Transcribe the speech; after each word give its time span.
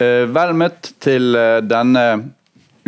Eh, 0.00 0.24
vel 0.32 0.54
møtt 0.56 0.94
til 1.04 1.34
eh, 1.36 1.58
denne 1.60 2.32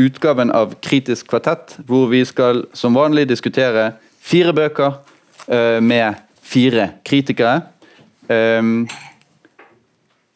utgaven 0.01 0.49
av 0.57 0.79
Kritisk 0.81 1.29
kvartett, 1.29 1.75
hvor 1.85 2.07
vi 2.09 2.23
skal 2.25 2.65
som 2.73 2.97
vanlig 2.97 3.27
diskutere 3.29 3.91
fire 4.25 4.55
bøker 4.57 4.95
eh, 5.45 5.77
med 5.85 6.23
fire 6.41 6.89
kritikere. 7.05 7.69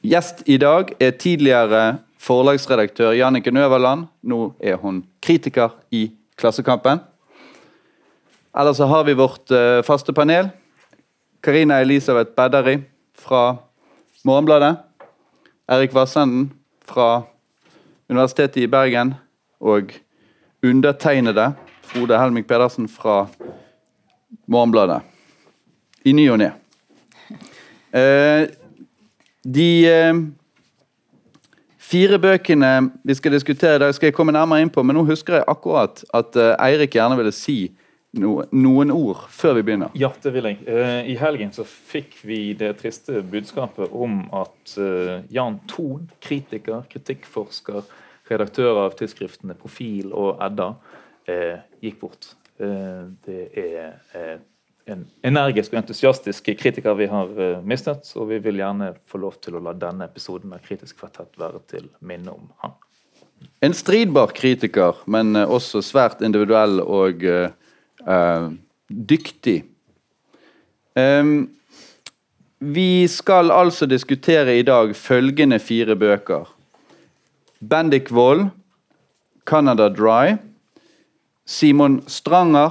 Gjest 0.07 0.43
i 0.45 0.59
dag 0.61 0.91
er 1.01 1.15
tidligere 1.17 1.81
forlagsredaktør 2.21 3.15
Jannike 3.17 3.53
Nøverland. 3.55 4.05
Nå 4.21 4.41
er 4.61 4.77
hun 4.83 4.99
kritiker 5.25 5.73
i 5.95 6.11
Klassekampen. 6.37 7.01
Ellers 8.53 8.83
har 8.83 9.07
vi 9.09 9.17
vårt 9.17 9.55
faste 9.87 10.13
panel. 10.13 10.51
Karina 11.41 11.81
Elisabeth 11.81 12.37
Bedderi 12.37 12.77
fra 13.17 13.57
Morgenbladet. 14.27 14.75
Erik 15.73 15.97
Vassenden 15.97 16.51
fra 16.87 17.23
Universitetet 18.09 18.63
i 18.63 18.71
Bergen 18.71 19.15
og 19.61 19.93
undertegnede 20.65 21.53
Frode 21.87 22.19
Helmik 22.19 22.47
Pedersen 22.47 22.89
fra 22.89 23.27
Morgenbladet. 24.47 25.01
I 26.05 26.13
ny 26.13 26.29
og 26.31 26.39
ne. 26.39 26.53
Eh, 27.97 28.49
de 29.55 29.71
eh, 29.87 30.21
fire 31.79 32.19
bøkene 32.19 32.91
vi 33.05 33.15
skal 33.15 33.33
diskutere 33.33 33.77
i 33.77 33.83
dag, 33.83 33.95
skal 33.95 34.11
jeg 34.11 34.15
komme 34.15 34.35
nærmere 34.35 34.63
inn 34.63 34.71
på, 34.71 34.83
men 34.83 34.99
nå 34.99 35.07
husker 35.07 35.39
jeg 35.39 35.49
akkurat 35.51 36.03
at 36.15 36.39
eh, 36.39 36.55
Eirik 36.69 36.95
gjerne 36.99 37.19
ville 37.19 37.35
si 37.35 37.71
noen 38.17 38.93
ord 38.95 39.27
før 39.33 39.59
vi 39.59 39.65
begynner? 39.67 39.93
Ja, 39.99 40.11
det 40.23 40.33
vil 40.35 40.49
jeg. 40.49 40.59
Eh, 40.69 41.11
I 41.13 41.17
helgen 41.21 41.53
så 41.55 41.65
fikk 41.67 42.19
vi 42.27 42.41
det 42.59 42.73
triste 42.81 43.23
budskapet 43.27 43.93
om 43.95 44.25
at 44.37 44.75
eh, 44.81 45.21
Jan 45.35 45.61
Thon, 45.71 46.09
kritiker, 46.25 46.85
kritikkforsker, 46.93 47.87
redaktør 48.31 48.83
av 48.87 48.97
tidsskriftene 48.99 49.57
Profil 49.59 50.13
og 50.17 50.43
Edda, 50.43 50.73
eh, 51.31 51.63
gikk 51.85 52.03
bort. 52.03 52.33
Det 52.57 53.43
er 53.61 54.39
en 54.89 55.03
energisk 55.29 55.75
og 55.75 55.83
entusiastisk 55.83 56.47
kritiker 56.57 56.95
vi 56.97 57.11
har 57.11 57.35
mistet, 57.69 58.09
og 58.17 58.31
vi 58.31 58.39
vil 58.41 58.63
gjerne 58.63 58.95
få 59.05 59.21
lov 59.21 59.37
til 59.45 59.59
å 59.59 59.61
la 59.61 59.75
denne 59.77 60.09
episoden 60.09 60.55
av 60.57 60.65
Kritisk 60.65 61.03
kvartett 61.03 61.37
være 61.37 61.61
til 61.69 61.91
minne 62.01 62.33
om 62.33 62.49
han. 62.63 62.73
En 63.61 63.77
stridbar 63.77 64.33
kritiker, 64.33 65.03
men 65.05 65.37
også 65.37 65.83
svært 65.85 66.25
individuell 66.25 66.81
og 66.81 67.25
uh, 67.29 67.51
uh, 67.51 67.66
dyktig. 68.89 69.65
Um, 70.97 71.49
vi 72.59 73.09
skal 73.09 73.51
altså 73.51 73.87
diskutere 73.87 74.59
i 74.59 74.63
dag 74.63 74.95
følgende 74.97 75.59
fire 75.59 75.97
bøker. 75.97 76.47
Bendik 77.61 78.13
Wold, 78.13 78.47
'Canada 79.47 79.89
Dry', 79.89 80.37
Simon 81.47 82.03
Stranger, 82.09 82.71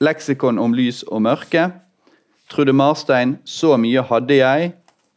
'Leksikon 0.00 0.58
om 0.58 0.72
lys 0.74 1.02
og 1.02 1.22
mørke', 1.22 1.70
Trude 2.48 2.72
Marstein, 2.72 3.38
'Så 3.44 3.76
mye 3.76 4.02
hadde 4.02 4.34
jeg', 4.34 4.72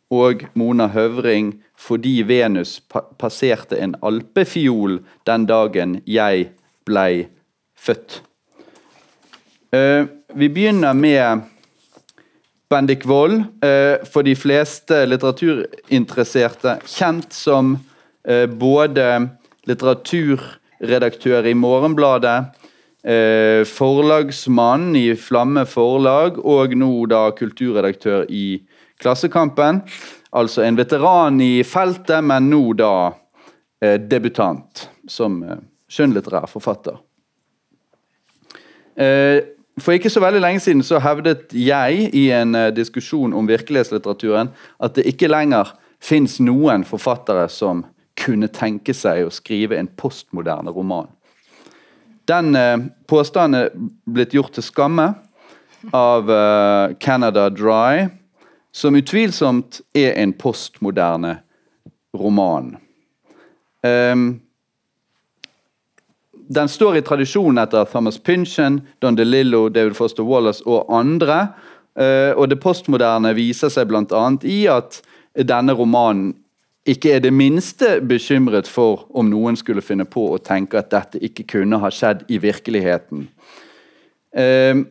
og 0.09 0.47
Mona 0.53 0.87
Høvring, 0.87 1.61
'Fordi 1.75 2.21
Venus 2.21 2.81
passerte 3.19 3.79
en 3.79 3.95
alpefiol 4.03 4.99
den 5.25 5.45
dagen 5.45 6.01
jeg 6.07 6.49
blei 6.85 7.27
født'. 7.75 8.26
Uh, 9.75 10.05
vi 10.33 10.49
begynner 10.49 10.93
med 10.93 11.39
Bendik 12.69 13.05
Wold. 13.05 13.33
Uh, 13.33 14.05
for 14.07 14.23
de 14.23 14.35
fleste 14.35 15.01
litteraturinteresserte 15.09 16.77
kjent 16.87 17.35
som 17.35 17.73
uh, 17.75 18.45
både 18.47 19.27
litteraturredaktør 19.67 21.49
i 21.51 21.57
Morgenbladet, 21.57 22.63
forlagsmann 23.71 24.89
i 24.99 25.13
Flamme 25.15 25.61
forlag 25.69 26.39
og 26.43 26.73
nå 26.75 26.89
da 27.07 27.29
kulturredaktør 27.31 28.25
i 28.27 28.57
Klassekampen. 28.99 29.79
Altså 30.35 30.65
en 30.65 30.75
veteran 30.75 31.37
i 31.39 31.63
feltet, 31.63 32.19
men 32.25 32.49
nå 32.51 32.73
da 32.75 32.91
debutant 34.11 34.89
som 35.07 35.39
skjønnlitterær 35.87 36.49
forfatter. 36.51 36.99
Eh, 39.77 39.83
for 39.83 39.91
ikke 39.91 40.09
så 40.09 40.19
veldig 40.19 40.41
lenge 40.41 40.59
siden 40.59 40.83
så 40.83 40.99
hevdet 40.99 41.53
jeg 41.53 42.09
i 42.13 42.29
en 42.31 42.55
uh, 42.55 42.69
diskusjon 42.73 43.33
om 43.33 43.47
virkelighetslitteraturen 43.47 44.49
at 44.79 44.95
det 44.95 45.05
ikke 45.07 45.29
lenger 45.29 45.75
fins 45.99 46.39
noen 46.39 46.83
forfattere 46.85 47.47
som 47.49 47.85
kunne 48.17 48.47
tenke 48.47 48.93
seg 48.93 49.25
å 49.25 49.33
skrive 49.33 49.77
en 49.77 49.87
postmoderne 49.87 50.71
roman. 50.73 51.07
Den 52.27 52.55
uh, 52.55 52.77
påstanden 53.07 53.61
er 53.61 53.69
blitt 54.05 54.33
gjort 54.33 54.53
til 54.57 54.65
skamme 54.65 55.13
av 55.93 56.29
uh, 56.29 56.95
Canada 56.99 57.49
Dry, 57.49 58.09
som 58.73 58.97
utvilsomt 58.97 59.81
er 59.95 60.17
en 60.17 60.33
postmoderne 60.33 61.37
roman. 62.17 62.75
Um, 63.85 64.41
den 66.47 66.69
står 66.71 66.97
i 66.97 67.03
tradisjonen 67.05 67.61
etter 67.61 67.85
Thomas 67.91 68.17
Pynchon, 68.17 68.81
Don 68.99 69.15
DeLillo, 69.15 69.67
David 69.69 69.97
Foster 69.97 70.23
Wallace 70.23 70.63
og 70.65 70.87
andre. 70.93 71.47
Uh, 71.97 72.31
og 72.37 72.47
det 72.51 72.59
postmoderne 72.61 73.33
viser 73.35 73.71
seg 73.73 73.89
bl.a. 73.89 74.25
i 74.45 74.59
at 74.69 75.01
denne 75.37 75.73
romanen 75.77 76.35
ikke 76.87 77.17
er 77.17 77.23
det 77.23 77.33
minste 77.35 77.97
bekymret 78.07 78.67
for 78.69 79.05
om 79.17 79.27
noen 79.27 79.57
skulle 79.59 79.83
finne 79.83 80.05
på 80.07 80.23
å 80.31 80.39
tenke 80.39 80.79
at 80.79 80.91
dette 80.93 81.19
ikke 81.25 81.43
kunne 81.57 81.81
ha 81.83 81.89
skjedd 81.91 82.23
i 82.31 82.39
virkeligheten. 82.39 83.25
Eh, 84.31 84.85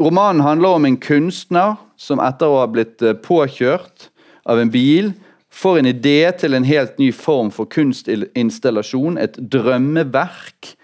romanen 0.00 0.44
handler 0.46 0.78
om 0.78 0.88
en 0.88 0.96
kunstner 0.96 1.76
som 2.00 2.22
etter 2.24 2.48
å 2.48 2.62
ha 2.62 2.70
blitt 2.70 3.04
eh, 3.04 3.18
påkjørt 3.18 4.08
av 4.48 4.62
en 4.62 4.72
bil 4.72 5.12
får 5.58 5.78
en 5.80 5.90
idé 5.90 6.20
til 6.38 6.54
en 6.54 6.66
helt 6.66 6.98
ny 7.00 7.10
form 7.14 7.50
for 7.54 7.66
kunstinstallasjon. 7.70 9.18
Et 9.18 9.34
drømmeverk 9.50 10.74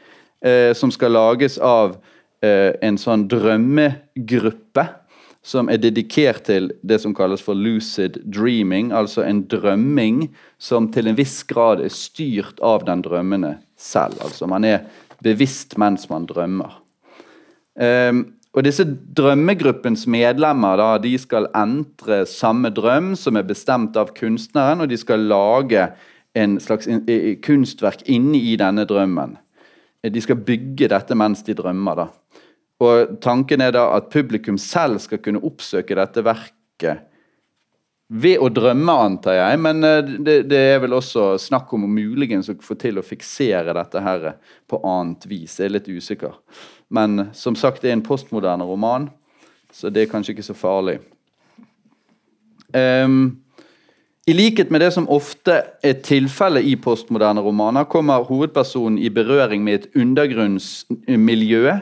eh, 0.45 0.73
som 0.75 0.91
skal 0.95 1.15
lages 1.15 1.61
av 1.63 1.97
eh, 2.43 2.75
en 2.83 2.99
sånn 2.99 3.29
drømmegruppe 3.31 4.89
som 5.45 5.69
er 5.69 5.77
dedikert 5.77 6.47
til 6.49 6.71
det 6.83 7.03
som 7.03 7.13
kalles 7.15 7.43
for 7.45 7.57
lucid 7.59 8.17
dreaming, 8.25 8.95
altså 8.97 9.27
en 9.27 9.43
drømming 9.53 10.31
som 10.59 10.89
til 10.93 11.11
en 11.11 11.19
viss 11.19 11.43
grad 11.45 11.83
er 11.85 11.93
styrt 11.93 12.63
av 12.65 12.87
den 12.89 13.05
drømmende 13.05 13.59
selv. 13.77 14.17
Altså 14.25 14.49
man 14.49 14.65
er 14.65 14.87
bevisst 15.25 15.77
mens 15.81 16.09
man 16.09 16.25
drømmer. 16.31 16.81
Um, 17.77 18.25
og 18.55 18.63
disse 18.63 18.85
Drømmegruppens 18.87 20.05
medlemmer 20.11 20.79
da, 20.79 20.89
de 21.03 21.15
skal 21.19 21.49
entre 21.59 22.23
samme 22.31 22.71
drøm, 22.75 23.15
som 23.19 23.39
er 23.39 23.47
bestemt 23.49 23.97
av 23.99 24.13
kunstneren, 24.15 24.85
og 24.85 24.91
de 24.93 24.99
skal 25.01 25.27
lage 25.27 25.89
en 26.39 26.59
slags 26.63 26.87
kunstverk 27.43 28.05
inni 28.11 28.55
denne 28.59 28.87
drømmen. 28.87 29.35
De 30.05 30.23
skal 30.23 30.39
bygge 30.47 30.91
dette 30.93 31.17
mens 31.19 31.43
de 31.47 31.57
drømmer. 31.57 31.99
da. 31.99 32.07
Og 32.85 33.19
Tanken 33.23 33.63
er 33.65 33.75
da 33.75 33.89
at 33.97 34.11
publikum 34.13 34.59
selv 34.61 35.01
skal 35.03 35.23
kunne 35.25 35.43
oppsøke 35.43 35.99
dette 35.99 36.23
verket 36.23 37.11
ved 38.15 38.39
å 38.43 38.51
drømme, 38.53 38.93
antar 38.93 39.39
jeg, 39.39 39.59
men 39.65 39.87
eh, 39.87 40.11
det, 40.23 40.37
det 40.51 40.61
er 40.75 40.83
vel 40.85 40.93
også 40.99 41.35
snakk 41.41 41.73
om 41.75 41.87
å 41.87 41.91
muligens 41.91 42.51
få 42.63 42.77
til 42.79 43.01
å 43.01 43.07
fiksere 43.07 43.75
dette 43.75 44.03
her 44.05 44.27
på 44.71 44.81
annet 44.87 45.25
vis. 45.27 45.57
Jeg 45.59 45.71
er 45.71 45.77
litt 45.79 45.89
usikker. 45.89 46.37
Men 46.95 47.29
som 47.35 47.57
sagt, 47.59 47.83
det 47.83 47.91
er 47.91 47.99
en 47.99 48.07
postmoderne 48.07 48.67
roman, 48.67 49.09
så 49.75 49.91
det 49.91 50.05
er 50.05 50.13
kanskje 50.13 50.35
ikke 50.35 50.47
så 50.47 50.55
farlig. 50.55 51.01
Um, 52.75 53.41
I 54.27 54.33
likhet 54.33 54.71
med 54.71 54.81
det 54.81 54.93
som 54.95 55.09
ofte 55.13 55.57
er 55.85 55.99
tilfellet 56.07 56.67
i 56.67 56.77
postmoderne 56.81 57.43
romaner, 57.45 57.89
kommer 57.91 58.25
hovedpersonen 58.27 58.99
i 58.99 59.11
berøring 59.11 59.65
med 59.65 59.75
et 59.75 60.01
undergrunnsmiljø. 60.01 61.75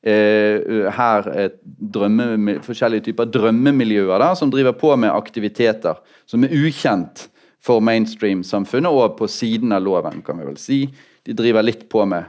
Uh, 0.00 0.86
her 0.96 1.26
et 1.46 1.58
drømme, 1.94 2.58
forskjellige 2.64 3.10
typer 3.10 3.28
drømmemiljøer 3.28 4.22
da, 4.22 4.30
som 4.36 4.52
driver 4.52 4.72
på 4.72 4.94
med 4.96 5.12
aktiviteter 5.12 5.98
som 6.28 6.44
er 6.44 6.54
ukjent 6.56 7.26
for 7.60 7.84
mainstream-samfunnet 7.84 8.92
og 8.96 9.18
på 9.18 9.28
siden 9.28 9.74
av 9.76 9.84
loven, 9.84 10.22
kan 10.24 10.40
vi 10.40 10.48
vel 10.48 10.60
si. 10.60 10.78
De 11.26 11.36
driver 11.36 11.66
litt 11.66 11.84
på 11.92 12.06
med 12.08 12.24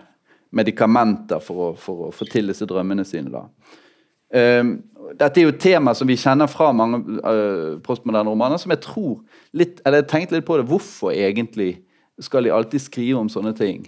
medikamenter 0.55 1.41
for 1.43 1.67
å, 1.67 1.69
for 1.79 2.07
å, 2.07 2.11
få 2.15 2.27
til 2.29 2.51
disse 2.51 2.67
drømmene 2.69 3.05
sine. 3.07 3.31
da. 3.31 3.45
Um, 4.31 4.77
dette 5.19 5.41
er 5.41 5.47
jo 5.47 5.51
et 5.51 5.63
tema 5.63 5.93
som 5.97 6.07
vi 6.07 6.19
kjenner 6.19 6.47
fra 6.51 6.69
mange 6.75 7.01
uh, 7.19 7.79
postmoderne 7.83 8.31
romaner. 8.31 8.61
som 8.61 8.71
jeg 8.71 8.83
tror 8.85 9.19
litt, 9.51 9.81
eller 9.85 10.03
jeg 10.03 10.11
tenkte 10.11 10.37
litt 10.37 10.47
på 10.47 10.59
det, 10.59 10.67
Hvorfor 10.69 11.11
egentlig 11.11 11.81
skal 12.21 12.43
de 12.43 12.53
alltid 12.55 12.83
skrive 12.83 13.19
om 13.19 13.31
sånne 13.31 13.53
ting? 13.57 13.87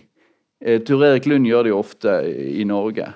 Uh, 0.65 0.79
Tur 0.83 1.03
Erik 1.03 1.27
Lund 1.27 1.47
gjør 1.47 1.63
det 1.63 1.75
jo 1.75 1.83
ofte 1.83 2.17
i 2.27 2.65
Norge. 2.67 3.13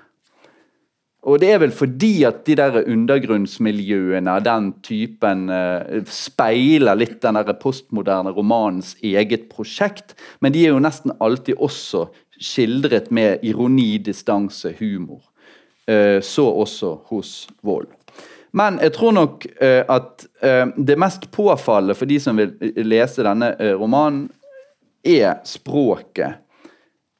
Og 1.27 1.41
det 1.41 1.49
er 1.51 1.59
vel 1.59 1.73
fordi 1.75 2.21
at 2.27 2.45
de 2.47 2.55
der 2.55 2.85
undergrunnsmiljøene 2.87 4.31
av 4.31 4.45
den 4.45 4.69
typen 4.85 5.49
eh, 5.51 6.05
speiler 6.07 6.95
litt 6.95 7.17
den 7.23 7.35
der 7.35 7.57
postmoderne 7.59 8.31
romanens 8.31 8.93
eget 9.03 9.49
prosjekt, 9.51 10.15
men 10.39 10.55
de 10.55 10.63
er 10.63 10.71
jo 10.71 10.83
nesten 10.83 11.11
alltid 11.19 11.59
også 11.59 12.05
skildret 12.39 13.11
med 13.11 13.43
ironi, 13.45 13.97
distanse, 13.97 14.73
humor. 14.79 15.21
Eh, 15.87 16.21
så 16.21 16.45
også 16.45 16.97
hos 17.05 17.47
Wold. 17.63 17.87
Men 18.51 18.79
jeg 18.83 18.91
tror 18.93 19.13
nok 19.15 19.45
eh, 19.61 19.83
at 19.87 20.25
eh, 20.43 20.65
det 20.75 20.97
mest 20.99 21.29
påfallende 21.31 21.95
for 21.95 22.09
de 22.09 22.17
som 22.19 22.39
vil 22.39 22.51
lese 22.83 23.23
denne 23.23 23.53
romanen, 23.79 24.27
er 25.07 25.37
språket. 25.47 26.41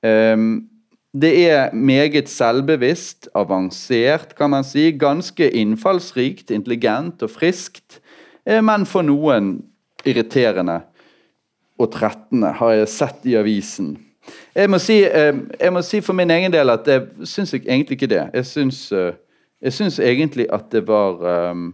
Det 0.03 1.29
er 1.47 1.71
meget 1.71 2.27
selvbevisst, 2.27 3.29
avansert, 3.35 4.33
kan 4.35 4.51
man 4.51 4.65
si. 4.67 4.89
Ganske 4.91 5.47
innfallsrikt, 5.55 6.51
intelligent 6.51 7.23
og 7.23 7.31
friskt. 7.31 8.01
Men 8.43 8.83
for 8.85 9.07
noen 9.07 9.53
irriterende 10.03 10.81
og 11.79 11.93
trettende, 11.95 12.51
har 12.59 12.75
jeg 12.75 12.91
sett 12.91 13.29
i 13.29 13.37
avisen. 13.39 13.95
Jeg 14.55 14.69
må 14.69 14.79
si, 14.81 15.01
eh, 15.05 15.33
jeg 15.59 15.73
må 15.73 15.81
si 15.85 16.01
for 16.01 16.17
min 16.17 16.31
egen 16.31 16.53
del 16.53 16.69
at 16.73 16.87
jeg 16.87 17.07
syns 17.23 17.53
egentlig 17.53 17.97
ikke 17.97 18.09
det. 18.11 18.23
Jeg 18.33 18.45
syns, 18.45 18.91
eh, 18.91 19.13
jeg 19.61 19.73
syns 19.73 19.99
egentlig 19.99 20.47
at 20.53 20.71
det 20.71 20.83
var 20.87 21.51
um, 21.51 21.71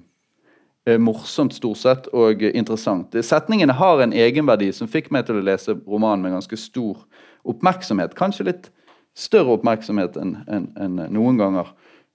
morsomt 1.00 1.54
stort 1.54 1.78
sett 1.78 2.08
og 2.14 2.42
interessant. 2.44 3.16
Setningene 3.24 3.74
har 3.74 4.02
en 4.04 4.14
egenverdi 4.14 4.72
som 4.76 4.88
fikk 4.88 5.12
meg 5.12 5.26
til 5.28 5.40
å 5.40 5.44
lese 5.44 5.76
romanen 5.88 6.24
med 6.24 6.36
ganske 6.36 6.60
stor 6.60 7.04
oppmerksomhet. 7.44 8.16
Kanskje 8.16 8.48
litt 8.48 8.70
større 9.16 9.58
oppmerksomhet 9.58 10.18
enn 10.20 10.38
en, 10.48 10.68
en 10.80 11.02
noen 11.12 11.40
ganger 11.40 11.72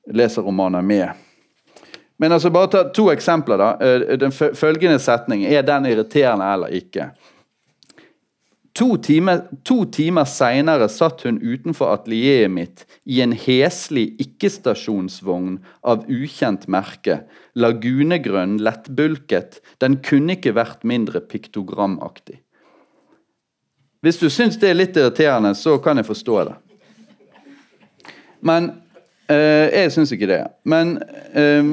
leser 0.08 0.42
romaner 0.42 0.82
med. 0.82 1.10
Men 2.18 2.32
altså 2.32 2.50
bare 2.50 2.70
ta 2.72 2.84
to 2.94 3.10
eksempler. 3.12 3.58
da. 3.58 3.70
Eh, 3.80 4.18
den 4.18 4.32
følgende 4.32 4.98
setning, 4.98 5.44
er 5.44 5.62
den 5.62 5.86
irriterende 5.86 6.52
eller 6.52 6.74
ikke? 6.74 7.10
To 8.76 8.96
timer, 9.02 9.40
to 9.64 9.84
timer 9.90 10.26
seinere 10.28 10.88
satt 10.92 11.24
hun 11.26 11.40
utenfor 11.42 11.90
atelieret 11.96 12.52
mitt 12.52 12.84
i 13.08 13.20
en 13.24 13.32
heslig 13.32 14.12
ikke-stasjonsvogn 14.22 15.56
av 15.82 16.04
ukjent 16.06 16.68
merke. 16.70 17.22
Lagunegrønn, 17.58 18.58
lettbulket. 18.62 19.58
Den 19.82 19.98
kunne 20.04 20.36
ikke 20.36 20.54
vært 20.58 20.86
mindre 20.86 21.24
piktogramaktig. 21.24 22.38
Hvis 24.04 24.20
du 24.20 24.28
syns 24.30 24.60
det 24.62 24.70
er 24.70 24.78
litt 24.78 24.98
irriterende, 24.98 25.56
så 25.58 25.74
kan 25.82 25.98
jeg 25.98 26.06
forstå 26.06 26.42
det. 26.46 26.56
Men 28.46 28.70
øh, 29.26 29.66
jeg 29.74 29.90
syns 29.92 30.12
ikke 30.14 30.30
det. 30.30 30.42
Men 30.62 31.00
øh, 31.34 31.72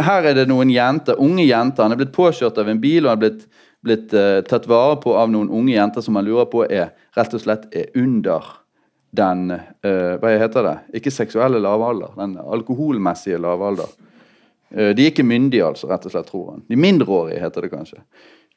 her 0.00 0.28
er 0.30 0.36
det 0.38 0.46
noen 0.48 0.72
jenter, 0.72 1.20
unge 1.20 1.44
jenter. 1.44 1.84
Han 1.84 1.92
er 1.92 2.00
blitt 2.00 2.16
påkjørt 2.16 2.58
av 2.60 2.70
en 2.72 2.80
bil 2.80 3.04
og 3.04 3.12
han 3.12 3.18
er 3.18 3.24
blitt, 3.26 3.46
blitt 3.86 4.14
uh, 4.16 4.42
tatt 4.46 4.68
vare 4.70 4.98
på 5.02 5.14
av 5.16 5.30
noen 5.32 5.50
unge 5.50 5.74
jenter 5.74 6.04
som 6.04 6.16
man 6.18 6.26
lurer 6.26 6.48
på 6.50 6.64
er 6.66 6.92
rett 7.16 7.34
og 7.36 7.42
slett 7.42 7.68
er 7.74 7.92
under 7.98 8.52
den 9.16 9.48
uh, 9.54 10.16
Hva 10.20 10.34
heter 10.36 10.66
det? 10.66 10.76
Ikke 11.00 11.14
seksuelle 11.14 11.62
lavalder, 11.62 12.12
den 12.18 12.36
alkoholmessige 12.42 13.40
lavalder. 13.40 13.88
Uh, 14.74 14.90
de 14.90 15.06
er 15.06 15.12
ikke 15.12 15.26
myndige, 15.26 15.64
altså, 15.64 15.88
rett 15.90 16.04
og 16.08 16.14
slett, 16.14 16.28
tror 16.30 16.50
han. 16.52 16.66
De 16.68 16.78
mindreårige, 16.80 17.40
heter 17.40 17.64
det 17.64 17.72
kanskje. 17.72 18.02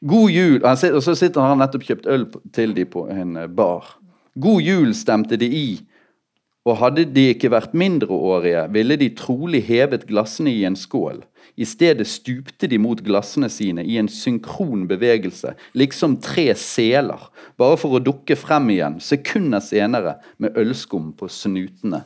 God 0.09 0.31
jul, 0.31 0.59
Og 0.63 1.03
så 1.03 1.15
sitter 1.15 1.43
han 1.43 1.59
nettopp 1.59 1.85
kjøpt 1.87 2.07
øl 2.07 2.27
til 2.55 2.75
de 2.75 2.85
på 2.87 3.07
en 3.11 3.37
bar. 3.55 3.95
God 4.39 4.61
jul 4.63 4.93
stemte 4.95 5.35
de 5.39 5.47
i 5.47 5.67
og 6.69 6.77
hadde 6.83 7.07
de 7.09 7.29
ikke 7.33 7.51
vært 7.53 7.73
mindreårige, 7.77 8.67
ville 8.75 8.97
de 8.99 9.09
trolig 9.17 9.63
hevet 9.65 10.05
glassene 10.09 10.51
i 10.53 10.63
en 10.67 10.77
skål. 10.77 11.23
I 11.59 11.65
stedet 11.67 12.05
stupte 12.07 12.69
de 12.71 12.77
mot 12.79 12.99
glassene 13.03 13.49
sine 13.51 13.83
i 13.83 13.97
en 13.99 14.07
synkron 14.11 14.85
bevegelse, 14.87 15.55
liksom 15.75 16.19
tre 16.23 16.53
seler, 16.55 17.25
bare 17.59 17.79
for 17.81 17.97
å 17.97 18.03
dukke 18.03 18.37
frem 18.39 18.69
igjen 18.75 18.99
sekunder 19.03 19.63
senere 19.63 20.19
med 20.37 20.55
ølskum 20.59 21.11
på 21.17 21.27
snutene. 21.33 22.05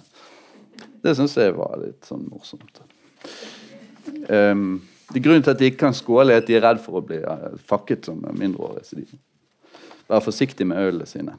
Det 1.03 1.13
syns 1.17 1.35
jeg 1.37 1.53
var 1.57 1.75
litt 1.81 2.07
sånn 2.07 2.25
morsomt. 2.31 2.81
Um, 4.31 4.81
Grunnen 5.13 5.43
til 5.45 5.51
at 5.51 5.59
de 5.59 5.67
ikke 5.69 5.83
kan 5.83 5.93
skåle, 5.93 6.33
er 6.33 6.41
at 6.41 6.47
de 6.47 6.55
er 6.57 6.63
redd 6.63 6.79
for 6.81 6.97
å 6.97 7.05
bli 7.05 7.19
uh, 7.21 7.53
fakket 7.69 8.07
som 8.07 8.23
mindreårige. 8.33 8.87
Så 8.87 8.97
de 8.97 9.21
Vær 10.09 10.19
forsiktige 10.19 10.67
med 10.67 10.81
ølene 10.83 11.05
sine. 11.07 11.37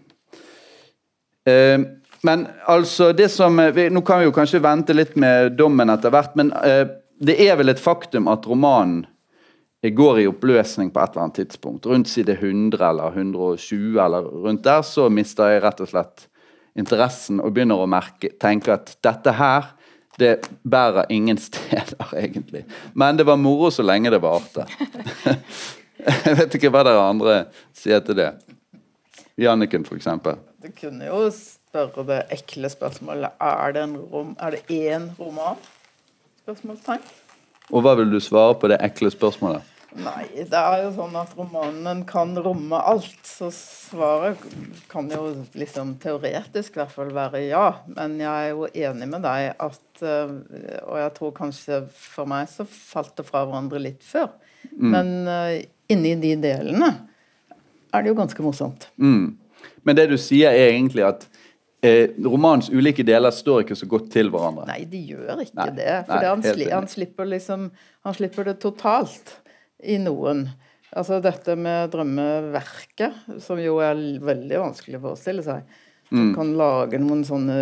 Um, 1.44 1.84
men 2.24 2.46
altså, 2.64 3.12
det 3.12 3.28
som, 3.28 3.58
vi, 3.74 3.88
Nå 3.92 4.00
kan 4.00 4.22
vi 4.22 4.28
jo 4.28 4.32
kanskje 4.32 4.62
vente 4.64 4.96
litt 4.96 5.16
med 5.20 5.58
dommen 5.58 5.92
etter 5.92 6.12
hvert, 6.14 6.36
men 6.40 6.52
eh, 6.64 6.86
det 7.20 7.36
er 7.44 7.58
vel 7.60 7.72
et 7.72 7.82
faktum 7.82 8.30
at 8.32 8.46
romanen 8.48 9.04
går 9.84 10.20
i 10.22 10.26
oppløsning 10.30 10.88
på 10.94 11.00
et 11.02 11.12
eller 11.12 11.26
annet 11.26 11.38
tidspunkt. 11.42 11.86
Rundt 11.86 12.08
side 12.08 12.38
100 12.38 12.80
eller 12.88 13.12
120 13.12 13.98
eller 14.00 14.28
rundt 14.46 14.62
der, 14.64 14.80
så 14.82 15.10
mister 15.12 15.52
jeg 15.52 15.60
rett 15.64 15.82
og 15.84 15.90
slett 15.90 16.24
interessen 16.74 17.42
og 17.44 17.52
begynner 17.54 17.82
å 17.82 17.88
merke, 17.90 18.32
tenke 18.40 18.72
at 18.72 18.94
dette 19.04 19.34
her 19.36 19.74
det 20.18 20.46
bærer 20.62 21.10
ingen 21.12 21.38
steder, 21.48 22.14
egentlig. 22.16 22.64
Men 22.94 23.18
det 23.20 23.26
var 23.28 23.36
moro 23.36 23.68
så 23.70 23.84
lenge 23.84 24.12
det 24.14 24.22
varte. 24.24 24.64
jeg 26.24 26.38
vet 26.40 26.56
ikke 26.56 26.72
hva 26.72 26.84
dere 26.86 27.04
andre 27.04 27.36
sier 27.76 28.00
til 28.06 28.16
det. 28.22 28.30
Janniken, 29.36 29.84
f.eks. 29.84 30.08
Du 30.64 30.70
kunne 30.78 31.10
jo 31.10 31.26
spørre 31.74 32.06
det 32.06 32.22
ekle 32.34 32.70
spørsmålet 32.70 33.34
er 33.42 33.74
det, 33.74 33.82
en 33.82 33.98
rom, 34.12 34.34
er 34.38 34.54
det 34.54 34.62
én 34.70 35.10
roman? 35.18 35.58
Spørsmålstegn. 36.44 37.02
Og 37.72 37.82
hva 37.82 37.94
vil 37.98 38.12
du 38.12 38.20
svare 38.22 38.54
på 38.60 38.68
det 38.70 38.78
ekle 38.84 39.10
spørsmålet? 39.10 39.70
Nei, 39.94 40.24
det 40.50 40.58
er 40.58 40.80
jo 40.82 40.88
sånn 40.96 41.14
at 41.16 41.36
romanen 41.38 42.00
kan 42.06 42.32
romme 42.42 42.78
alt. 42.78 43.20
Så 43.26 43.50
svaret 43.54 44.42
kan 44.90 45.06
jo 45.10 45.28
liksom 45.54 45.94
teoretisk 46.02 46.74
i 46.74 46.82
hvert 46.82 46.94
fall 46.94 47.12
være 47.14 47.44
ja. 47.46 47.68
Men 47.94 48.16
jeg 48.22 48.48
er 48.48 48.50
jo 48.50 48.66
enig 48.66 49.08
med 49.12 49.22
deg 49.22 49.52
at 49.62 50.02
eh, 50.02 50.34
Og 50.82 50.98
jeg 50.98 51.12
tror 51.18 51.36
kanskje 51.38 51.80
for 51.94 52.30
meg 52.30 52.50
så 52.50 52.66
falt 52.66 53.14
det 53.20 53.26
fra 53.28 53.44
hverandre 53.46 53.82
litt 53.82 54.02
før. 54.02 54.32
Mm. 54.74 54.90
Men 54.90 55.14
uh, 55.28 55.62
inni 55.92 56.16
de 56.18 56.34
delene 56.42 56.90
er 57.94 58.02
det 58.02 58.10
jo 58.10 58.18
ganske 58.18 58.42
morsomt. 58.42 58.88
Mm. 58.98 59.36
Men 59.86 59.98
det 59.98 60.08
du 60.10 60.16
sier, 60.18 60.50
er 60.50 60.72
egentlig 60.72 61.06
at 61.06 61.28
eh, 61.84 62.10
romanens 62.24 62.70
ulike 62.72 63.04
deler 63.06 63.34
står 63.34 63.64
ikke 63.64 63.78
så 63.78 63.88
godt 63.90 64.10
til 64.14 64.30
hverandre. 64.32 64.66
Nei, 64.70 64.82
de 64.90 65.00
gjør 65.12 65.44
ikke 65.44 65.60
nei, 65.60 65.70
det. 65.76 65.94
For 66.08 66.16
nei, 66.16 66.28
han, 66.32 66.44
sli, 66.44 66.68
han, 66.72 66.90
slipper 66.90 67.30
liksom, 67.30 67.70
han 68.08 68.16
slipper 68.16 68.50
det 68.50 68.58
totalt 68.64 69.38
i 69.84 69.98
noen. 70.02 70.46
Altså 70.94 71.18
dette 71.22 71.56
med 71.58 71.90
drømmeverket, 71.94 73.24
som 73.42 73.58
jo 73.62 73.80
er 73.82 73.98
veldig 74.24 74.62
vanskelig 74.62 75.00
å 75.00 75.08
forestille 75.08 75.44
seg. 75.46 75.66
Som 76.10 76.28
mm. 76.28 76.32
kan 76.36 76.52
lage 76.60 77.00
noen 77.00 77.24
sånne 77.26 77.56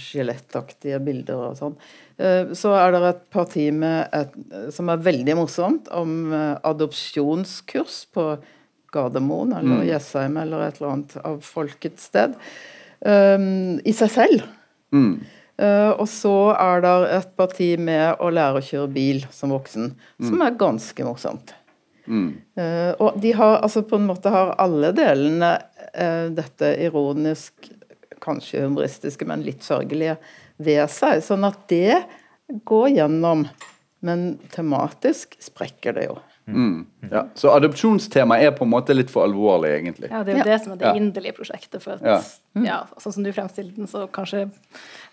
skjelettaktige 0.00 1.00
bilder 1.02 1.48
og 1.50 1.56
sånn. 1.58 1.74
Eh, 2.16 2.52
så 2.56 2.72
er 2.78 2.94
det 2.94 3.02
et 3.08 3.24
parti 3.34 3.66
et, 3.68 4.36
som 4.72 4.90
er 4.92 5.02
veldig 5.02 5.36
morsomt, 5.36 5.90
om 5.92 6.32
eh, 6.32 6.54
adopsjonskurs 6.70 8.04
på 8.14 8.26
Gardermoen 8.92 9.54
eller 9.56 9.82
mm. 9.82 9.88
Jessheim 9.88 10.38
eller 10.40 10.66
et 10.66 10.78
eller 10.78 10.94
annet 10.94 11.18
av 11.24 11.40
folkets 11.44 12.10
sted 12.10 12.36
um, 13.06 13.78
i 13.84 13.94
seg 13.96 14.12
selv. 14.12 14.44
Mm. 14.94 15.14
Uh, 15.62 15.92
og 16.00 16.06
så 16.10 16.34
er 16.56 16.82
det 16.84 16.92
et 17.18 17.34
parti 17.38 17.72
med 17.78 18.22
å 18.22 18.30
lære 18.32 18.60
å 18.60 18.64
kjøre 18.66 18.92
bil 18.94 19.20
som 19.34 19.52
voksen, 19.54 19.92
mm. 19.92 20.30
som 20.30 20.44
er 20.44 20.56
ganske 20.60 21.06
morsomt. 21.06 21.54
Mm. 22.06 22.30
Uh, 22.58 22.92
og 22.98 23.20
de 23.22 23.34
har 23.38 23.60
altså 23.60 23.84
på 23.86 24.00
en 24.00 24.08
måte 24.08 24.32
har 24.32 24.56
alle 24.62 24.90
delene 24.96 25.54
uh, 25.92 26.26
dette 26.34 26.72
ironisk, 26.82 27.70
kanskje 28.22 28.64
humoristiske, 28.64 29.26
men 29.28 29.44
litt 29.46 29.64
sørgelige 29.66 30.16
ved 30.62 30.84
seg. 30.90 31.22
Sånn 31.26 31.46
at 31.46 31.62
det 31.70 32.02
går 32.68 32.92
gjennom. 32.96 33.46
Men 34.02 34.32
tematisk 34.50 35.36
sprekker 35.42 35.94
det 35.94 36.08
jo. 36.08 36.16
Mm. 36.46 36.86
Ja. 37.10 37.26
Så 37.34 37.50
adopsjonstemaet 37.50 38.44
er 38.46 38.54
på 38.56 38.64
en 38.64 38.72
måte 38.72 38.94
litt 38.94 39.10
for 39.12 39.26
alvorlig, 39.26 39.70
egentlig. 39.76 40.08
Ja, 40.10 40.22
det 40.26 40.34
er 40.34 40.40
jo 40.40 40.46
det 40.48 40.58
som 40.64 40.74
er 40.74 40.80
det 40.80 40.88
ja. 40.88 40.94
inderlige 40.98 41.36
prosjektet. 41.36 41.78
For 41.84 42.00
at, 42.00 42.32
mm. 42.56 42.64
ja. 42.66 42.80
sånn 43.02 43.16
som 43.16 43.26
du 43.26 43.30
fremstiller 43.34 43.76
den, 43.76 43.90
så 43.90 44.04
kanskje 44.12 44.48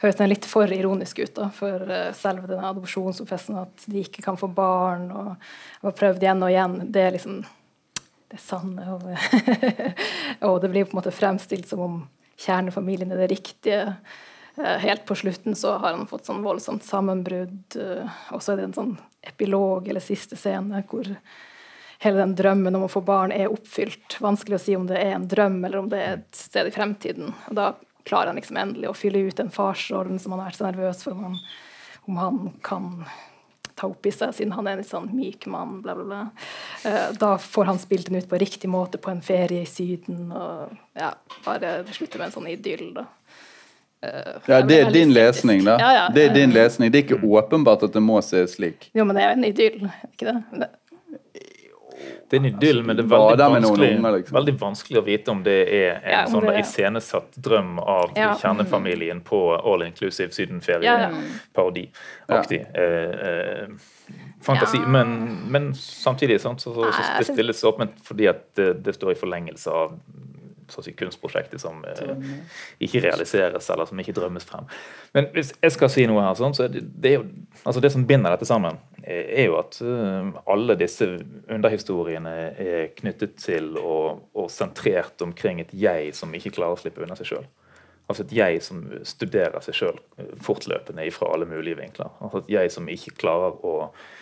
høres 0.01 0.17
den 0.19 0.31
litt 0.31 0.47
for 0.49 0.73
ironisk 0.73 1.21
ut. 1.21 1.33
da, 1.37 1.49
For 1.55 1.85
uh, 1.85 2.09
selve 2.17 2.49
denne 2.49 2.71
adopsjonsprosessen, 2.73 3.59
at 3.61 3.85
de 3.85 4.05
ikke 4.05 4.25
kan 4.25 4.39
få 4.39 4.49
barn, 4.53 5.09
og 5.13 5.35
har 5.85 5.97
prøvd 6.01 6.25
igjen 6.25 6.45
og 6.45 6.53
igjen, 6.53 6.79
det 6.89 7.05
er 7.05 7.15
liksom 7.17 7.43
det 8.29 8.41
sanne. 8.41 8.87
Og, 8.95 9.05
og 10.49 10.57
det 10.63 10.73
blir 10.73 10.89
på 10.89 10.95
en 10.95 11.01
måte 11.01 11.13
fremstilt 11.15 11.69
som 11.69 11.85
om 11.85 12.01
kjernefamilien 12.39 13.13
er 13.13 13.23
det 13.23 13.31
riktige. 13.35 13.85
Uh, 14.57 14.75
helt 14.81 15.05
på 15.05 15.17
slutten 15.19 15.53
så 15.55 15.77
har 15.77 15.93
han 15.93 16.09
fått 16.09 16.25
sånn 16.29 16.41
voldsomt 16.45 16.85
sammenbrudd. 16.87 17.77
uh, 17.77 18.19
og 18.33 18.41
så 18.41 18.55
er 18.55 18.63
det 18.63 18.71
en 18.71 18.77
sånn 18.81 18.97
epilog 19.21 19.87
eller 19.87 20.03
siste 20.03 20.37
scene 20.39 20.83
hvor 20.89 21.07
hele 21.99 22.21
den 22.21 22.35
drømmen 22.39 22.75
om 22.75 22.85
å 22.87 22.91
få 22.91 23.01
barn 23.03 23.33
er 23.35 23.51
oppfylt. 23.51 24.19
Vanskelig 24.23 24.59
å 24.59 24.63
si 24.63 24.75
om 24.77 24.87
det 24.87 25.01
er 25.01 25.17
en 25.17 25.27
drøm 25.27 25.59
eller 25.65 25.81
om 25.81 25.89
det 25.91 25.99
er 26.03 26.19
et 26.19 26.35
sted 26.35 26.69
i 26.69 26.75
fremtiden. 26.75 27.33
Og 27.51 27.57
da 27.59 27.73
klarer 28.07 28.31
han 28.31 28.39
liksom 28.39 28.57
endelig 28.57 28.89
å 28.89 28.95
fylle 28.97 29.25
ut 29.27 29.37
den 29.37 29.51
farsrollen 29.53 30.19
som 30.19 30.33
han 30.33 30.43
har 30.43 30.51
vært 30.51 30.61
så 30.61 30.69
nervøs 30.69 31.03
for 31.03 31.17
om 31.17 31.27
han, 31.27 31.41
om 32.07 32.21
han 32.21 32.39
kan 32.65 32.87
ta 33.79 33.87
opp 33.87 34.05
i 34.05 34.11
seg, 34.11 34.33
siden 34.35 34.55
han 34.55 34.67
er 34.67 34.75
en 34.75 34.81
litt 34.81 34.91
sånn 34.91 35.11
myk 35.15 35.45
mann, 35.51 35.79
bla, 35.83 35.95
bla, 35.95 36.05
bla. 36.07 36.21
Uh, 36.83 37.11
da 37.19 37.33
får 37.39 37.69
han 37.69 37.79
spilt 37.79 38.09
den 38.09 38.19
ut 38.19 38.27
på 38.29 38.39
riktig 38.41 38.71
måte 38.71 38.99
på 38.99 39.11
en 39.11 39.21
ferie 39.23 39.63
i 39.63 39.69
Syden, 39.69 40.33
og 40.35 40.73
ja, 40.99 41.13
bare 41.45 41.77
slutter 41.95 42.19
med 42.19 42.29
en 42.29 42.35
sånn 42.35 42.49
idyll, 42.51 42.89
da. 42.97 43.05
Uh, 43.99 44.37
ja, 44.47 44.61
Det 44.63 44.79
er 44.79 44.91
din 44.95 45.11
lesning, 45.13 45.65
da. 45.67 45.75
Ja, 45.81 45.89
ja. 45.93 46.05
Det 46.15 46.29
er 46.29 46.33
din 46.33 46.53
lesning. 46.55 46.91
Det 46.91 47.01
er 47.01 47.07
ikke 47.07 47.25
åpenbart 47.25 47.83
at 47.83 47.95
det 47.95 48.03
må 48.03 48.21
se 48.23 48.45
slik. 48.47 48.91
Jo, 48.95 49.03
men 49.03 49.17
det 49.17 49.25
er 49.25 49.33
jo 49.33 49.39
en 49.39 49.49
idyll, 49.49 49.89
ikke 50.13 50.29
det? 50.29 50.69
Det 52.29 52.37
er 52.37 52.39
en 52.39 52.45
idyll, 52.45 52.83
men 52.85 52.95
det 52.95 53.03
er 53.03 53.07
veldig 53.09 53.37
vanskelig, 53.39 53.97
unger, 53.97 54.11
liksom. 54.19 54.35
veldig 54.37 54.53
vanskelig, 54.61 54.99
å 54.99 55.01
vite 55.07 55.31
om 55.33 55.39
det 55.43 55.55
er 55.65 55.95
en 55.97 56.11
ja, 56.13 56.27
sånn 56.29 56.49
iscenesatt 56.59 57.37
drøm 57.41 57.79
av 57.81 58.11
ja. 58.15 58.35
kjernefamilien 58.39 59.21
på 59.25 59.55
all 59.57 59.81
inclusive 59.87 60.31
sydenferie-parodiaktig 60.37 62.59
ja, 62.61 62.69
eh, 62.83 63.11
eh, 63.31 63.67
fantasi. 64.45 64.79
Men, 64.85 65.07
men, 65.49 65.73
samtidig 65.75 66.41
sant, 66.43 66.61
så, 66.61 66.73
så, 66.77 66.81
så, 66.93 67.01
det 67.17 67.25
stilles 67.33 67.63
åpent 67.65 67.93
fordi 68.05 68.27
at 68.29 68.55
det, 68.59 68.73
det 68.85 68.93
står 68.99 69.11
i 69.15 69.19
forlengelse 69.25 69.69
av 69.73 69.97
si, 70.73 70.93
kunstprosjektet 70.97 71.61
som 71.61 71.83
eh, 71.87 72.15
ikke 72.85 73.01
realiseres, 73.05 73.69
eller 73.73 73.89
som 73.89 74.01
ikke 74.01 74.15
drømmes 74.17 74.47
frem. 74.47 74.67
Men 75.15 75.29
hvis 75.35 75.53
jeg 75.57 75.75
skal 75.75 75.91
si 75.93 76.05
noe 76.09 76.23
her, 76.23 76.37
sånn, 76.39 76.55
så 76.57 76.67
det, 76.71 76.83
det, 77.01 77.13
jo, 77.17 77.23
altså 77.63 77.83
det 77.83 77.91
som 77.93 78.05
binder 78.09 78.35
dette 78.35 78.47
sammen, 78.49 78.79
er 79.03 79.47
jo 79.47 79.55
at 79.57 79.79
uh, 79.81 80.29
alle 80.51 80.75
disse 80.77 81.07
underhistoriene 81.49 82.35
er 82.61 82.91
knyttet 82.97 83.39
til 83.41 83.71
og, 83.79 84.27
og, 84.35 84.49
sentrert 84.53 85.21
omkring 85.25 85.63
et 85.63 85.73
jeg 85.73 86.11
som 86.17 86.35
ikke 86.35 86.53
klarer 86.59 86.77
å 86.77 86.81
slippe 86.81 87.01
unna 87.05 87.17
seg 87.17 87.31
sjøl. 87.31 87.49
Altså 88.09 88.25
et 88.25 88.33
jeg 88.33 88.61
som 88.65 88.83
studerer 89.05 89.61
seg 89.61 89.77
sjøl 89.77 89.99
fortløpende 90.45 91.05
fra 91.13 91.33
alle 91.33 91.45
mulige 91.49 91.77
vinkler. 91.77 92.09
Altså 92.19 92.43
et 92.43 92.53
jeg 92.57 92.73
som 92.73 92.89
ikke 92.89 93.17
klarer 93.21 93.59
å 93.65 93.75
Eh, 93.91 94.18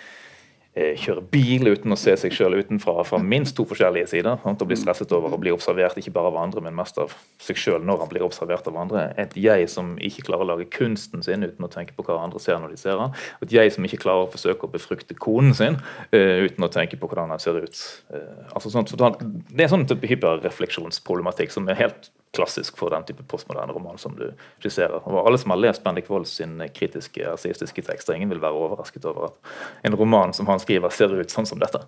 kjøre 1.00 1.24
bil 1.31 1.69
uten 1.72 1.93
å 1.93 1.98
se 2.00 2.13
seg 2.19 2.34
sjøl 2.36 2.57
utenfra 2.60 3.03
fra 3.07 3.19
minst 3.22 3.55
to 3.57 3.65
forskjellige 3.67 4.12
sider. 4.12 4.38
Sant? 4.43 4.62
Og 4.62 4.69
bli 4.69 4.77
stresset 4.79 5.13
over 5.15 5.34
å 5.34 5.39
bli 5.41 5.53
observert 5.53 5.98
ikke 6.00 6.13
bare 6.15 6.31
av 6.31 6.39
andre, 6.41 6.63
men 6.65 6.75
mest 6.77 7.00
av 7.01 7.15
seg 7.43 7.60
sjøl 7.60 7.86
når 7.88 8.03
han 8.03 8.12
blir 8.12 8.25
observert 8.27 8.67
av 8.69 8.77
andre. 8.81 9.07
Et 9.22 9.38
jeg 9.41 9.69
som 9.72 9.96
ikke 9.98 10.27
klarer 10.29 10.46
å 10.46 10.51
lage 10.51 10.69
kunsten 10.74 11.25
sin 11.25 11.46
uten 11.46 11.65
å 11.65 11.72
tenke 11.72 11.96
på 11.98 12.05
hva 12.07 12.19
andre 12.24 12.41
ser 12.43 12.62
når 12.62 12.75
de 12.75 12.81
ser 12.81 13.01
han. 13.01 13.15
Et 13.46 13.57
jeg 13.57 13.74
som 13.74 13.88
ikke 13.88 14.01
klarer 14.05 14.27
å 14.27 14.31
forsøke 14.34 14.67
å 14.67 14.74
befrukte 14.74 15.17
konen 15.17 15.55
sin 15.57 15.79
uh, 15.79 16.38
uten 16.46 16.67
å 16.67 16.72
tenke 16.74 17.00
på 17.00 17.10
hvordan 17.10 17.34
han 17.34 17.43
ser 17.43 17.60
ut. 17.63 17.81
Uh, 18.13 18.46
altså 18.51 18.74
sånt, 18.74 18.93
så 18.93 19.13
det 19.17 19.65
er 19.65 19.74
sånn 19.74 19.88
type 19.89 20.10
hyperrefleksjonsproblematikk 20.13 21.53
som 21.53 21.67
er 21.72 21.81
helt 21.81 22.12
klassisk 22.38 22.77
for 22.79 22.94
den 22.94 23.06
type 23.08 23.25
postmoderne 23.29 23.74
roman 23.75 24.00
som 24.01 24.15
du 24.17 24.29
skisserer. 24.62 25.01
Og 25.03 25.25
alle 25.25 25.39
som 25.41 25.53
har 25.53 25.62
lest 25.62 25.84
Bendik 25.86 26.10
Wold 26.12 26.29
sin 26.29 26.60
kritiske 26.75 27.25
rasistiske 27.25 27.84
tekster, 27.89 28.15
ingen 28.15 28.32
vil 28.34 28.44
være 28.44 28.58
overrasket 28.58 29.06
over 29.10 29.32
at 29.32 29.56
en 29.89 29.98
roman 29.98 30.36
som 30.38 30.50
han 30.50 30.62
skriver, 30.63 30.94
ser 30.94 31.13
ut 31.17 31.34
sånn 31.34 31.50
som 31.50 31.62
dette. 31.62 31.84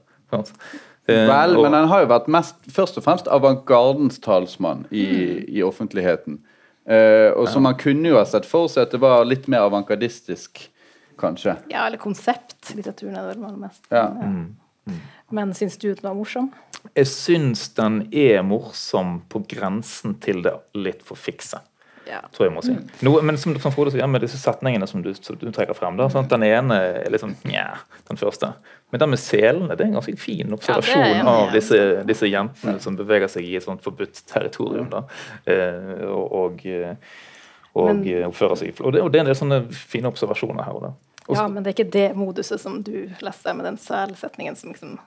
Eh, 1.09 1.25
Vel, 1.25 1.55
og, 1.57 1.63
men 1.65 1.73
han 1.73 1.89
har 1.89 2.03
jo 2.03 2.11
vært 2.11 2.29
mest, 2.31 2.59
først 2.73 2.99
og 2.99 3.05
fremst 3.05 3.29
avantgardens 3.31 4.19
talsmann 4.21 4.85
i, 4.91 5.05
mm. 5.05 5.45
i 5.57 5.63
offentligheten. 5.65 6.41
Uh, 6.89 7.29
og 7.37 7.45
som 7.51 7.61
man 7.67 7.75
kunne 7.77 8.09
jo 8.09 8.17
ha 8.17 8.25
sett 8.25 8.47
for 8.49 8.69
seg 8.71 8.87
at 8.87 8.93
det 8.95 9.01
var 9.03 9.27
litt 9.27 9.45
mer 9.51 9.67
avantgardistisk, 9.67 10.63
kanskje. 11.21 11.53
Ja, 11.69 11.83
eller 11.85 12.01
konsept. 12.01 12.57
Litteraturen 12.73 13.17
er 13.19 13.27
det 13.29 13.37
vel 13.37 13.59
mest. 13.59 13.83
Ja. 13.91 14.07
ja. 14.07 14.29
Mm. 14.29 14.47
Mm. 14.89 14.99
Men 15.39 15.53
syns 15.57 15.77
du 15.77 15.91
den 15.91 16.03
var 16.03 16.17
morsom? 16.17 16.49
Jeg 16.95 17.09
syns 17.11 17.67
den 17.77 18.01
er 18.15 18.41
morsom 18.47 19.19
på 19.29 19.43
grensen 19.51 20.15
til 20.23 20.41
det 20.45 20.55
litt 20.77 21.03
for 21.05 21.19
fikse. 21.19 21.61
Ja. 22.09 22.23
tror 22.33 22.47
jeg 22.47 22.53
må 22.55 22.61
si. 22.65 22.73
Noe, 23.05 23.21
men 23.21 23.37
som, 23.37 23.53
som 23.61 23.73
Frode 23.73 23.91
sier, 23.93 24.07
med 24.09 24.23
disse 24.23 24.39
setningene 24.41 24.87
som 24.89 25.03
du, 25.05 25.11
som 25.13 25.37
du 25.37 25.45
trekker 25.53 25.77
frem, 25.77 25.97
da, 25.99 26.07
sånn, 26.09 26.25
den 26.31 26.45
ene 26.47 26.77
er 27.03 27.17
sånn 27.21 27.35
nja, 27.45 27.67
den 28.09 28.17
første. 28.17 28.49
Men 28.89 29.03
den 29.03 29.11
med 29.13 29.21
selene 29.21 29.75
det 29.75 29.85
er 29.85 29.91
en 29.91 29.99
ganske 29.99 30.15
fin 30.17 30.55
observasjon 30.55 31.19
ja, 31.19 31.25
av 31.29 31.53
disse, 31.53 31.77
disse, 32.09 32.29
jentene 32.31 32.79
som 32.81 32.97
beveger 32.97 33.29
seg 33.29 33.45
i 33.45 33.53
et 33.59 33.65
sånt 33.65 33.85
forbudt 33.85 34.23
territorium. 34.31 34.89
da, 34.89 35.03
eh, 35.45 36.07
og, 36.09 36.65
og, 36.65 36.65
og 37.77 37.91
men, 37.91 38.01
oppfører 38.31 38.63
seg 38.63 38.81
og 38.81 38.95
det, 38.95 39.05
og 39.05 39.13
det 39.13 39.21
er 39.21 39.27
en 39.27 39.29
del 39.29 39.37
sånne 39.37 39.61
fine 39.69 40.09
observasjoner 40.09 40.65
her. 40.65 40.79
og 40.79 40.87
da. 41.29 41.39
Ja, 41.41 41.47
men 41.47 41.63
det 41.63 41.71
er 41.71 41.77
ikke 41.77 41.93
det 41.93 42.09
moduset 42.17 42.61
som 42.61 42.81
du 42.85 43.09
leser 43.23 43.55
med 43.57 43.69
den 43.69 43.79
selsetningen 43.81 44.57
som 44.59 44.73
liksom 44.73 44.97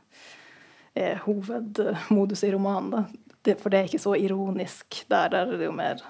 er 0.94 1.20
hovedmoduset 1.24 2.48
i 2.48 2.54
romanen. 2.54 3.06
Det, 3.42 3.56
for 3.60 3.72
det 3.72 3.78
er 3.78 3.88
ikke 3.90 4.02
så 4.02 4.16
ironisk 4.18 5.04
der. 5.10 5.32
Der 5.32 5.46
er 5.46 5.56
det 5.58 5.66
jo 5.66 5.74
mer 5.74 6.02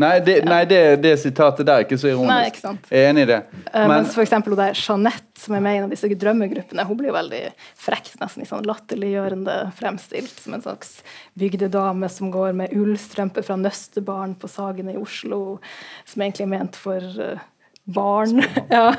Nei, 0.00 0.20
det, 0.22 0.36
nei 0.46 0.60
det, 0.70 0.78
det, 1.02 1.16
sitatet 1.18 1.66
der 1.66 1.80
er 1.80 1.84
ikke 1.84 1.98
så 1.98 2.12
ironisk. 2.12 2.30
Nei, 2.30 2.44
ikke 2.46 2.62
sant? 2.62 2.84
Jeg 2.94 3.02
er 3.02 3.08
enig 3.10 3.24
i 3.26 3.28
det. 3.32 3.38
Uh, 3.64 3.72
Men, 3.74 3.90
mens 3.90 4.12
for 4.14 4.22
eksempel 4.22 4.54
det 4.54 4.68
er 4.70 4.78
Jeanette, 4.78 5.40
som 5.42 5.56
er 5.56 5.64
med 5.64 5.74
i 5.74 5.80
en 5.80 5.86
av 5.88 5.94
disse 5.94 6.10
drømmegruppene, 6.22 6.84
hun 6.86 6.98
blir 7.00 7.14
veldig 7.16 7.40
frekk, 7.82 8.12
nesten 8.20 8.44
i 8.44 8.48
sånn 8.48 8.68
latterliggjørende 8.70 9.56
fremstilt. 9.80 10.36
Som 10.44 10.54
en 10.54 10.62
slags 10.62 11.00
bygdedame 11.42 12.08
som 12.12 12.30
går 12.30 12.54
med 12.62 12.76
ullstrømper 12.76 13.44
fra 13.44 13.58
nøstebarn 13.58 14.36
på 14.38 14.52
Sagene 14.52 14.94
i 14.94 15.00
Oslo, 15.00 15.58
som 16.06 16.22
egentlig 16.22 16.46
er 16.46 16.54
ment 16.54 16.78
for 16.78 17.10
uh, 17.18 17.42
barn. 17.84 18.44
ja. 18.70 18.94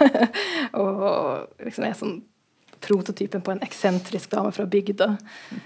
og 0.74 1.48
liksom 1.64 1.88
er 1.88 1.98
sånn 1.98 2.20
prototypen 2.82 3.42
på 3.42 3.52
en 3.52 3.62
eksentrisk 3.62 4.32
dame 4.32 4.52
fra 4.52 4.66
bygda. 4.66 5.18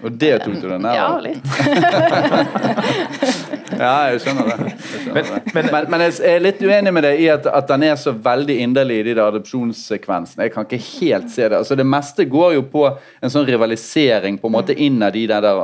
Og 0.04 0.12
det 0.20 0.38
tok 0.42 0.54
du 0.60 0.68
den 0.68 0.82
der? 0.84 0.94
Ja, 0.98 1.18
litt. 1.22 1.46
ja, 3.80 4.08
jeg 4.10 4.20
skjønner 4.24 4.44
det. 4.50 4.56
Jeg 4.66 4.72
skjønner 4.90 5.14
men, 5.14 5.24
det. 5.30 5.38
Men, 5.54 5.64
men, 5.72 5.82
men, 5.94 6.00
jeg 6.04 6.10
er 6.28 6.40
litt 6.44 6.60
uenig 6.60 6.92
med 6.92 7.02
deg 7.08 7.14
i 7.24 7.26
at, 7.32 7.44
at 7.48 7.66
den 7.70 7.82
er 7.88 7.96
så 8.00 8.12
veldig 8.12 8.56
inderlig 8.66 8.96
i 9.00 9.06
de 9.08 9.14
der 9.16 9.26
adopsjonssekvensene. 9.32 10.42
Jeg 10.46 10.52
kan 10.54 10.64
ikke 10.68 10.82
helt 10.84 11.28
se 11.32 11.44
det. 11.48 11.56
Altså, 11.62 11.74
det 11.78 11.88
meste 11.88 12.22
går 12.30 12.50
jo 12.58 12.62
på 12.72 12.82
en 12.90 13.30
sånn 13.32 13.48
rivalisering 13.48 14.34
på 14.42 14.48
en 14.50 14.56
måte 14.58 14.74
innad 14.76 15.12
i 15.16 15.26
det 15.30 15.40
der 15.46 15.56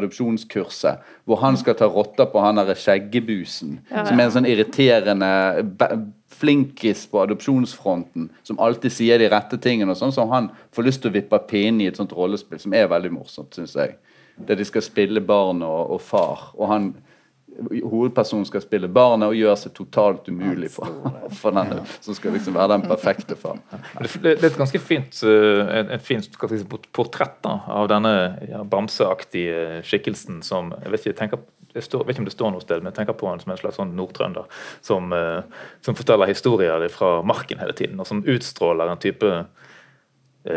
adopsjonskurset, 0.00 0.94
hvor 1.28 1.36
han 1.44 1.54
skal 1.60 1.74
ta 1.78 1.86
rotter 1.86 2.26
på 2.32 2.38
han 2.42 2.58
derre 2.58 2.76
skjeggebusen, 2.78 3.70
ja, 3.86 4.00
ja. 4.00 4.04
som 4.08 4.18
er 4.18 4.24
en 4.26 4.34
sånn 4.34 4.50
irriterende 4.50 5.30
flinkis 6.32 7.04
på 7.10 7.20
adopsjonsfronten, 7.22 8.30
som 8.46 8.60
alltid 8.62 8.94
sier 8.94 9.20
de 9.20 9.28
rette 9.32 9.58
tingene, 9.62 9.94
og 9.94 10.00
sånn, 10.00 10.14
så 10.14 10.26
han 10.30 10.50
får 10.74 10.88
lyst 10.88 11.04
til 11.04 11.12
å 11.12 11.16
vippe 11.16 11.40
pinnen 11.50 11.84
i 11.84 11.90
et 11.90 12.00
sånt 12.00 12.14
rollespill, 12.16 12.60
som 12.62 12.74
er 12.76 12.90
veldig 12.92 13.12
morsomt, 13.14 13.54
syns 13.56 13.76
jeg. 13.78 13.96
Der 14.42 14.58
de 14.58 14.66
skal 14.66 14.84
spille 14.84 15.20
barn 15.24 15.60
og, 15.66 15.96
og 15.96 16.04
far. 16.04 16.50
og 16.56 16.70
han 16.72 16.92
hovedpersonen 17.84 18.46
skal 18.48 18.62
spille 18.64 18.88
barnet 18.92 19.32
og 19.32 19.36
gjøre 19.36 19.56
seg 19.60 19.74
totalt 19.76 20.28
umulig 20.32 20.70
for, 20.72 20.88
for 21.40 21.54
den 21.56 21.82
som 22.00 22.16
skal 22.16 22.36
liksom 22.36 22.56
være 22.56 22.76
den 22.76 22.86
perfekte 22.88 23.36
far. 23.38 23.60
Det 24.22 24.36
er 24.38 24.46
et 24.48 24.58
ganske 24.58 24.80
fint, 24.82 25.22
et, 25.26 25.92
et 25.96 26.04
fint 26.04 26.24
si, 26.24 26.62
portrett 26.96 27.38
da, 27.44 27.58
av 27.76 27.90
denne 27.92 28.14
ja, 28.48 28.62
bamseaktige 28.64 29.82
skikkelsen 29.86 30.40
som 30.46 30.72
jeg 30.78 30.94
vet 30.94 31.02
ikke, 31.02 31.12
jeg 31.12 31.20
tenker 31.20 31.44
jeg 31.74 31.86
står, 31.86 32.04
vet 32.04 32.16
ikke 32.16 32.24
om 32.24 32.28
det 32.28 32.34
står 32.36 32.54
noe 32.54 32.64
sted, 32.64 32.82
men 32.82 32.90
jeg 32.90 33.00
tenker 33.00 33.18
på 33.18 33.28
han 33.30 33.42
som 33.42 33.52
en 33.54 33.60
slags 33.60 33.78
sånn 33.80 33.94
nordtrønder 33.96 34.62
som, 34.84 35.12
uh, 35.14 35.68
som 35.84 35.96
forteller 35.98 36.30
historier 36.30 36.88
fra 36.92 37.14
marken 37.26 37.62
hele 37.62 37.76
tiden, 37.76 38.00
og 38.00 38.08
som 38.08 38.24
utstråler 38.28 38.92
en 38.92 39.02
type 39.02 39.32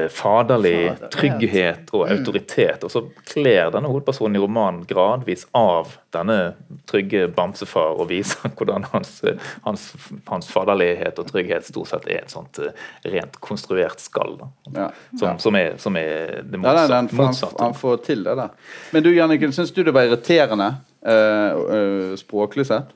faderlig 0.10 0.96
trygghet 1.14 1.92
og 1.94 2.08
mm. 2.08 2.14
autoritet. 2.16 2.86
Og 2.88 2.92
så 2.92 3.04
kler 3.30 3.70
denne 3.74 3.92
hovedpersonen 3.92 4.40
i 4.40 4.42
romanen 4.42 4.80
gradvis 4.90 5.46
av 5.54 5.92
denne 6.16 6.56
trygge 6.90 7.28
bamsefar 7.36 8.00
og 8.00 8.10
viser 8.10 8.50
hvordan 8.58 8.88
hans, 8.94 9.20
hans, 9.68 9.86
hans 10.30 10.50
faderlighet 10.50 11.22
og 11.22 11.30
trygghet 11.30 11.70
stort 11.70 11.92
sett 11.92 12.10
er 12.10 12.24
et 12.24 12.34
sånt 12.34 12.58
uh, 12.64 12.74
rent 13.06 13.38
konstruert 13.46 14.02
skall. 14.02 14.40
Ja. 14.74 14.90
Som, 15.20 15.38
som, 15.44 15.60
er, 15.60 15.78
som, 15.82 16.02
er, 16.02 16.42
det 16.42 16.62
motsatte. 16.62 16.98
Ja, 17.22 17.30
han, 17.46 17.54
han, 17.62 17.78
får 17.78 18.02
til 18.10 18.26
det 18.26 18.36
da. 18.42 18.50
Men 18.96 19.06
du 19.06 19.14
Janniken, 19.14 19.54
syns 19.54 19.74
du 19.76 19.84
det 19.86 19.94
var 19.94 20.10
irriterende? 20.10 20.74
uh, 21.06 22.16
språklig 22.16 22.68
sett? 22.68 22.94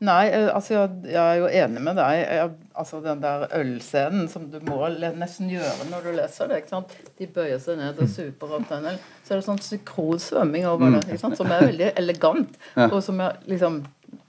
Nei, 0.00 0.30
eh, 0.32 0.48
altså 0.48 0.74
jeg, 0.74 0.92
jeg, 1.12 1.20
er 1.20 1.38
jo 1.42 1.48
enig 1.60 1.82
med 1.84 1.98
deg. 2.00 2.22
Jeg, 2.22 2.52
altså 2.80 3.02
Den 3.04 3.20
der 3.20 3.44
ølscenen 3.58 4.30
som 4.32 4.46
du 4.48 4.56
må 4.64 4.80
nesten 4.96 5.50
gjøre 5.52 5.90
når 5.90 6.06
du 6.06 6.10
leser 6.16 6.48
det. 6.48 6.62
ikke 6.62 6.72
sant? 6.72 6.94
De 7.20 7.28
bøyer 7.28 7.60
seg 7.60 7.76
ned 7.80 8.00
og 8.00 8.08
super 8.08 8.56
opp 8.56 8.68
den 8.70 8.88
Så 8.96 9.34
er 9.34 9.42
det 9.42 9.46
sånn 9.50 9.60
synkronsvømming 9.66 10.64
over 10.70 10.96
det, 10.96 11.04
ikke 11.04 11.20
sant? 11.26 11.36
som 11.36 11.52
er 11.52 11.68
veldig 11.68 11.92
elegant. 12.00 12.56
Ja. 12.72 12.88
Og 12.88 13.02
som 13.04 13.20
jeg 13.20 13.52
liksom 13.52 13.82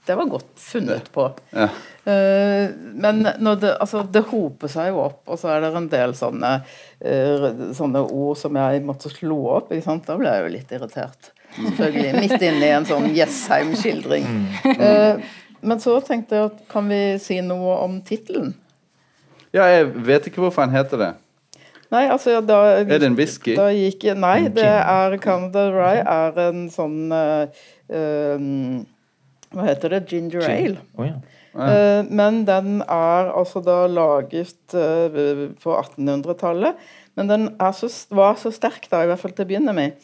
Det 0.05 0.17
var 0.17 0.27
godt 0.29 0.51
funnet 0.59 1.07
på. 1.13 1.29
Ja. 1.55 1.69
Uh, 2.01 2.67
men 2.97 3.21
det, 3.23 3.71
altså, 3.77 4.01
det 4.03 4.25
hoper 4.31 4.69
seg 4.73 4.89
jo 4.89 5.03
opp, 5.05 5.19
og 5.29 5.37
så 5.37 5.51
er 5.53 5.61
det 5.61 5.69
en 5.77 5.89
del 5.89 6.15
sånne, 6.17 6.55
uh, 7.05 7.45
sånne 7.77 8.01
ord 8.01 8.39
som 8.41 8.57
jeg 8.57 8.81
måtte 8.83 9.13
slå 9.13 9.37
opp. 9.59 9.69
ikke 9.71 9.85
sant? 9.85 10.07
Da 10.09 10.17
ble 10.19 10.33
jeg 10.33 10.43
jo 10.43 10.55
litt 10.57 10.73
irritert. 10.75 11.31
Selvfølgelig. 11.55 12.11
Midt 12.17 12.43
inne 12.47 12.65
i 12.65 12.73
en 12.73 12.89
sånn 12.89 13.11
Jessheim-skildring. 13.15 14.27
Uh, 14.65 15.21
men 15.61 15.81
så 15.81 15.97
tenkte 16.05 16.37
jeg 16.37 16.51
at 16.51 16.61
kan 16.71 16.87
vi 16.89 17.01
si 17.21 17.39
noe 17.45 17.77
om 17.83 17.99
tittelen? 18.05 18.53
Ja, 19.51 19.65
jeg 19.67 19.91
vet 20.07 20.29
ikke 20.29 20.43
hvorfor 20.43 20.65
han 20.65 20.73
heter 20.75 20.99
det. 21.01 21.11
Nei, 21.91 22.05
altså 22.07 22.37
da, 22.45 22.61
Er 22.79 22.87
det 22.87 23.09
en 23.09 23.17
whisky? 23.19 23.57
Da 23.59 23.67
gikk, 23.75 24.05
nei, 24.15 24.47
det 24.53 24.63
er 24.63 25.17
Canada 25.19 25.65
Rye 25.73 26.05
er 26.07 26.39
en 26.45 26.63
sånn 26.71 27.11
uh, 27.11 27.51
um, 27.91 28.79
Hva 29.51 29.67
heter 29.67 29.97
det? 29.97 30.05
Ginger 30.07 30.47
ale. 30.47 30.79
Oh, 30.95 31.03
ja. 31.03 31.17
uh, 31.57 32.07
Men 32.07 32.45
den 32.47 32.79
er 32.85 33.33
altså 33.35 33.59
da 33.65 33.83
laget 33.91 34.71
på 34.71 35.75
1800-tallet. 35.75 36.79
Men 37.19 37.27
den 37.27 37.49
så, 37.75 37.91
var 38.15 38.39
så 38.39 38.53
sterk, 38.55 38.87
da, 38.87 39.03
i 39.03 39.11
hvert 39.11 39.19
fall 39.19 39.35
til 39.35 39.43
å 39.43 39.51
begynne 39.51 39.75
med. 39.75 39.99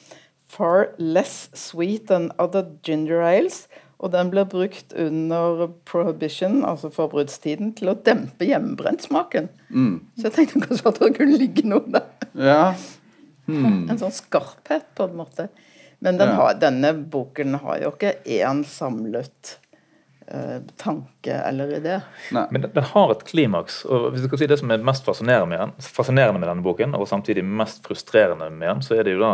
Far 0.52 0.90
less 1.00 1.48
sweet 1.56 2.12
than 2.12 2.34
other 2.36 2.68
ginger 2.84 3.24
ales. 3.24 3.64
Og 3.98 4.12
den 4.14 4.30
ble 4.30 4.44
brukt 4.46 4.94
under 4.94 5.68
prohibition, 5.90 6.60
altså 6.68 6.92
forbudstiden, 6.94 7.72
til 7.78 7.90
å 7.90 7.98
dempe 8.06 8.46
hjemmebrentsmaken. 8.46 9.50
Mm. 9.74 9.96
Så 10.18 10.28
jeg 10.28 10.36
tenkte 10.36 10.68
kanskje 10.68 10.92
at 10.92 11.00
det 11.02 11.14
kunne 11.18 11.40
ligge 11.42 11.66
noe 11.66 11.82
der. 11.96 12.28
Ja. 12.38 12.62
Hmm. 13.48 13.88
En 13.90 13.98
sånn 13.98 14.14
skarphet, 14.14 14.86
på 14.98 15.08
en 15.08 15.16
måte. 15.18 15.48
Men 16.04 16.20
den 16.20 16.36
har, 16.38 16.60
denne 16.62 16.92
boken 16.94 17.58
har 17.64 17.80
jo 17.82 17.90
ikke 17.96 18.20
én 18.38 18.62
samlet 18.70 19.56
eh, 20.28 20.60
tanke 20.78 21.40
eller 21.48 21.74
idé. 21.80 21.96
Nei. 22.36 22.44
Men 22.54 22.68
den, 22.68 22.84
har 22.92 23.14
et 23.16 23.24
klimaks. 23.26 23.80
og 23.86 24.12
hvis 24.14 24.28
du 24.28 24.30
kan 24.30 24.44
si 24.44 24.50
Det 24.52 24.60
som 24.62 24.72
er 24.72 24.86
mest 24.86 25.08
fascinerende 25.08 25.50
med, 25.56 25.64
den, 25.64 25.90
fascinerende 25.98 26.44
med 26.44 26.52
denne 26.52 26.66
boken, 26.66 26.94
og 26.94 27.10
samtidig 27.10 27.46
mest 27.46 27.82
frustrerende 27.88 28.52
med 28.54 28.76
den, 28.76 28.86
så 28.86 29.00
er 29.00 29.08
det 29.08 29.18
jo 29.18 29.24
da 29.26 29.34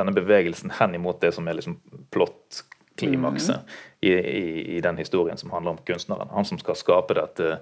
denne 0.00 0.14
bevegelsen 0.14 0.74
hen 0.80 0.98
imot 0.98 1.22
det 1.22 1.30
som 1.36 1.46
er 1.46 1.58
liksom 1.58 1.78
plott 2.10 2.64
klimakset 3.00 3.64
mm. 3.64 3.80
i, 4.00 4.12
i, 4.12 4.44
i, 4.76 4.80
den 4.84 5.00
historien 5.00 5.40
som 5.40 5.52
handler 5.54 5.76
om 5.76 5.82
kunstneren. 5.88 6.30
Han 6.36 6.48
som 6.48 6.60
skal 6.60 6.78
skape 6.78 7.16
dette, 7.18 7.58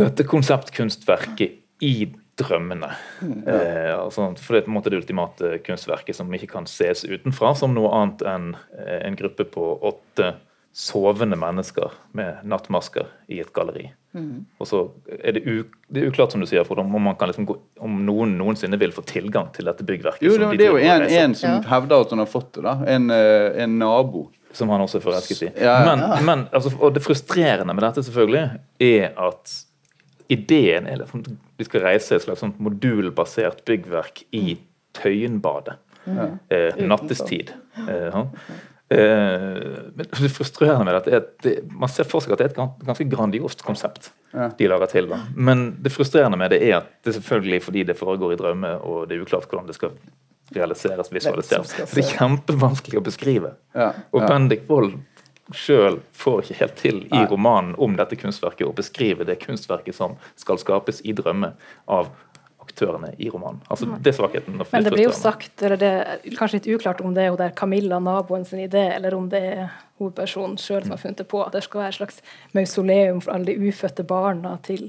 dette 0.00 0.26
konseptkunstverket 0.28 1.60
i 1.84 1.94
drømmene. 2.40 2.90
Mm. 3.22 3.42
Eh, 3.48 3.92
altså, 3.98 4.32
for 4.40 4.54
det 4.54 4.62
er 4.62 4.66
på 4.66 4.72
en 4.72 4.78
måte 4.78 4.90
det 4.92 5.02
ultimate 5.02 5.58
kunstverket 5.66 6.16
som 6.18 6.32
ikke 6.34 6.50
kan 6.56 6.66
ses 6.70 7.04
utenfra 7.06 7.54
som 7.58 7.76
noe 7.76 7.92
annet 7.94 8.24
enn 8.26 8.48
eh, 8.78 9.00
en 9.06 9.18
gruppe 9.18 9.46
på 9.46 9.68
åtte 9.86 10.34
sovende 10.74 11.38
mennesker 11.38 11.94
med 12.18 12.42
nattmasker 12.50 13.12
i 13.30 13.38
et 13.44 13.52
galleri. 13.54 13.92
Mm. 14.14 14.44
Og 14.62 14.68
så 14.70 14.80
er 15.18 15.34
det, 15.36 15.42
u, 15.42 15.64
det 15.90 16.02
er 16.02 16.12
uklart, 16.12 16.34
som 16.34 16.42
du 16.42 16.46
sier, 16.46 16.62
for 16.66 16.78
om, 16.78 16.92
man 17.02 17.16
kan 17.18 17.30
liksom 17.30 17.48
gå, 17.48 17.56
om 17.82 17.98
noen 18.06 18.36
noensinne 18.38 18.78
vil 18.78 18.94
få 18.94 19.02
tilgang 19.10 19.50
til 19.56 19.66
dette 19.66 19.86
byggverket. 19.86 20.22
Jo, 20.22 20.36
det, 20.38 20.52
de 20.54 20.60
det 20.62 20.68
er 20.68 20.76
jo 20.76 20.94
en, 20.94 21.06
en 21.18 21.36
som 21.38 21.56
ja. 21.56 21.60
hevder 21.72 22.06
at 22.06 22.14
han 22.14 22.22
har 22.22 22.30
fått 22.30 22.52
det. 22.56 22.64
da, 22.68 22.76
En, 22.94 23.10
eh, 23.14 23.50
en 23.64 23.78
nabo. 23.82 24.28
Som 24.54 24.70
han 24.70 24.84
også 24.84 25.00
er 25.00 25.06
forelsket 25.08 25.40
i. 25.42 25.52
Ja, 25.58 25.80
ja. 25.82 25.86
Men, 25.88 26.04
men 26.26 26.44
altså, 26.54 26.70
og 26.78 26.94
det 26.94 27.02
frustrerende 27.02 27.74
med 27.74 27.82
dette 27.82 28.04
selvfølgelig 28.06 28.44
er 28.86 29.08
at 29.18 29.56
ideen 30.32 30.86
er 30.88 31.02
at 31.02 31.32
vi 31.58 31.66
skal 31.66 31.82
reise 31.84 32.14
et 32.14 32.22
slags 32.24 32.42
sånt 32.44 32.60
modulbasert 32.62 33.64
byggverk 33.66 34.22
i 34.34 34.54
Tøyenbadet. 34.94 35.74
Mm. 36.04 36.38
Eh, 36.52 36.78
nattestid. 36.86 37.50
Eh, 37.88 38.20
men 38.94 40.10
det 40.14 40.30
frustrerende 40.32 40.84
med 40.86 40.96
dette 40.98 41.12
er 41.12 41.22
at 41.22 41.30
det, 41.44 41.54
man 41.70 41.90
ser 41.92 42.06
for 42.08 42.24
seg 42.24 42.34
at 42.34 42.42
det 42.42 42.46
er 42.46 42.52
et 42.52 42.84
ganske 42.88 43.06
grandiost 43.10 43.64
konsept 43.66 44.10
ja. 44.34 44.50
de 44.58 44.68
lager 44.70 44.92
til. 44.92 45.08
Da. 45.10 45.20
Men 45.36 45.64
det 45.84 45.92
frustrerende 45.94 46.38
med 46.40 46.52
det 46.54 46.60
er 46.66 46.78
at 46.80 46.92
det 47.02 47.12
er 47.12 47.18
selvfølgelig 47.20 47.62
fordi 47.64 47.86
det 47.90 47.98
foregår 47.98 48.34
i 48.34 48.38
drømme, 48.40 48.74
og 48.82 49.08
det 49.08 49.16
er 49.16 49.24
uklart 49.26 49.48
hvordan 49.50 49.70
det 49.70 49.78
skal 49.78 49.96
realiseres, 50.54 51.10
visualiseres. 51.12 51.72
Det 51.94 52.04
er 52.04 52.12
kjempevanskelig 52.18 53.00
å 53.00 53.04
beskrive. 53.04 53.54
Ja. 53.74 53.92
Og 54.12 54.22
ja. 54.22 54.28
Bendik 54.28 54.68
Wold 54.68 54.98
sjøl 55.52 55.98
får 56.16 56.44
ikke 56.44 56.58
helt 56.60 56.76
til 56.80 57.00
i 57.12 57.24
romanen 57.28 57.74
om 57.82 57.96
dette 57.98 58.16
kunstverket 58.16 58.66
å 58.66 58.76
beskrive 58.76 59.26
det 59.28 59.36
kunstverket 59.42 59.96
som 59.96 60.16
skal 60.40 60.60
skapes 60.60 61.02
i 61.04 61.12
drømme 61.16 61.52
av 61.84 62.08
aktørene 62.64 63.12
i 63.18 63.30
romanen. 63.30 63.62
Altså 63.70 63.88
det 63.94 64.12
er 64.12 64.18
svakheten. 64.18 64.58
Men 64.58 64.86
det 64.86 64.92
blir 64.94 65.06
jo 65.08 65.14
sagt, 65.16 65.54
eller 65.62 65.80
det 65.80 65.92
er 65.92 66.36
kanskje 66.38 66.60
litt 66.60 66.70
uklart 66.74 67.02
om 67.04 67.14
det 67.16 67.28
er 67.28 67.38
der 67.38 67.54
Camilla, 67.56 68.00
naboen 68.02 68.46
sin 68.48 68.64
idé, 68.64 68.88
eller 68.96 69.16
om 69.16 69.28
det 69.32 69.42
er 69.54 69.64
hovedpersonen 70.00 70.58
sjøl 70.58 70.82
som 70.84 70.96
har 70.96 71.02
funnet 71.02 71.26
på 71.30 71.42
at 71.44 71.54
det 71.54 71.64
skal 71.66 71.84
være 71.84 71.94
et 71.94 71.98
slags 72.00 72.22
mausoleum 72.56 73.20
for 73.24 73.36
alle 73.36 73.52
de 73.52 73.70
ufødte 73.70 74.06
barna 74.08 74.56
til 74.66 74.88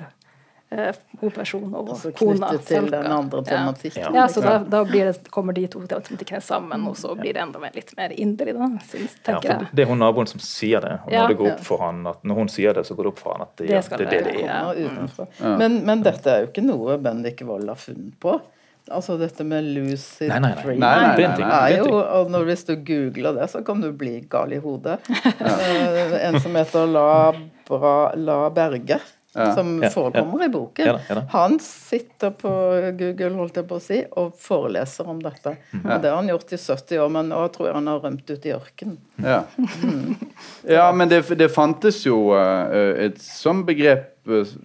hovedpersonen 1.19 1.73
og 1.73 1.91
altså, 1.93 2.11
kona. 2.17 2.49
Knyttet 2.51 2.67
til 2.69 2.89
den 2.91 3.07
andre 3.11 3.41
tematikken. 3.47 4.01
Ja, 4.03 4.11
ja 4.15 4.25
så 4.31 4.43
da, 4.45 4.57
da 4.59 4.83
det, 4.89 5.29
kommer 5.33 5.55
de 5.55 5.65
to 5.71 5.83
tematikkene 5.89 6.41
sammen, 6.43 6.87
og 6.89 6.97
så 6.99 7.13
blir 7.17 7.35
det 7.35 7.43
enda 7.43 7.61
mer, 7.61 7.75
litt 7.75 7.93
mer 7.97 8.15
inderlig, 8.15 8.55
da, 8.57 8.71
synes, 8.89 9.19
tenker 9.25 9.51
ja, 9.51 9.59
Det 9.71 9.85
er 9.85 9.91
hun 9.91 10.01
naboen 10.03 10.29
som 10.29 10.43
sier 10.43 10.83
det, 10.85 10.97
og 11.05 11.13
når, 11.13 11.31
det 11.31 11.39
går 11.41 11.51
opp 11.53 11.63
for 11.67 11.85
han 11.85 12.01
at, 12.11 12.23
når 12.23 12.41
hun 12.41 12.51
sier 12.51 12.75
det, 12.77 12.85
så 12.87 12.97
går 12.97 13.09
det 13.09 13.13
opp 13.13 13.23
for 13.23 13.35
han 13.35 13.47
at 13.47 13.55
det, 13.61 13.69
det, 13.69 13.85
det, 13.85 14.09
det, 14.11 14.25
det 14.31 14.49
er. 14.49 14.83
Mm. 14.85 15.55
Men, 15.61 15.79
men, 15.87 16.03
dette 16.05 16.31
er 16.31 16.43
jo 16.45 16.51
ikke 16.51 16.65
noe 16.65 16.99
Bendik 17.01 17.41
Wold 17.47 17.71
har 17.71 17.79
funnet 17.79 18.19
på. 18.21 18.37
Altså 18.85 19.15
dette 19.17 19.41
med 19.47 19.65
lucid 19.73 20.29
nei, 20.29 20.37
nei, 20.43 20.51
nei. 20.53 20.61
dream 20.61 20.83
nei, 20.83 20.89
nei, 21.01 21.25
nei, 21.25 21.45
nei, 21.49 21.69
jo, 21.79 21.87
og 21.97 22.27
når, 22.29 22.43
Hvis 22.51 22.67
du 22.67 22.75
googler 22.85 23.33
det, 23.39 23.47
så 23.49 23.63
kan 23.65 23.81
du 23.81 23.87
bli 23.97 24.19
gal 24.29 24.53
i 24.53 24.59
hodet. 24.61 24.99
uh, 25.09 26.13
en 26.27 26.37
som 26.43 26.53
heter 26.53 26.85
La, 26.93 27.33
Bra, 27.65 27.95
La 28.13 28.43
Berge 28.53 28.99
ja. 28.99 29.01
Som 29.35 29.83
forekommer 29.93 30.45
i 30.45 30.49
boken. 30.49 30.99
Han 31.29 31.59
sitter 31.59 32.31
på 32.31 32.51
Google 32.99 33.33
holdt 33.35 33.59
jeg 33.59 33.67
på 33.67 33.79
å 33.79 33.83
si, 33.83 33.99
og 34.15 34.35
foreleser 34.39 35.09
om 35.11 35.19
dette. 35.23 35.57
Mm. 35.73 35.83
Og 35.83 36.01
Det 36.01 36.09
har 36.09 36.17
han 36.21 36.31
gjort 36.31 36.55
i 36.55 36.59
70 36.61 37.03
år, 37.03 37.13
men 37.17 37.31
nå 37.33 37.41
tror 37.55 37.69
jeg 37.69 37.77
han 37.77 37.91
har 37.91 38.01
rømt 38.05 38.31
ut 38.31 38.47
i 38.47 38.53
ørkenen. 38.55 38.97
Ja. 39.19 39.41
Mm. 39.83 40.15
ja, 40.77 40.87
men 40.95 41.11
det, 41.11 41.21
det, 41.35 41.49
fantes 41.51 42.01
jo 42.05 42.29
uh, 42.35 42.71
et 43.05 43.19
sånt 43.23 43.65
begrep 43.67 44.11
Også, 44.25 44.57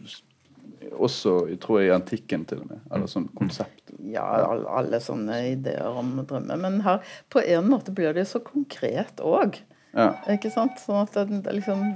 også 0.96 1.33
tror 1.61 1.80
jeg, 1.80 1.90
i 1.90 1.94
antikken, 1.94 2.46
til 2.48 2.62
og 2.62 2.70
med. 2.70 2.85
Eller 2.88 3.11
sånn 3.11 3.26
konsept. 3.37 3.92
Ja, 4.11 4.24
alle, 4.46 4.70
alle 4.70 5.02
sånne 5.02 5.42
ideer 5.50 5.98
om 6.00 6.14
drømmer. 6.22 6.62
Men 6.62 6.80
her 6.87 7.02
på 7.33 7.42
en 7.42 7.68
måte 7.68 7.92
blir 7.94 8.14
det 8.14 8.24
jo 8.24 8.33
så 8.37 8.44
konkret 8.44 9.20
òg. 9.20 9.61
Ja. 9.92 10.12
Ikke 10.30 10.52
sant? 10.54 10.78
Sånn 10.80 11.02
at 11.02 11.18
det, 11.18 11.42
det 11.44 11.59
liksom 11.59 11.90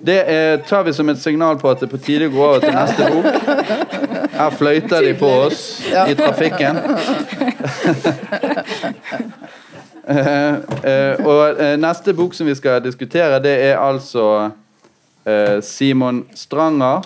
det 0.00 0.16
er, 0.32 0.56
tar 0.64 0.84
vi 0.86 0.92
som 0.96 1.08
et 1.12 1.18
signal 1.20 1.58
på 1.60 1.68
at 1.68 1.82
det 1.82 1.90
er 1.90 1.92
på 1.92 1.98
tide 2.00 2.30
å 2.30 2.32
gå 2.32 2.40
over 2.40 2.62
til 2.62 2.72
neste 2.72 3.08
bok. 3.12 3.26
Her 4.32 4.54
fløyter 4.56 5.04
de 5.04 5.12
på 5.20 5.28
oss 5.44 5.64
i 5.84 6.14
trafikken. 6.16 6.78
uh, 10.08 10.54
uh, 10.88 11.14
og 11.20 11.60
uh, 11.60 11.76
neste 11.76 12.14
bok 12.16 12.32
som 12.36 12.48
vi 12.48 12.56
skal 12.56 12.80
diskutere, 12.84 13.42
det 13.44 13.56
er 13.68 13.76
altså 13.76 14.50
Simon 15.62 16.24
Stranger. 16.34 17.04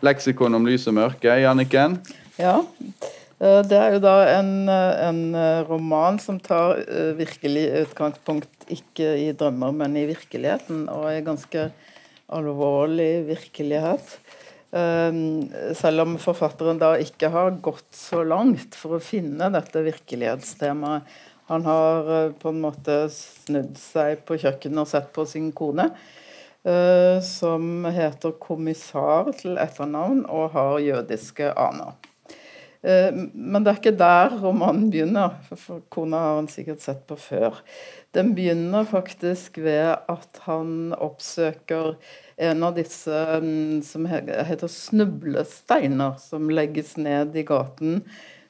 'Leksikon 0.00 0.54
om 0.54 0.64
lys 0.64 0.86
og 0.86 0.94
mørke'. 0.94 1.40
Janniken? 1.42 1.98
Ja. 2.38 2.62
Det 3.36 3.76
er 3.76 3.96
jo 3.96 3.98
da 4.00 4.14
en, 4.38 4.68
en 4.70 5.36
roman 5.68 6.20
som 6.22 6.38
tar 6.40 6.78
virkelig 7.18 7.66
utgangspunkt 7.82 8.70
ikke 8.72 9.10
i 9.26 9.32
drømmer, 9.36 9.74
men 9.74 9.98
i 9.98 10.06
virkeligheten, 10.08 10.86
og 10.88 11.10
er 11.10 11.26
ganske 11.26 11.66
alvorlig 12.32 13.26
virkelighet. 13.28 14.18
Ehm, 14.76 15.48
selv 15.78 16.02
om 16.04 16.16
forfatteren 16.20 16.80
da 16.80 16.96
ikke 17.00 17.30
har 17.32 17.54
gått 17.62 17.88
så 17.94 18.24
langt 18.26 18.74
for 18.76 18.96
å 18.96 19.02
finne 19.02 19.50
dette 19.54 19.84
virkelighetstemaet. 19.86 21.06
Han 21.46 21.62
har 21.62 22.08
eh, 22.10 22.32
på 22.34 22.50
en 22.50 22.62
måte 22.64 23.04
snudd 23.14 23.76
seg 23.78 24.24
på 24.26 24.38
kjøkkenet 24.42 24.82
og 24.82 24.90
sett 24.90 25.12
på 25.14 25.22
sin 25.30 25.52
kone, 25.54 25.92
eh, 26.66 27.22
som 27.22 27.86
heter 27.94 28.34
kommissar 28.42 29.30
til 29.38 29.54
etternavn 29.62 30.24
og 30.26 30.50
har 30.56 30.82
jødiske 30.82 31.52
aner. 31.54 31.94
Ehm, 32.86 33.30
men 33.34 33.64
det 33.64 33.72
er 33.72 33.80
ikke 33.80 33.98
der 33.98 34.36
romanen 34.42 34.90
begynner, 34.92 35.40
for 35.58 35.82
kona 35.92 36.20
har 36.22 36.36
han 36.38 36.50
sikkert 36.50 36.84
sett 36.84 37.02
på 37.08 37.18
før. 37.18 37.58
Den 38.14 38.32
begynner 38.36 38.86
faktisk 38.88 39.58
ved 39.60 39.96
at 40.08 40.40
han 40.46 40.94
oppsøker 40.94 41.96
en 42.46 42.62
av 42.64 42.76
disse 42.78 43.18
mm, 43.42 43.82
som 43.84 44.06
heter 44.06 44.70
snublesteiner, 44.70 46.16
som 46.22 46.50
legges 46.52 46.94
ned 47.00 47.34
i 47.36 47.44
gaten 47.48 47.98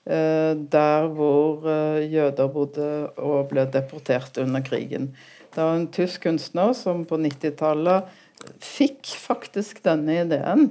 eh, 0.04 0.52
der 0.76 1.08
hvor 1.16 1.64
eh, 1.70 2.04
jøder 2.12 2.52
bodde 2.52 2.90
og 3.16 3.48
ble 3.54 3.64
deportert 3.72 4.36
under 4.42 4.62
krigen. 4.66 5.14
Det 5.54 5.64
var 5.64 5.78
en 5.78 5.88
tysk 5.88 6.26
kunstner 6.26 6.74
som 6.76 7.06
på 7.08 7.16
90-tallet 7.22 8.12
fikk 8.60 9.14
faktisk 9.16 9.80
denne 9.86 10.20
ideen. 10.26 10.68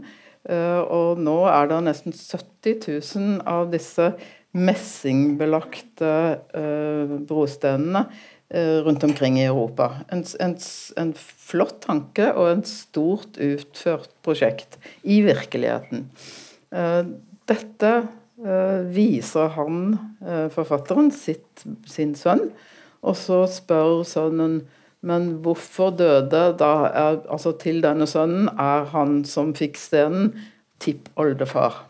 Eh, 0.49 0.81
og 0.81 1.21
nå 1.21 1.39
er 1.51 1.71
det 1.71 1.81
nesten 1.87 2.15
70 2.15 2.89
000 3.17 3.43
av 3.49 3.69
disse 3.73 4.13
messingbelagte 4.55 6.11
brostenene 7.27 8.05
Eh, 8.49 8.77
rundt 8.77 9.03
omkring 9.03 9.39
i 9.39 9.45
Europa. 9.45 9.91
En, 10.07 10.23
en, 10.39 10.57
en, 10.95 11.13
flott 11.17 11.79
tanke 11.87 12.27
og 12.37 12.51
en 12.51 12.61
stort 12.69 13.39
utført 13.41 14.11
prosjekt 14.21 14.77
i 15.01 15.17
virkeligheten. 15.25 16.03
Eh, 16.69 17.01
dette 17.49 17.91
eh, 18.45 18.85
viser 18.93 19.49
han, 19.57 19.97
forfatteren, 20.53 21.09
sitt, 21.09 21.65
sin 21.89 22.13
sønn, 22.17 22.51
og 23.01 23.17
så 23.17 23.41
spør 23.49 24.05
sønnen 24.05 24.59
men 25.05 25.29
hvorfor 25.45 25.93
døde 25.99 26.43
da 26.59 26.73
er, 26.89 27.19
altså 27.29 27.53
Til 27.61 27.81
denne 27.83 28.07
sønnen 28.09 28.49
er 28.57 28.87
han 28.91 29.19
som 29.29 29.53
fikk 29.57 29.77
stenen, 29.79 30.33
tippoldefar. 30.81 31.83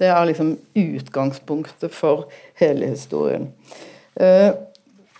Det 0.00 0.08
er 0.08 0.24
liksom 0.30 0.54
utgangspunktet 0.78 1.92
for 1.92 2.30
hele 2.56 2.94
historien. 2.94 3.50
Eh, 4.16 4.54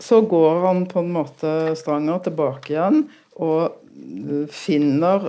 så 0.01 0.23
går 0.25 0.63
han 0.65 0.87
på 0.89 1.03
en 1.03 1.13
måte 1.13 1.51
Stranger 1.77 2.23
tilbake 2.25 2.73
igjen 2.73 3.03
og 3.37 3.77
finner 4.53 5.27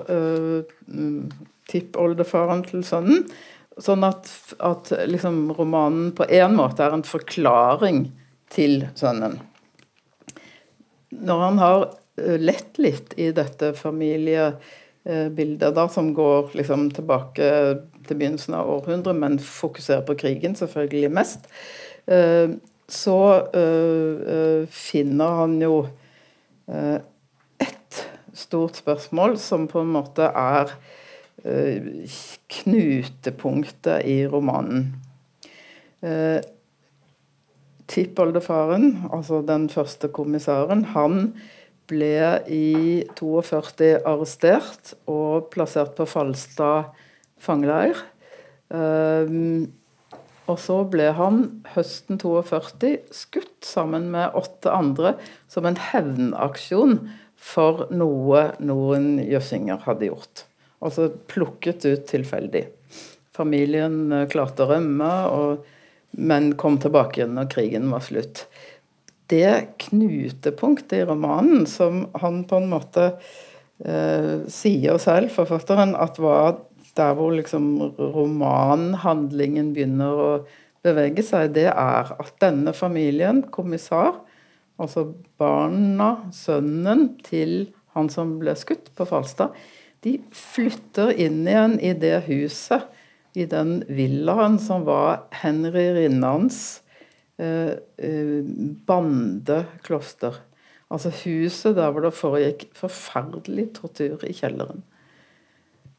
tippoldefaren 1.72 2.64
til 2.68 2.84
sønnen. 2.88 3.26
Sånn 3.82 4.04
at, 4.04 4.28
at 4.60 4.92
liksom, 5.10 5.46
romanen 5.58 6.12
på 6.16 6.28
en 6.28 6.58
måte 6.58 6.84
er 6.86 6.96
en 6.96 7.06
forklaring 7.08 8.06
til 8.52 8.84
sønnen. 9.00 9.40
Når 11.12 11.44
han 11.44 11.58
har 11.60 11.90
lett 12.40 12.80
litt 12.80 13.14
i 13.20 13.32
dette 13.36 13.74
familiebildet, 13.76 15.76
da, 15.76 15.88
som 15.92 16.14
går 16.16 16.54
liksom 16.58 16.90
tilbake 16.96 17.48
til 18.08 18.18
begynnelsen 18.18 18.56
av 18.58 18.70
århundret, 18.78 19.16
men 19.18 19.40
fokuserer 19.44 20.06
på 20.08 20.16
krigen 20.20 20.56
selvfølgelig 20.60 21.12
mest, 21.12 21.40
så 22.92 23.20
finner 24.72 25.38
han 25.42 25.62
jo 25.64 25.76
ett 27.62 28.02
stort 28.38 28.76
spørsmål 28.80 29.38
som 29.40 29.68
på 29.72 29.80
en 29.84 29.94
måte 29.96 30.24
er 30.32 30.66
knutepunktet 32.52 34.06
i 34.08 34.28
romanen. 34.30 34.94
Tippoldefaren, 37.92 39.10
altså 39.12 39.42
den 39.44 39.68
første 39.72 40.08
kommissæren, 40.16 40.86
han 40.94 41.34
ble 41.92 42.40
i 42.48 43.04
42 43.20 43.98
arrestert 44.08 44.94
og 45.12 45.50
plassert 45.52 45.94
på 45.98 46.08
Falstad 46.08 46.94
fangeleir. 47.42 48.00
Um, 48.72 49.68
og 50.50 50.60
så 50.60 50.82
ble 50.90 51.10
han 51.16 51.42
høsten 51.76 52.20
42 52.22 52.94
skutt 53.16 53.68
sammen 53.68 54.10
med 54.14 54.36
åtte 54.38 54.72
andre 54.74 55.16
som 55.52 55.68
en 55.68 55.80
hevnaksjon 55.92 56.98
for 57.42 57.88
noe 57.94 58.48
noen 58.62 59.16
jøssinger 59.24 59.84
hadde 59.86 60.10
gjort. 60.12 60.46
Altså 60.82 61.10
plukket 61.30 61.86
ut 61.86 62.08
tilfeldig. 62.10 62.66
Familien 63.36 64.12
eh, 64.14 64.28
klarte 64.30 64.66
å 64.66 64.72
rømme, 64.74 65.12
og, 65.32 65.70
men 66.12 66.54
kom 66.60 66.80
tilbake 66.82 67.22
igjen 67.22 67.38
når 67.38 67.52
krigen 67.52 67.92
var 67.92 68.04
slutt. 68.06 68.46
Det 69.32 69.78
knutepunktet 69.86 70.98
i 71.00 71.06
romanen 71.08 71.64
som 71.70 72.04
han 72.20 72.44
på 72.50 72.60
en 72.60 72.68
måte 72.74 73.06
eh, 73.86 74.44
sier 74.52 75.00
selv, 75.00 75.32
forfatteren, 75.32 75.96
at 75.96 76.20
var 76.20 76.60
der 77.00 77.16
hvor 77.16 77.32
liksom 77.36 77.94
romanhandlingen 77.96 79.72
begynner 79.76 80.20
å 80.20 80.32
bevege 80.84 81.24
seg, 81.24 81.54
det 81.56 81.70
er 81.72 82.12
at 82.12 82.34
denne 82.42 82.74
familien, 82.76 83.44
kommissar, 83.54 84.18
altså 84.82 85.12
barna, 85.40 86.16
sønnen 86.36 87.14
til 87.24 87.70
han 87.96 88.10
som 88.12 88.38
ble 88.42 88.56
skutt 88.60 88.92
på 88.98 89.08
Falstad, 89.08 89.56
de 90.02 90.18
flytter 90.34 91.14
inn 91.22 91.44
igjen 91.46 91.78
i 91.80 91.94
det 91.94 92.24
huset, 92.26 92.88
i 93.34 93.46
den 93.50 93.82
villaen 93.88 94.58
som 94.60 94.86
var 94.88 95.26
Henry 95.42 95.88
Rinnans 95.96 96.82
eh, 97.40 97.78
eh, 97.98 98.40
bandekloster. 98.88 100.42
Altså 100.92 101.14
huset 101.24 101.78
der 101.78 101.92
hvor 101.94 102.04
det 102.04 102.16
foregikk 102.18 102.66
forferdelig 102.76 103.70
tortur 103.78 104.26
i 104.28 104.36
kjelleren. 104.36 104.84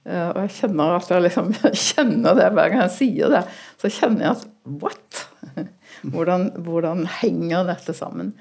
Eh, 0.04 0.28
og 0.28 0.42
jeg 0.44 0.56
kjenner 0.58 0.98
at 0.98 1.08
jeg 1.12 1.24
liksom 1.24 1.54
kjenner 1.88 2.36
det 2.36 2.50
hver 2.52 2.74
gang 2.74 2.84
jeg 2.84 2.96
sier 2.98 3.32
det. 3.32 3.46
Så 3.80 3.92
kjenner 3.92 4.26
jeg 4.26 4.36
at 4.36 4.46
what? 4.82 5.24
Hvordan, 6.02 6.48
hvordan 6.64 7.04
henger 7.20 7.62
dette 7.68 7.92
sammen? 7.94 8.32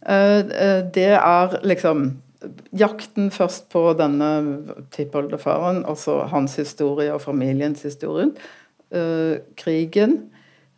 Det 0.00 1.10
er 1.18 1.56
liksom 1.66 2.06
jakten 2.76 3.30
først 3.34 3.68
på 3.72 3.86
denne 3.98 4.30
tippoldefaren, 4.94 5.82
altså 5.88 6.22
hans 6.30 6.56
historie 6.60 7.14
og 7.14 7.22
familiens 7.24 7.84
historie. 7.86 8.30
Uh, 8.94 9.40
krigen. 9.58 10.30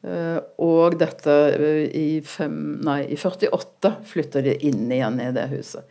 Uh, 0.06 0.38
og 0.62 0.98
dette 1.00 1.32
uh, 1.58 1.84
i, 1.90 2.20
fem, 2.24 2.78
nei, 2.86 3.02
i 3.12 3.18
48 3.18 3.92
flytter 4.06 4.46
de 4.46 4.54
inn 4.68 4.86
igjen 4.92 5.20
i 5.20 5.32
det 5.36 5.48
huset. 5.52 5.84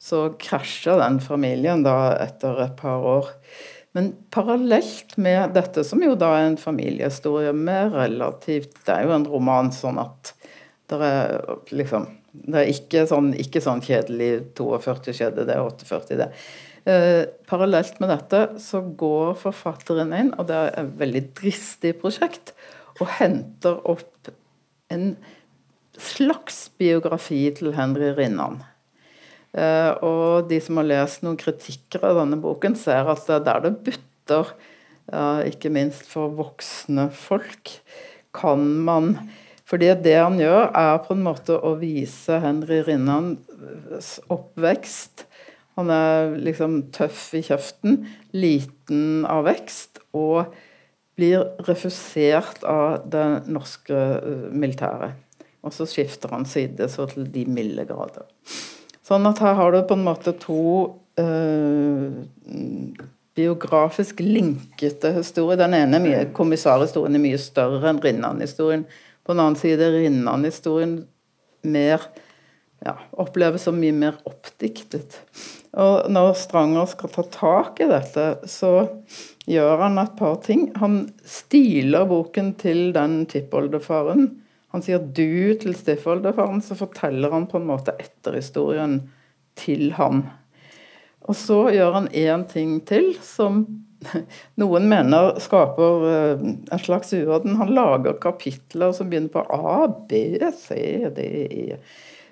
Så 0.00 0.30
krasjer 0.40 1.00
den 1.00 1.20
familien 1.22 1.84
da 1.84 2.16
etter 2.20 2.64
et 2.64 2.76
par 2.80 3.04
år. 3.04 3.30
Men 3.96 4.12
parallelt 4.30 5.16
med 5.20 5.54
dette, 5.56 5.84
som 5.86 6.02
jo 6.04 6.14
da 6.18 6.34
er 6.38 6.50
en 6.50 6.60
familiehistorie 6.60 7.52
med 7.56 7.94
relativt 7.96 8.78
Det 8.86 8.94
er 8.94 9.08
jo 9.08 9.16
en 9.16 9.26
roman, 9.28 9.72
sånn 9.74 9.98
at 10.02 10.34
det 10.90 10.98
er 11.06 11.40
liksom 11.74 12.06
det 12.32 12.60
er 12.60 12.70
ikke 12.70 13.04
sånn, 13.10 13.32
ikke 13.34 13.62
sånn 13.64 13.82
kjedelig 13.84 14.30
42 14.58 15.14
skjedde 15.18 15.46
det, 15.48 15.56
48 15.58 16.18
det. 16.20 16.28
Eh, 16.88 17.24
parallelt 17.50 17.98
med 18.00 18.12
dette 18.12 18.44
så 18.62 18.80
går 18.80 19.34
forfatteren 19.40 20.14
inn, 20.16 20.32
og 20.38 20.48
det 20.48 20.56
er 20.56 20.70
et 20.80 20.94
veldig 21.00 21.24
dristig 21.40 21.96
prosjekt, 22.00 22.54
og 23.00 23.10
henter 23.18 23.80
opp 23.88 24.30
en 24.90 25.12
slags 26.00 26.68
biografi 26.80 27.42
til 27.56 27.74
Henry 27.76 28.12
Rinnan. 28.16 28.62
Eh, 29.52 29.90
og 30.06 30.48
de 30.50 30.60
som 30.62 30.78
har 30.80 30.88
lest 30.88 31.24
noen 31.26 31.38
kritikker 31.40 32.06
av 32.06 32.22
denne 32.22 32.38
boken, 32.40 32.78
ser 32.78 33.10
at 33.10 33.26
det 33.26 33.40
er 33.40 33.46
der 33.48 33.66
det 33.66 33.74
butter, 33.86 34.54
eh, 35.12 35.50
ikke 35.50 35.72
minst 35.74 36.06
for 36.08 36.32
voksne 36.38 37.10
folk, 37.10 37.76
kan 38.32 38.62
man 38.86 39.16
fordi 39.70 39.92
det 40.02 40.16
han 40.18 40.38
gjør, 40.40 40.72
er 40.74 40.96
på 41.04 41.14
en 41.14 41.22
måte 41.22 41.54
å 41.54 41.76
vise 41.78 42.40
Henry 42.42 42.80
Rinnans 42.86 44.16
oppvekst. 44.26 45.28
Han 45.78 45.92
er 45.94 46.34
liksom 46.42 46.80
tøff 46.94 47.28
i 47.38 47.44
kjeften, 47.46 48.02
liten 48.34 49.22
av 49.30 49.46
vekst, 49.46 50.02
og 50.10 50.50
blir 51.20 51.44
refusert 51.68 52.64
av 52.66 53.06
det 53.12 53.26
norske 53.52 53.94
eh, 53.94 54.48
militæret. 54.50 55.14
Og 55.60 55.74
så 55.76 55.86
skifter 55.86 56.32
han 56.32 56.46
side 56.48 56.88
så 56.90 57.06
til 57.10 57.28
de 57.30 57.44
milde 57.46 57.84
grader. 57.86 58.26
Sånn 59.04 59.28
at 59.28 59.42
her 59.44 59.54
har 59.58 59.74
du 59.74 59.82
på 59.84 59.98
en 59.98 60.06
måte 60.06 60.32
to 60.40 60.62
eh, 61.20 62.08
biografisk 63.36 64.22
linkete 64.24 65.12
historier. 65.18 65.60
Den 65.60 65.76
ene 65.76 66.24
kommissarhistorien 66.36 67.18
er 67.18 67.22
mye 67.22 67.40
større 67.40 67.92
enn 67.92 68.02
Rinnan-historien. 68.02 68.86
På 69.24 69.34
den 69.34 69.42
annen 69.44 69.60
side 69.60 69.86
er 69.86 69.98
Rinnan-historien 70.00 70.98
mer 71.62 72.04
ja, 72.84 72.96
oppleves 73.20 73.66
som 73.66 73.78
mye 73.80 73.92
mer 73.92 74.16
oppdiktet. 74.28 75.18
Og 75.76 76.08
når 76.10 76.32
Stranger 76.40 76.88
skal 76.90 77.12
ta 77.12 77.24
tak 77.34 77.82
i 77.84 77.88
dette, 77.90 78.26
så 78.48 78.72
gjør 79.50 79.84
han 79.84 80.00
et 80.00 80.16
par 80.18 80.40
ting. 80.44 80.68
Han 80.80 81.02
stiler 81.28 82.08
boken 82.10 82.54
til 82.60 82.90
den 82.96 83.22
tippoldefaren. 83.30 84.30
Han 84.70 84.82
sier 84.86 85.02
'du' 85.02 85.58
til 85.60 85.74
stiffoldefaren, 85.74 86.62
så 86.62 86.78
forteller 86.78 87.30
han 87.34 87.46
på 87.50 87.58
en 87.58 87.66
måte 87.66 87.96
etterhistorien 87.98 89.00
til 89.58 89.92
ham. 89.98 90.24
Og 91.28 91.36
så 91.36 91.68
gjør 91.74 91.92
han 91.92 92.08
én 92.08 92.46
ting 92.48 92.80
til 92.86 93.12
som 93.22 93.66
noen 94.60 94.88
mener 94.90 95.38
skaper 95.42 96.06
eh, 96.10 96.44
en 96.72 96.82
slags 96.82 97.12
uorden. 97.16 97.58
Han 97.60 97.72
lager 97.74 98.18
kapitler 98.22 98.94
som 98.96 99.10
begynner 99.10 99.32
på 99.34 99.44
A, 99.54 99.86
B, 100.10 100.38
C, 100.56 100.80
D, 101.16 101.26
E. 101.50 101.80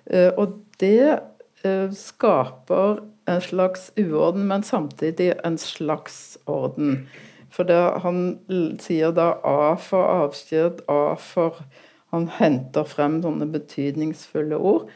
Eh, 0.08 0.30
og 0.34 0.60
det 0.80 1.18
eh, 1.64 1.88
skaper 1.94 3.02
en 3.28 3.42
slags 3.44 3.90
uorden, 3.98 4.46
men 4.48 4.64
samtidig 4.64 5.34
en 5.44 5.58
slags 5.60 6.38
orden. 6.46 7.04
For 7.52 7.68
det, 7.68 7.80
han 8.04 8.38
sier 8.80 9.12
da 9.16 9.34
A 9.44 9.74
for 9.80 10.04
avskjed, 10.24 10.84
A 10.88 11.16
for 11.20 11.62
Han 12.08 12.24
henter 12.38 12.86
frem 12.88 13.18
sånne 13.20 13.44
betydningsfulle 13.52 14.56
ord 14.56 14.86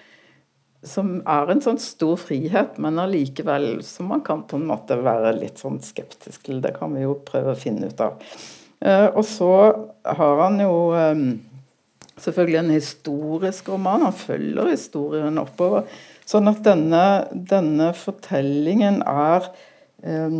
som 0.83 1.15
er 1.31 1.53
en 1.53 1.63
sånn 1.63 1.79
stor 1.79 2.17
frihet, 2.19 2.79
men 2.83 2.99
allikevel 2.99 3.85
som 3.87 4.11
man 4.11 4.23
kan 4.27 4.43
på 4.49 4.59
en 4.59 4.67
måte 4.67 4.99
være 4.99 5.37
litt 5.39 5.63
sånn 5.63 5.79
skeptisk 5.83 6.49
til. 6.49 6.59
Det 6.65 6.75
kan 6.79 6.95
vi 6.97 7.05
jo 7.05 7.15
prøve 7.27 7.55
å 7.55 7.59
finne 7.59 7.91
ut 7.93 8.03
av. 8.03 8.19
Eh, 8.83 9.09
og 9.13 9.23
så 9.27 9.53
har 10.03 10.43
han 10.43 10.59
jo 10.63 10.75
eh, 10.99 11.23
selvfølgelig 12.19 12.61
en 12.65 12.75
historisk 12.75 13.71
roman. 13.71 14.09
Han 14.09 14.17
følger 14.17 14.73
historien 14.73 15.39
oppover. 15.43 15.87
Sånn 16.27 16.51
at 16.51 16.63
denne, 16.67 17.05
denne 17.31 17.93
fortellingen 17.99 19.01
er 19.07 19.47
eh, 20.03 20.39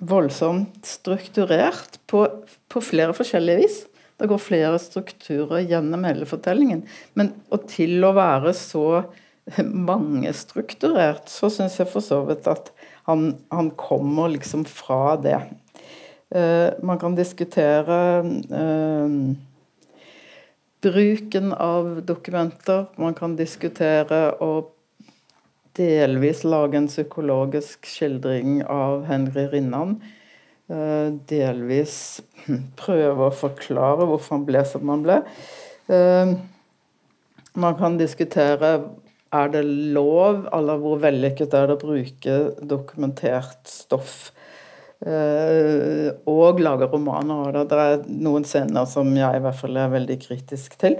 voldsomt 0.00 0.84
strukturert 0.88 2.00
på, 2.10 2.26
på, 2.68 2.84
flere 2.84 3.16
forskjellige 3.16 3.62
vis. 3.64 3.80
Det 4.20 4.28
går 4.28 4.40
flere 4.44 4.76
strukturer 4.80 5.64
gjennom 5.64 6.04
hele 6.04 6.28
fortellingen. 6.28 6.84
Men 7.16 7.32
og 7.48 7.64
til 7.72 8.04
å 8.04 8.12
være 8.16 8.52
så 8.56 8.86
mangestrukturert, 9.90 11.28
så 11.28 11.50
syns 11.52 11.78
jeg 11.80 11.90
for 11.90 12.04
så 12.04 12.22
vidt 12.28 12.48
at 12.50 12.72
han, 13.08 13.34
han 13.50 13.70
kommer 13.80 14.30
liksom 14.34 14.66
fra 14.68 15.16
det. 15.20 15.38
Uh, 16.30 16.70
man 16.86 17.00
kan 17.00 17.16
diskutere 17.18 17.96
uh, 18.22 19.08
bruken 20.80 21.52
av 21.52 22.02
dokumenter. 22.06 22.86
Man 22.96 23.16
kan 23.18 23.34
diskutere 23.36 24.30
og 24.44 24.70
delvis 25.78 26.44
lage 26.44 26.78
en 26.78 26.88
psykologisk 26.90 27.88
skildring 27.88 28.60
av 28.64 29.04
Henry 29.10 29.46
Rinnan. 29.50 29.98
Uh, 30.70 31.10
delvis 31.30 32.20
prøve 32.80 33.26
å 33.26 33.34
forklare 33.34 34.06
hvorfor 34.06 34.38
han 34.38 34.48
ble 34.48 34.64
som 34.68 34.92
han 34.92 35.04
ble. 35.06 35.20
Uh, 35.90 36.38
man 37.58 37.74
kan 37.78 37.98
diskutere 37.98 38.76
er 39.30 39.50
det 39.52 39.62
lov, 39.94 40.46
eller 40.52 40.80
hvor 40.82 41.00
vellykket 41.02 41.54
er 41.54 41.70
det 41.70 41.78
å 41.78 41.82
bruke 41.86 42.38
dokumentert 42.66 43.62
stoff 43.70 44.30
Uh, 45.00 46.12
og 46.28 46.58
lage 46.60 46.84
romaner 46.92 47.46
av 47.46 47.54
det. 47.54 47.62
Det 47.70 47.84
er 47.88 48.02
noen 48.20 48.44
scener 48.44 48.84
som 48.84 49.08
jeg 49.16 49.38
i 49.38 49.40
hvert 49.40 49.56
fall 49.56 49.78
er 49.80 49.94
veldig 49.94 50.16
kritisk 50.20 50.76
til. 50.80 50.98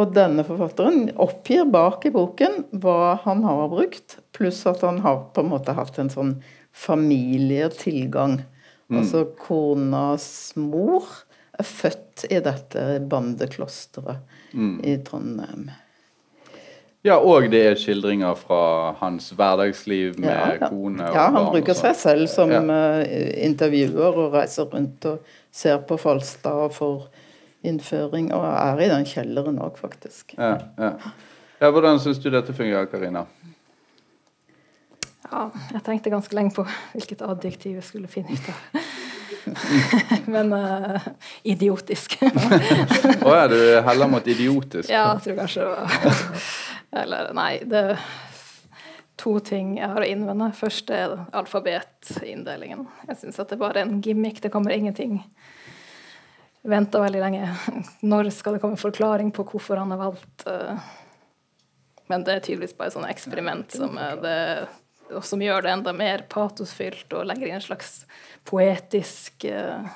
Og 0.00 0.12
denne 0.16 0.44
forfatteren 0.44 1.08
oppgir 1.20 1.64
bak 1.72 2.04
i 2.08 2.12
boken 2.12 2.62
hva 2.82 3.16
han 3.24 3.42
har 3.44 3.66
brukt, 3.72 4.18
pluss 4.36 4.62
at 4.68 4.84
han 4.84 5.00
har 5.04 5.22
på 5.34 5.44
en 5.44 5.52
måte 5.52 5.74
hatt 5.76 5.96
en 6.00 6.12
sånn 6.12 6.34
familietilgang. 6.76 8.42
Mm. 8.88 9.00
Altså 9.00 9.26
konas 9.40 10.28
mor 10.60 11.08
er 11.56 11.68
født 11.68 12.26
i 12.28 12.40
dette 12.44 12.86
bandeklosteret 13.08 14.20
mm. 14.52 14.74
i 14.84 14.96
Trondheim. 15.04 15.70
Ja, 17.02 17.16
og 17.16 17.46
det 17.48 17.60
er 17.64 17.78
skildringer 17.80 18.34
fra 18.36 18.92
hans 18.98 19.30
hverdagsliv 19.32 20.18
med 20.20 20.28
ja, 20.28 20.50
ja. 20.58 20.68
kone 20.68 21.06
og 21.06 21.16
Ja, 21.16 21.30
han 21.32 21.46
bruker 21.48 21.76
seg 21.78 21.96
selv 21.96 22.28
som 22.28 22.52
ja. 22.52 22.60
uh, 22.60 23.00
intervjuer 23.46 24.18
og 24.26 24.36
reiser 24.36 24.68
rundt 24.68 25.06
og 25.08 25.32
ser 25.48 25.80
på 25.88 25.96
Falstad 26.00 26.66
og 26.66 26.74
får 26.76 27.06
innføring, 27.64 28.30
og 28.36 28.44
er 28.44 28.84
i 28.84 28.88
den 28.92 29.06
kjelleren 29.08 29.60
òg, 29.60 29.80
faktisk. 29.80 30.34
Ja, 30.36 30.58
ja. 30.80 30.92
ja 31.60 31.70
Hvordan 31.72 32.00
syns 32.00 32.20
du 32.20 32.28
dette 32.32 32.52
fungerer, 32.56 32.88
Karina? 32.92 33.24
Ja, 35.30 35.46
jeg 35.72 35.84
tenkte 35.86 36.12
ganske 36.12 36.36
lenge 36.36 36.52
på 36.56 36.64
hvilket 36.92 37.22
adjektiv 37.24 37.78
jeg 37.78 37.86
skulle 37.86 38.10
finne 38.12 38.36
ut 38.36 38.48
av. 38.52 38.88
Men 40.34 40.52
uh, 40.52 41.08
idiotisk. 41.48 42.18
Å 42.20 42.28
oh, 43.24 43.34
ja, 43.36 43.46
du 43.48 43.60
heller 43.88 44.10
mot 44.10 44.26
idiotisk? 44.28 44.90
Ja, 44.90 45.14
jeg 45.14 45.24
tror 45.30 45.40
kanskje 45.44 45.64
det 45.64 45.70
var 45.72 46.36
Eller 46.90 47.30
nei, 47.36 47.52
det 47.70 47.84
er 47.92 48.02
to 49.20 49.36
ting 49.44 49.76
jeg 49.78 49.90
har 49.92 50.02
å 50.02 50.08
innvende. 50.08 50.50
Først 50.56 50.90
er 50.94 51.18
alfabetinndelingen. 51.36 52.86
Jeg 53.08 53.20
syns 53.20 53.40
at 53.42 53.52
det 53.52 53.60
bare 53.60 53.82
er 53.82 53.88
en 53.88 54.00
gimmick. 54.04 54.40
Det 54.42 54.52
kommer 54.52 54.74
ingenting 54.74 55.20
venta 56.62 57.00
veldig 57.00 57.20
lenge. 57.20 57.54
Når 58.00 58.30
skal 58.34 58.56
det 58.56 58.62
komme 58.64 58.76
en 58.76 58.82
forklaring 58.82 59.32
på 59.36 59.46
hvorfor 59.52 59.80
han 59.80 59.92
har 59.94 60.00
valgt 60.00 60.46
uh, 60.48 60.76
Men 62.10 62.24
det 62.26 62.36
er 62.36 62.44
tydeligvis 62.44 62.76
bare 62.76 62.92
et 62.92 63.10
eksperiment 63.14 63.72
som, 63.72 63.96
det, 64.22 64.36
som, 65.22 65.42
gjør 65.42 65.64
det 65.64 65.74
enda 65.76 65.94
mer 65.96 66.26
patosfylt 66.28 67.12
og 67.16 67.28
legger 67.30 67.48
inn 67.48 67.60
en 67.60 67.68
slags 67.68 68.00
poetisk 68.48 69.46
uh, 69.48 69.86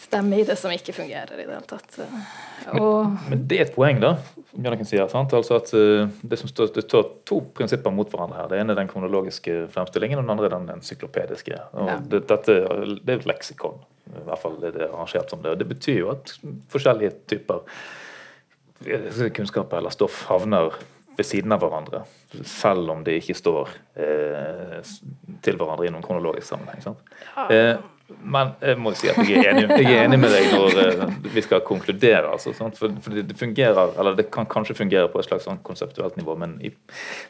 stemme 0.00 0.40
i 0.40 0.46
det 0.48 0.56
som 0.58 0.72
ikke 0.74 0.96
fungerer 0.96 1.36
i 1.36 1.44
det 1.44 1.52
hele 1.52 1.68
tatt. 1.68 2.00
Og, 2.72 3.04
men, 3.04 3.18
men, 3.28 3.44
det 3.46 3.58
er 3.60 3.68
et 3.68 3.76
poeng, 3.76 4.00
da, 4.02 4.16
som 4.50 4.84
sier. 4.88 5.06
Sant? 5.12 5.32
Altså 5.36 5.56
at 5.60 5.70
Det 5.70 6.28
det, 6.30 6.38
står, 6.38 6.72
det, 6.74 6.84
står, 6.86 7.08
to 7.28 7.40
prinsipper 7.54 7.94
mot 7.94 8.10
hverandre 8.10 8.40
her. 8.40 8.50
Det 8.50 8.60
ene 8.60 8.74
er 8.74 8.80
den 8.82 8.90
kronologiske 8.90 9.68
fremstillingen, 9.74 10.18
og 10.18 10.24
den 10.24 10.34
andre 10.34 10.50
er 10.50 10.56
den 10.56 10.70
encyklopediske. 10.76 11.56
Og 11.72 11.88
ja. 11.88 11.98
det, 12.02 12.24
dette, 12.28 12.58
det 13.04 13.14
er 13.14 13.18
et 13.22 13.30
leksikon. 13.30 13.80
I 14.10 14.24
hvert 14.26 14.42
fall 14.42 14.58
er 14.64 14.74
det 14.74 14.88
arrangert 14.88 15.30
som 15.30 15.42
det. 15.42 15.54
og 15.54 15.58
Det 15.60 15.68
betyr 15.70 16.00
jo 16.02 16.12
at 16.14 16.34
forskjellige 16.72 17.14
typer 17.30 17.62
kunnskaper 18.80 19.34
kunnskap 19.36 19.72
eller 19.76 19.92
stoff 19.92 20.24
havner 20.30 20.72
ved 21.16 21.26
siden 21.26 21.52
av 21.52 21.62
hverandre, 21.62 22.02
selv 22.46 22.90
om 22.92 23.04
de 23.04 23.16
ikke 23.20 23.36
står 23.36 23.72
eh, 24.00 24.92
til 25.44 25.58
hverandre 25.60 25.88
i 25.88 25.92
noen 25.92 26.04
kronologisk 26.04 26.52
sammenheng. 26.52 27.00
Eh, 27.50 27.74
men 28.26 28.52
jeg 28.58 28.78
må 28.80 28.92
si 28.98 29.10
at 29.10 29.20
jeg 29.22 29.38
er 29.44 29.52
enig, 29.52 29.66
jeg 29.84 29.94
er 29.94 30.04
enig 30.08 30.18
med 30.18 30.32
deg 30.34 30.48
når 30.50 30.78
eh, 30.82 31.02
vi 31.34 31.44
skal 31.44 31.62
konkludere. 31.66 32.32
Altså, 32.32 32.52
for, 32.56 32.96
for, 33.04 33.14
det 33.14 33.36
fungerer, 33.38 33.94
eller 34.00 34.16
det 34.18 34.28
kan 34.34 34.48
kanskje 34.50 34.78
fungere 34.80 35.10
på 35.12 35.20
et 35.20 35.28
slags 35.28 35.46
sånn 35.46 35.60
konseptuelt 35.66 36.18
nivå, 36.18 36.34
men, 36.40 36.56
i, 36.64 36.72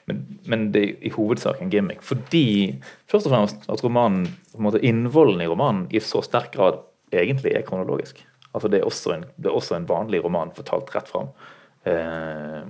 men, 0.09 0.25
men, 0.49 0.69
det 0.75 0.85
er 0.87 1.07
i 1.11 1.13
hovedsak 1.15 1.61
en 1.61 1.73
gimmick. 1.73 2.05
Fordi 2.07 2.47
først 3.11 3.29
og 3.29 3.35
fremst 3.35 3.71
at 3.73 3.85
romanen, 3.85 4.27
på 4.53 4.63
en 4.63 4.69
måte 4.71 4.83
innvollen 4.87 5.45
i 5.45 5.51
romanen 5.51 5.87
i 5.93 6.03
så 6.05 6.25
sterk 6.25 6.55
grad 6.57 6.81
egentlig 7.13 7.55
er 7.57 7.67
kronologisk. 7.67 8.25
Altså 8.55 8.71
Det 8.71 8.81
er 8.81 9.15
en, 9.15 9.25
er 9.45 9.55
også 9.55 9.77
en 9.77 9.89
vanlig 9.89 10.25
roman 10.25 10.55
fortalt 10.55 10.91
rett 10.95 11.11
fram. 11.11 11.31
Eh, 11.85 12.63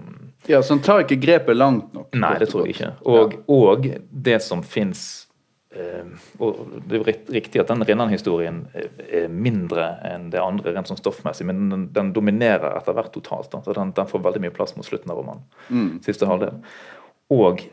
ja, 0.46 0.62
Så 0.62 0.74
han 0.74 0.82
tar 0.82 1.04
ikke 1.04 1.18
grepet 1.20 1.56
langt 1.56 1.92
nok? 1.94 2.12
Nei, 2.14 2.36
det 2.38 2.50
tror 2.52 2.66
jeg 2.66 2.76
ikke. 2.76 2.92
Og, 3.08 3.34
ja. 3.34 3.42
og 3.56 3.88
det 4.10 4.38
som 4.44 4.62
fins 4.62 5.02
eh, 5.74 6.06
og 6.38 6.60
Det 6.86 7.00
er 7.00 7.10
riktig 7.34 7.62
at 7.62 7.72
den 7.72 7.84
Rinnan-historien 7.86 8.62
er 8.74 9.26
mindre 9.30 9.92
enn 10.06 10.30
det 10.32 10.42
andre 10.42 10.74
rent 10.76 10.90
sånn 10.90 11.00
stoffmessig, 11.00 11.48
men 11.50 11.66
den, 11.72 11.88
den 11.96 12.14
dominerer 12.16 12.78
etter 12.78 12.96
hvert 12.96 13.12
totalt. 13.14 13.52
så 13.52 13.76
den, 13.76 13.92
den, 13.96 14.10
får 14.10 14.24
veldig 14.28 14.46
mye 14.46 14.54
plass 14.54 14.76
mot 14.78 14.86
slutten 14.86 15.12
av 15.12 15.20
romanen. 15.20 15.44
Mm. 15.68 15.92
Siste 16.06 16.30
halvdel. 16.30 16.62
Og 17.30 17.66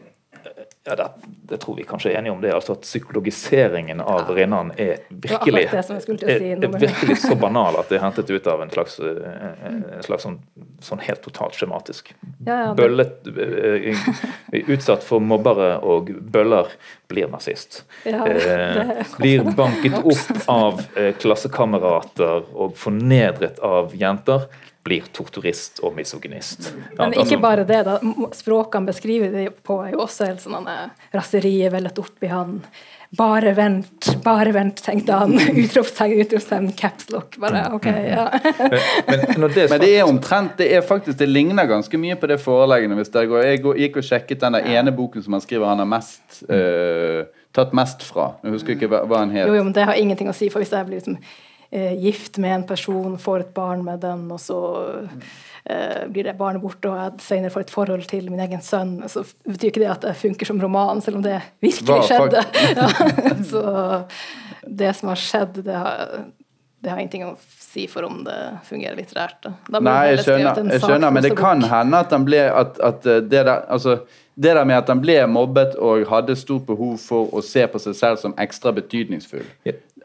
ja, 0.87 0.95
det, 0.95 1.07
det, 1.49 1.57
tror 1.57 1.75
vi 1.75 1.83
kanskje 1.83 2.11
er 2.11 2.19
enige 2.19 2.31
om 2.31 2.41
det. 2.41 2.53
altså 2.55 2.77
At 2.77 2.85
psykologiseringen 2.85 4.01
av 4.01 4.21
ja. 4.29 4.35
Rinnan 4.35 4.71
er 4.77 5.01
virkelig, 5.09 5.65
si, 5.69 5.95
er, 6.23 6.67
virkelig 6.79 7.17
så 7.21 7.35
banal 7.45 7.75
at 7.81 7.91
det 7.91 7.99
er 7.99 8.05
hentet 8.05 8.31
ut 8.31 8.47
av 8.47 8.63
en 8.63 8.71
slags, 8.71 8.95
eh, 9.03 9.49
en 9.67 10.05
slags 10.05 10.23
sånn, 10.23 10.37
sånn, 10.83 11.01
helt 11.03 11.23
totalt 11.25 11.59
skjematisk. 11.59 12.13
Ja, 12.45 12.59
ja, 12.61 12.69
Bøllet, 12.77 13.27
eh, 13.27 14.07
utsatt 14.63 15.03
for 15.03 15.23
mobbere 15.23 15.73
og 15.83 16.13
bøller 16.31 16.71
blir 17.11 17.27
nazist. 17.31 17.83
Eh, 18.07 19.03
blir 19.19 19.43
banket 19.57 19.99
opp 19.99 20.47
av 20.51 20.85
eh, 20.95 21.11
klassekamerater 21.19 22.47
og 22.55 22.79
fornedret 22.79 23.59
av 23.59 23.91
jenter 23.97 24.47
blir 24.87 25.07
torturist 25.15 25.81
og 25.83 25.95
misogynist. 25.97 26.71
Men 26.97 27.13
ikke 27.13 27.25
altså- 27.25 27.41
bare 27.43 27.65
det, 27.67 27.83
da. 27.87 27.99
Språkene 28.33 28.93
beskriver 28.93 29.31
det 29.31 29.49
på 29.63 29.81
er 29.85 29.95
jo 29.95 30.05
også 30.07 30.31
helt 30.31 30.43
sånn 30.43 30.69
raseriet 31.13 31.73
vellet 31.75 31.99
opp 31.99 32.23
i 32.23 32.31
han. 32.31 32.61
Bare 33.09 33.53
vent, 33.55 34.09
bare 34.23 34.51
vent, 34.51 34.81
tenkte 34.83 35.15
han. 35.15 35.37
Utropstegn, 35.63 36.17
utropstegn, 36.25 36.71
capslock. 36.75 37.37
Bare 37.39 37.61
OK, 37.75 37.85
ja. 37.85 38.25
men, 38.43 39.23
men, 39.37 39.49
det, 39.55 39.69
men, 39.69 39.79
det 39.79 39.91
er 39.95 40.03
omtrent 40.03 40.57
Det 40.59 40.67
er 40.75 40.83
faktisk, 40.83 41.15
det 41.17 41.29
ligner 41.29 41.69
ganske 41.69 41.97
mye 41.97 42.17
på 42.19 42.27
det 42.27 42.41
foreleggene. 42.43 42.99
hvis 42.99 43.13
dere 43.13 43.31
går, 43.31 43.45
Jeg 43.45 43.63
gikk 43.63 44.01
og 44.01 44.07
sjekket 44.09 44.43
den 44.43 44.59
der 44.59 44.67
ene 44.75 44.91
boken 44.91 45.23
som 45.23 45.37
han 45.37 45.45
skriver 45.45 45.71
han 45.71 45.85
har 45.85 45.87
mest 45.87 46.43
uh, 46.51 47.23
tatt 47.55 47.71
mest 47.77 48.03
fra. 48.03 48.33
Jeg 48.43 48.57
husker 48.57 48.75
ikke 48.75 48.91
hva, 48.91 49.05
hva 49.07 49.23
han 49.23 49.31
het. 49.31 49.47
Jo, 49.47 49.55
jo, 49.55 49.63
men 49.69 49.75
det 49.75 49.87
har 49.87 49.95
ingenting 49.95 50.27
å 50.27 50.35
si, 50.35 50.51
for 50.51 50.63
hvis 50.63 50.75
jeg 50.75 50.89
blir 50.89 50.99
liksom 50.99 51.15
eh, 51.15 51.45
gift 51.71 52.37
med 52.37 52.55
en 52.55 52.63
person, 52.67 53.17
får 53.19 53.39
et 53.39 53.53
barn 53.53 53.83
med 53.85 53.99
den, 53.99 54.25
og 54.31 54.39
så 54.39 54.59
eh, 55.65 56.05
blir 56.07 56.23
det 56.23 56.37
barnet 56.39 56.63
borte, 56.63 56.89
og 56.89 56.97
jeg 57.01 57.25
senere 57.25 57.51
får 57.53 57.65
et 57.65 57.73
forhold 57.73 58.07
til 58.07 58.29
min 58.31 58.41
egen 58.45 58.63
sønn, 58.63 59.01
så 59.11 59.25
betyr 59.43 59.73
ikke 59.73 59.83
det 59.83 59.91
at 59.91 60.07
det 60.07 60.15
funker 60.21 60.49
som 60.49 60.61
roman, 60.63 61.03
selv 61.03 61.19
om 61.19 61.25
det 61.25 61.41
virkelig 61.63 62.07
skjedde. 62.07 62.43
ja, 62.79 62.89
så 63.51 63.63
det 64.63 64.93
som 64.95 65.11
har 65.11 65.19
skjedd, 65.21 65.59
det 65.67 65.75
har, 65.75 66.21
det 66.83 66.93
har 66.93 67.01
ingenting 67.01 67.27
å 67.27 67.35
si 67.41 67.83
for 67.91 68.07
om 68.07 68.23
det 68.25 68.37
fungerer 68.69 68.95
litterært. 68.97 69.49
Nei, 69.75 69.97
jeg 70.13 70.23
skjønner, 70.23 70.63
jeg 70.71 70.85
skjønner 70.85 71.11
men 71.11 71.27
det 71.27 71.35
kan 71.37 71.67
hende 71.67 71.99
at, 72.05 72.15
ble, 72.25 72.47
at, 72.47 72.79
at 72.79 73.03
det 73.03 73.43
der 73.43 73.51
altså 73.67 73.99
det 74.37 74.53
der 74.53 74.65
med 74.69 74.77
at 74.77 74.89
han 74.91 74.99
ble 75.01 75.15
mobbet 75.25 75.75
og 75.81 76.03
hadde 76.11 76.35
stort 76.37 76.67
behov 76.67 76.99
for 77.01 77.31
å 77.33 77.41
se 77.41 77.63
på 77.65 77.79
seg 77.81 77.95
selv 77.97 78.19
som 78.21 78.35
ekstra 78.37 78.69
betydningsfull. 78.75 79.45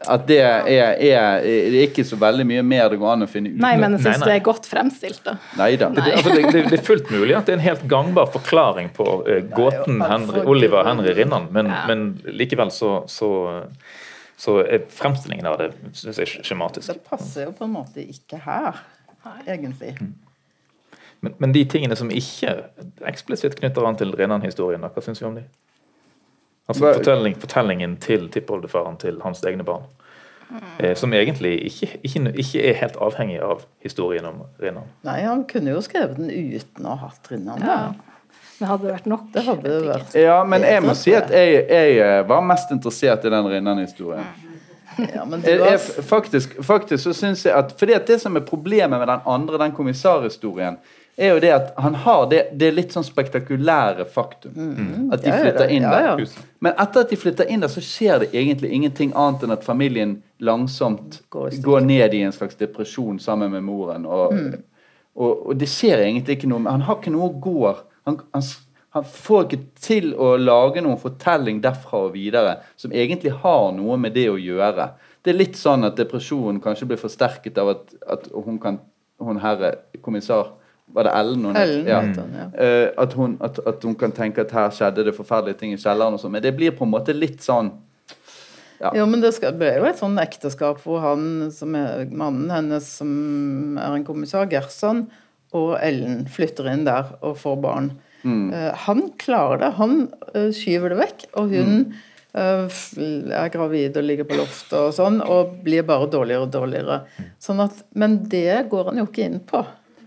At 0.01 0.25
det 0.27 0.39
er, 0.41 0.65
er, 0.67 0.97
er, 0.99 1.43
er 1.45 1.75
ikke 1.85 2.03
så 2.07 2.17
veldig 2.19 2.45
mye 2.49 2.63
mer 2.65 2.89
det 2.91 2.97
går 2.99 3.11
an 3.13 3.25
å 3.25 3.27
finne 3.29 3.53
ut 3.53 3.59
Nei, 3.61 3.75
men 3.79 3.95
jeg 3.95 4.03
syns 4.07 4.25
det 4.25 4.33
er 4.35 4.41
godt 4.43 4.65
fremstilt, 4.67 5.21
da. 5.25 5.35
Neida. 5.59 5.89
Nei. 5.93 6.01
Det, 6.01 6.15
altså, 6.17 6.33
det, 6.33 6.63
det, 6.71 6.79
er 6.79 6.83
fullt 6.87 7.11
mulig 7.13 7.37
at 7.37 7.47
det 7.47 7.55
er 7.55 7.59
en 7.59 7.65
helt 7.67 7.85
gangbar 7.91 8.31
forklaring 8.33 8.89
på 8.97 9.05
uh, 9.27 9.37
gåten 9.53 10.01
Henry, 10.03 10.43
Oliver 10.49 10.89
Henry 10.89 11.13
Rinnan, 11.15 11.47
men, 11.55 11.71
ja. 11.71 11.83
men 11.91 12.03
likevel 12.41 12.73
så, 12.73 12.91
så, 13.11 13.29
så, 14.35 14.57
er 14.65 14.83
fremstillingen 14.91 15.47
av 15.53 15.61
det 15.61 15.71
synes 15.93 16.19
jeg, 16.19 16.43
skjematisk. 16.43 16.89
Det 16.89 17.07
passer 17.07 17.47
jo 17.47 17.55
på 17.55 17.69
en 17.69 17.75
måte 17.77 18.03
ikke 18.03 18.41
her, 18.43 18.83
egentlig. 19.45 19.95
Mm. 20.01 20.13
Men, 21.23 21.37
men, 21.39 21.55
de 21.55 21.63
tingene 21.71 21.95
som 21.95 22.09
ikke 22.11 22.57
eksplisitt 23.07 23.55
knytter 23.61 23.85
an 23.87 23.99
til 23.99 24.11
Rinnan-historien, 24.17 24.83
hva 24.83 25.05
syns 25.05 25.23
vi 25.23 25.29
om 25.29 25.37
de? 25.39 25.45
Altså 26.67 26.93
fortelling, 26.93 27.35
Fortellingen 27.41 27.97
til 27.99 28.29
tippoldefaren 28.31 28.95
til 29.01 29.19
hans 29.23 29.43
egne 29.43 29.65
barn. 29.67 29.83
Eh, 30.79 30.95
som 30.95 31.13
egentlig 31.13 31.65
ikke, 31.65 31.97
ikke, 32.03 32.31
ikke, 32.37 32.63
er 32.69 32.73
helt 32.77 32.97
avhengig 33.01 33.39
av 33.41 33.63
historien 33.83 34.25
om 34.29 34.43
Rinnan. 34.61 34.89
Nei, 35.07 35.19
han 35.25 35.43
kunne 35.49 35.73
jo 35.73 35.81
skrevet 35.81 36.19
den 36.19 36.29
uten 36.29 36.85
å 36.85 36.97
ha 36.99 37.09
hatt 37.09 37.31
Rinnan. 37.31 37.63
Ja. 37.63 37.77
Det 38.59 38.69
hadde 38.69 38.91
vært 38.91 39.07
nok. 39.09 39.25
Det 39.33 39.43
hadde 39.47 39.65
det 39.65 39.87
vært. 39.87 40.15
Ja, 40.15 40.37
men 40.47 40.63
jeg 40.67 40.83
må 40.85 40.93
si 40.95 41.15
at 41.17 41.31
jeg, 41.33 41.63
jeg 41.67 41.97
eh, 42.05 42.19
var 42.29 42.43
mest 42.45 42.71
interessert 42.75 43.25
i 43.25 43.33
den 43.33 43.49
Rinnan-historien. 43.49 44.29
Ja, 45.01 45.25
har... 45.25 45.77
faktisk, 46.13 46.59
faktisk, 46.63 47.01
så 47.07 47.15
syns 47.17 47.47
jeg 47.47 47.55
at 47.57 47.73
fordi 47.79 47.95
at 47.97 48.05
det 48.07 48.19
som 48.21 48.37
er 48.37 48.45
problemet 48.45 48.93
med 48.93 49.09
den 49.09 49.25
andre, 49.25 49.57
den 49.57 49.73
kommissarhistorien, 49.73 50.77
er 51.17 51.35
jo 51.35 51.39
det 51.43 51.51
at 51.53 51.73
han 51.77 51.95
har 52.03 52.23
det, 52.31 52.41
det 52.57 52.71
litt 52.73 52.93
sånn 52.95 53.05
spektakulære 53.05 54.05
faktum. 54.09 54.53
Mm. 54.55 55.11
At 55.13 55.21
de 55.21 55.31
flytter 55.31 55.69
inn 55.69 55.85
ja, 55.85 55.91
der. 55.93 56.21
ja. 56.23 56.43
Men 56.65 56.73
etter 56.81 57.05
at 57.05 57.13
de 57.13 57.19
flytter 57.21 57.49
inn 57.53 57.61
der, 57.61 57.69
så 57.69 57.83
skjer 57.85 58.23
det 58.23 58.31
egentlig 58.33 58.71
ingenting 58.73 59.13
annet 59.13 59.45
enn 59.45 59.53
at 59.53 59.65
familien 59.67 60.15
langsomt 60.43 61.21
Går 61.33 61.59
går 61.63 61.85
ned 61.85 62.13
i 62.17 62.23
en 62.25 62.33
slags 62.35 62.57
depresjon 62.59 63.19
sammen 63.21 63.51
med 63.53 63.63
moren. 63.63 64.05
Og, 64.09 64.33
Mm. 64.33 64.63
og, 65.15 65.47
og 65.47 65.57
det 65.61 65.69
skjer 65.69 66.01
egentlig 66.07 66.39
ikke 66.39 66.49
noe. 66.49 66.59
men 66.65 66.71
Han 66.71 66.87
har 66.87 66.97
ikke 66.97 67.13
noe 67.13 67.29
å 67.29 67.39
gå 67.39 67.75
han, 68.05 68.17
han, 68.33 68.43
han 68.97 69.05
får 69.07 69.45
ikke 69.45 69.61
til 69.79 70.09
å 70.17 70.33
lage 70.37 70.81
noen 70.81 70.97
fortelling 71.01 71.61
derfra 71.61 72.07
og 72.07 72.13
videre 72.17 72.57
som 72.75 72.91
egentlig 72.91 73.31
har 73.43 73.71
noe 73.77 73.97
med 73.97 74.13
det 74.17 74.27
å 74.31 74.39
gjøre. 74.41 74.89
Det 75.23 75.31
er 75.31 75.37
litt 75.39 75.55
sånn 75.55 75.85
at 75.87 75.95
depresjonen 75.95 76.59
kanskje 76.61 76.89
blir 76.89 76.99
forsterket 76.99 77.57
av 77.61 77.69
at, 77.77 77.95
at 78.09 78.27
hun 78.33 78.59
kan 78.59 78.81
hun 79.23 79.39
herre 79.39 79.75
kommissar 80.01 80.51
Var 80.85 81.07
det 81.07 81.13
Ellen 81.15 81.45
hun? 81.45 81.55
Ellen 81.57 81.87
Ja. 81.87 82.01
ja. 82.03 82.45
Eh, 82.65 82.89
at, 82.97 83.13
hun, 83.13 83.37
at, 83.41 83.59
at 83.67 83.83
hun 83.83 83.95
kan 83.95 84.11
tenke 84.11 84.43
at 84.43 84.51
her 84.51 84.69
skjedde 84.69 85.05
det 85.07 85.15
forferdelige 85.15 85.59
ting 85.61 85.73
i 85.73 85.79
kjelleren 85.79 86.17
og 86.17 86.21
sånt. 86.21 86.35
Men 86.35 86.43
det 86.43 86.53
blir 86.57 86.75
på 86.75 86.85
en 86.85 86.93
måte 86.93 87.15
litt 87.15 87.41
sånn 87.43 87.73
Ja. 88.83 88.91
Jo, 88.97 89.05
men 89.07 89.21
det 89.23 89.31
ble 89.55 89.69
jo 89.77 89.85
et 89.87 89.99
sånn 90.01 90.17
ekteskap 90.19 90.81
hvor 90.83 90.99
han, 90.99 91.51
som 91.55 91.71
er 91.79 92.09
mannen 92.11 92.49
hennes, 92.51 92.89
som 92.99 93.77
er 93.79 93.93
en 93.95 94.03
kommissar, 94.03 94.49
Gerson, 94.51 95.05
og 95.55 95.77
Ellen 95.79 96.25
flytter 96.27 96.67
inn 96.67 96.83
der 96.83 97.13
og 97.23 97.37
får 97.39 97.61
barn. 97.63 97.93
Eh, 98.25 98.73
han 98.85 99.05
klarer 99.19 99.61
det. 99.61 99.69
Han 99.79 100.09
eh, 100.33 100.49
skyver 100.55 100.93
det 100.93 100.99
vekk, 100.99 101.25
og 101.39 101.53
hun 101.53 101.71
mm. 101.85 101.93
er 102.33 103.53
gravid 103.53 103.99
og 103.99 104.07
ligger 104.07 104.27
på 104.27 104.39
loftet 104.39 104.77
og 104.79 104.91
sånn, 104.95 105.21
og 105.21 105.59
blir 105.63 105.85
bare 105.87 106.09
dårligere 106.11 106.47
og 106.47 106.53
dårligere. 106.53 106.99
Sånn 107.43 107.63
at, 107.63 107.83
men 107.95 108.19
det 108.31 108.65
går 108.71 108.91
han 108.91 109.01
jo 109.03 109.07
ikke 109.09 109.27
inn 109.27 109.39
på. 109.47 109.63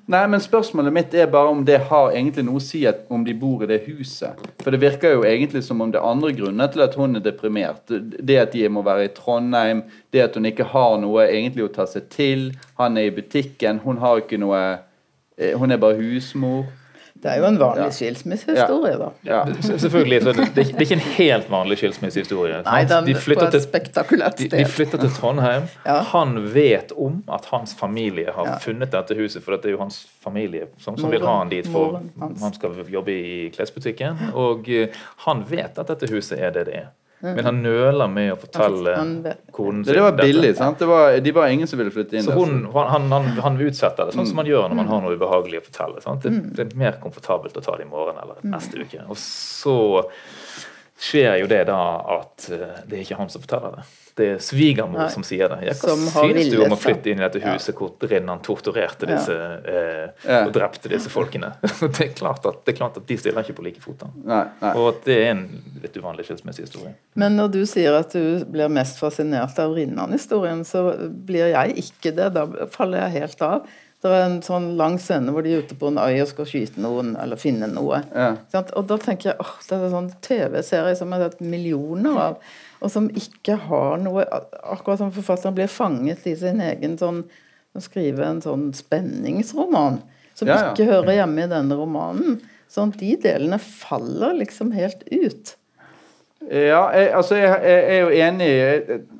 Nei, 0.07 0.23
men 0.31 0.39
spørsmålet 0.39 0.95
mitt 0.95 1.15
er 1.19 1.27
bare 1.27 1.51
om 1.51 1.65
det 1.67 1.81
har 1.89 2.13
egentlig 2.13 2.45
noe 2.47 2.61
å 2.61 2.63
si 2.63 2.85
om 3.11 3.25
de 3.27 3.33
bor 3.35 3.65
i 3.65 3.67
det 3.67 3.81
huset. 3.89 4.39
For 4.63 4.71
det 4.71 4.79
virker 4.79 5.17
jo 5.17 5.25
egentlig 5.27 5.65
som 5.67 5.83
om 5.83 5.91
det 5.91 5.99
er 5.99 6.07
andre 6.07 6.31
grunner 6.37 6.71
til 6.71 6.85
at 6.85 6.95
hun 6.95 7.19
er 7.19 7.25
deprimert. 7.25 7.91
Det 7.91 8.37
at 8.39 8.55
de 8.55 8.69
må 8.71 8.85
være 8.87 9.09
i 9.09 9.13
Trondheim, 9.17 9.83
det 10.15 10.23
at 10.29 10.39
hun 10.39 10.47
ikke 10.47 10.69
har 10.71 11.01
noe 11.03 11.27
egentlig 11.27 11.67
å 11.67 11.73
ta 11.75 11.89
seg 11.91 12.07
til. 12.15 12.53
Han 12.79 13.01
er 13.01 13.09
i 13.09 13.17
butikken, 13.19 13.83
hun 13.83 13.99
har 13.99 14.23
ikke 14.23 14.39
noe 14.39 14.63
eh, 15.35 15.59
Hun 15.59 15.75
er 15.75 15.83
bare 15.83 15.99
husmor. 15.99 16.69
Det 17.23 17.31
er 17.33 17.39
jo 17.41 17.47
en 17.49 17.59
vanlig 17.59 17.93
skilsmissehistorie, 17.97 18.97
da. 19.01 19.09
Ja. 19.27 19.41
Selvfølgelig, 19.63 20.19
så 20.23 20.33
det, 20.37 20.47
det 20.57 20.65
er 20.67 20.83
ikke 20.85 20.99
en 20.99 21.05
helt 21.17 21.49
vanlig 21.51 21.79
skilsmissehistorie. 21.81 22.59
Nei, 22.67 22.83
den 22.91 23.07
De 23.09 23.15
flytter 23.15 23.51
til 23.51 23.65
de, 24.39 24.49
de 24.53 24.65
flytter 24.71 25.03
til 25.03 25.15
Trondheim. 25.17 25.69
Ja. 25.87 26.01
Han 26.13 26.37
vet 26.55 26.93
om 26.97 27.23
at 27.33 27.49
hans 27.53 27.75
familie 27.79 28.33
har 28.37 28.47
Ja. 28.47 28.59
funnet 28.63 28.93
dette 28.93 29.17
huset, 29.19 29.43
for 29.45 29.57
det 29.57 29.65
er 29.73 29.77
jo 29.77 29.81
hans 29.81 30.03
familie 30.23 30.69
som, 30.79 30.99
som 30.99 31.11
vil 31.11 31.25
ha 31.27 31.39
han 31.39 31.49
dit 31.51 31.67
for 31.73 32.01
han 32.21 32.55
skal 32.55 32.77
jobbe 32.93 33.13
i 33.13 33.49
klesbutikken. 33.57 34.31
Og 34.35 34.69
eh, 34.69 34.89
han 35.27 35.45
vet 35.51 35.79
at 35.79 35.89
dette 35.89 36.13
huset 36.13 36.39
er 36.39 36.51
det 36.55 36.67
det 36.67 36.75
er. 36.85 36.87
Men 37.25 37.45
han 37.49 37.63
nøler 37.65 38.11
med 38.13 38.33
å 38.35 38.37
fortelle 38.37 38.93
konen 39.57 39.83
Det, 39.87 39.95
det 39.97 40.03
var 40.05 40.13
dette. 40.13 40.27
billig, 40.29 40.51
sant? 40.59 40.79
Det 40.79 40.87
var, 40.91 41.17
de 41.25 41.33
var 41.33 41.49
ingen 41.49 41.67
som 41.71 41.79
ville 41.81 41.91
flytte 41.91 42.19
inn 42.19 42.23
Så 42.27 42.35
hun, 42.37 42.67
han, 42.75 43.07
han, 43.11 43.31
han 43.41 43.57
utsetter 43.65 44.05
det, 44.11 44.13
sånn 44.19 44.29
som 44.29 44.37
man 44.37 44.47
gjør 44.51 44.69
når 44.69 44.77
man 44.83 44.91
har 44.93 45.01
noe 45.07 45.17
ubehagelig 45.17 45.63
å 45.63 45.67
fortelle. 45.71 46.03
Sant? 46.05 46.23
Det, 46.27 46.31
Mm. 46.37 46.51
det 46.55 46.67
er 46.67 46.77
mer 46.77 46.99
komfortabelt 47.01 47.57
å 47.57 47.63
ta 47.65 47.77
det 47.81 47.87
i 47.87 47.89
morgen 47.89 48.19
eller 48.21 48.43
neste 48.45 48.83
uke. 48.85 49.01
Og 49.09 49.17
så 49.17 49.77
skjer 51.01 51.41
jo 51.43 51.47
det 51.51 51.63
da 51.69 51.81
at 52.21 52.49
eh, 52.53 52.83
det 52.89 52.99
er 53.01 53.05
ikke 53.07 53.19
han 53.21 53.33
som 53.33 53.43
forteller 53.45 53.79
det. 53.81 53.87
Det 54.17 54.27
er 54.33 54.39
svigermor 54.41 55.03
Nei. 55.03 55.09
som 55.13 55.25
sier 55.27 55.51
det. 55.53 55.59
Jeg, 55.67 55.77
hva 55.77 55.91
Som 55.93 56.05
synes 56.09 56.49
du 56.49 56.57
om 56.65 56.73
å 56.73 56.79
flytte 56.81 57.11
inn 57.13 57.21
i 57.21 57.25
dette 57.27 57.43
huset 57.45 57.77
hvor 57.77 57.93
Rinnan 58.09 58.41
torturerte 58.45 59.05
Ja. 59.05 59.17
disse 59.19 59.37
eh, 59.37 60.07
Ja. 60.25 60.39
og 60.47 60.55
drepte 60.57 60.89
disse 60.89 61.13
folkene? 61.13 61.53
det, 61.63 62.01
er 62.01 62.15
klart 62.17 62.47
at, 62.49 62.63
det 62.65 62.75
er 62.75 62.79
klart 62.79 62.97
at 62.97 63.07
de 63.07 63.19
stiller 63.21 63.45
ikke 63.45 63.59
på 63.61 63.67
like 63.69 63.83
fot. 63.85 64.07
Og 64.07 64.85
at 64.89 65.05
det 65.05 65.19
er 65.21 65.31
en 65.35 65.45
litt 65.83 65.97
uvanlig 66.01 66.25
skilsmissehistorie. 66.31 66.95
Men 67.15 67.37
når 67.37 67.53
du 67.59 67.61
sier 67.69 67.93
at 67.99 68.17
du 68.17 68.45
blir 68.49 68.73
mest 68.73 68.99
fascinert 69.03 69.59
av 69.61 69.77
Rinnan-historien, 69.77 70.65
så 70.65 70.89
blir 71.09 71.53
jeg 71.53 71.77
ikke 71.85 72.15
det. 72.17 72.33
Da 72.37 72.47
faller 72.73 73.07
jeg 73.07 73.21
helt 73.21 73.45
av. 73.45 73.69
Det 74.07 74.13
er 74.13 74.27
en 74.27 74.41
sånn 74.45 74.67
lang 74.79 74.99
scene 75.03 75.33
hvor 75.33 75.43
de 75.45 75.55
er 75.57 75.63
ute 75.65 75.77
på 75.79 75.89
en 75.89 75.99
øy 75.99 76.21
og 76.23 76.29
skal 76.31 76.47
skyte 76.49 76.83
noen 76.85 77.15
eller 77.21 77.41
finne 77.41 77.67
noe. 77.73 78.03
Ja. 78.13 78.35
Og 78.77 78.85
da 78.91 78.99
tenker 79.03 79.33
jeg 79.33 79.41
åh, 79.43 79.55
det 79.67 79.77
er 79.77 79.87
en 79.89 79.95
sånn 79.95 80.11
TV-serie 80.23 80.97
som 80.99 81.13
jeg 81.13 81.23
har 81.23 81.33
sett 81.33 81.41
millioner 81.41 82.21
av, 82.21 82.37
og 82.81 82.91
som 82.93 83.09
ikke 83.17 83.57
har 83.69 83.97
noe 84.03 84.25
Akkurat 84.63 84.99
som 85.01 85.13
forfatteren 85.15 85.57
blir 85.57 85.71
fanget 85.73 86.27
i 86.29 86.35
sin 86.39 86.61
egen 86.65 86.99
sånn 87.01 87.21
Å 87.77 87.79
skrive 87.85 88.23
en 88.27 88.43
sånn 88.45 88.65
spenningsroman 88.77 89.97
som 90.37 90.47
Ja, 90.51 90.57
ja. 90.61 90.65
ikke 90.73 90.91
hører 90.91 91.13
hjemme 91.17 91.41
i 91.47 91.49
denne 91.49 91.75
romanen. 91.79 92.31
Sånn 92.69 92.91
at 92.93 93.01
de 93.01 93.17
delene 93.23 93.59
faller 93.63 94.33
liksom 94.37 94.69
helt 94.77 95.01
ut. 95.09 95.55
Ja, 96.45 96.93
jeg, 96.93 97.09
altså 97.17 97.35
jeg, 97.41 97.57
jeg 97.65 97.81
er 97.95 98.01
jo 98.03 98.11
enig 98.13 98.49
i 98.53 98.61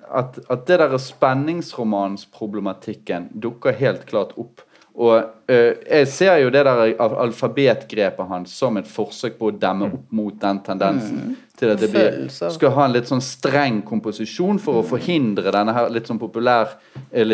at, 0.07 0.39
at 0.53 0.67
det 0.69 0.77
der 0.83 0.93
spenningsromansproblematikken 1.01 3.31
dukker 3.43 3.73
helt 3.81 4.05
klart 4.11 4.33
opp. 4.37 4.61
Og 4.97 5.51
eh, 5.53 5.75
jeg 5.85 6.09
ser 6.09 6.39
jo 6.41 6.53
det 6.53 6.63
der 6.65 6.95
alfabetgrepet 7.05 8.31
hans 8.31 8.55
som 8.57 8.79
et 8.81 8.89
forsøk 8.89 9.35
på 9.37 9.51
å 9.51 9.57
demme 9.61 9.91
opp 9.91 10.15
mot 10.17 10.39
den 10.41 10.63
tendensen. 10.65 11.35
Til 11.57 11.73
at 11.73 11.81
det 11.81 11.91
blir, 11.93 12.17
skal 12.33 12.73
ha 12.77 12.87
en 12.87 12.95
litt 12.95 13.09
sånn 13.09 13.23
streng 13.25 13.83
komposisjon 13.85 14.59
for 14.61 14.81
å 14.81 14.87
forhindre 14.87 15.53
denne 15.53 15.73
her 15.77 15.93
litt 15.93 16.09
sånn 16.09 16.21
populær 16.21 16.79
eh, 17.11 17.29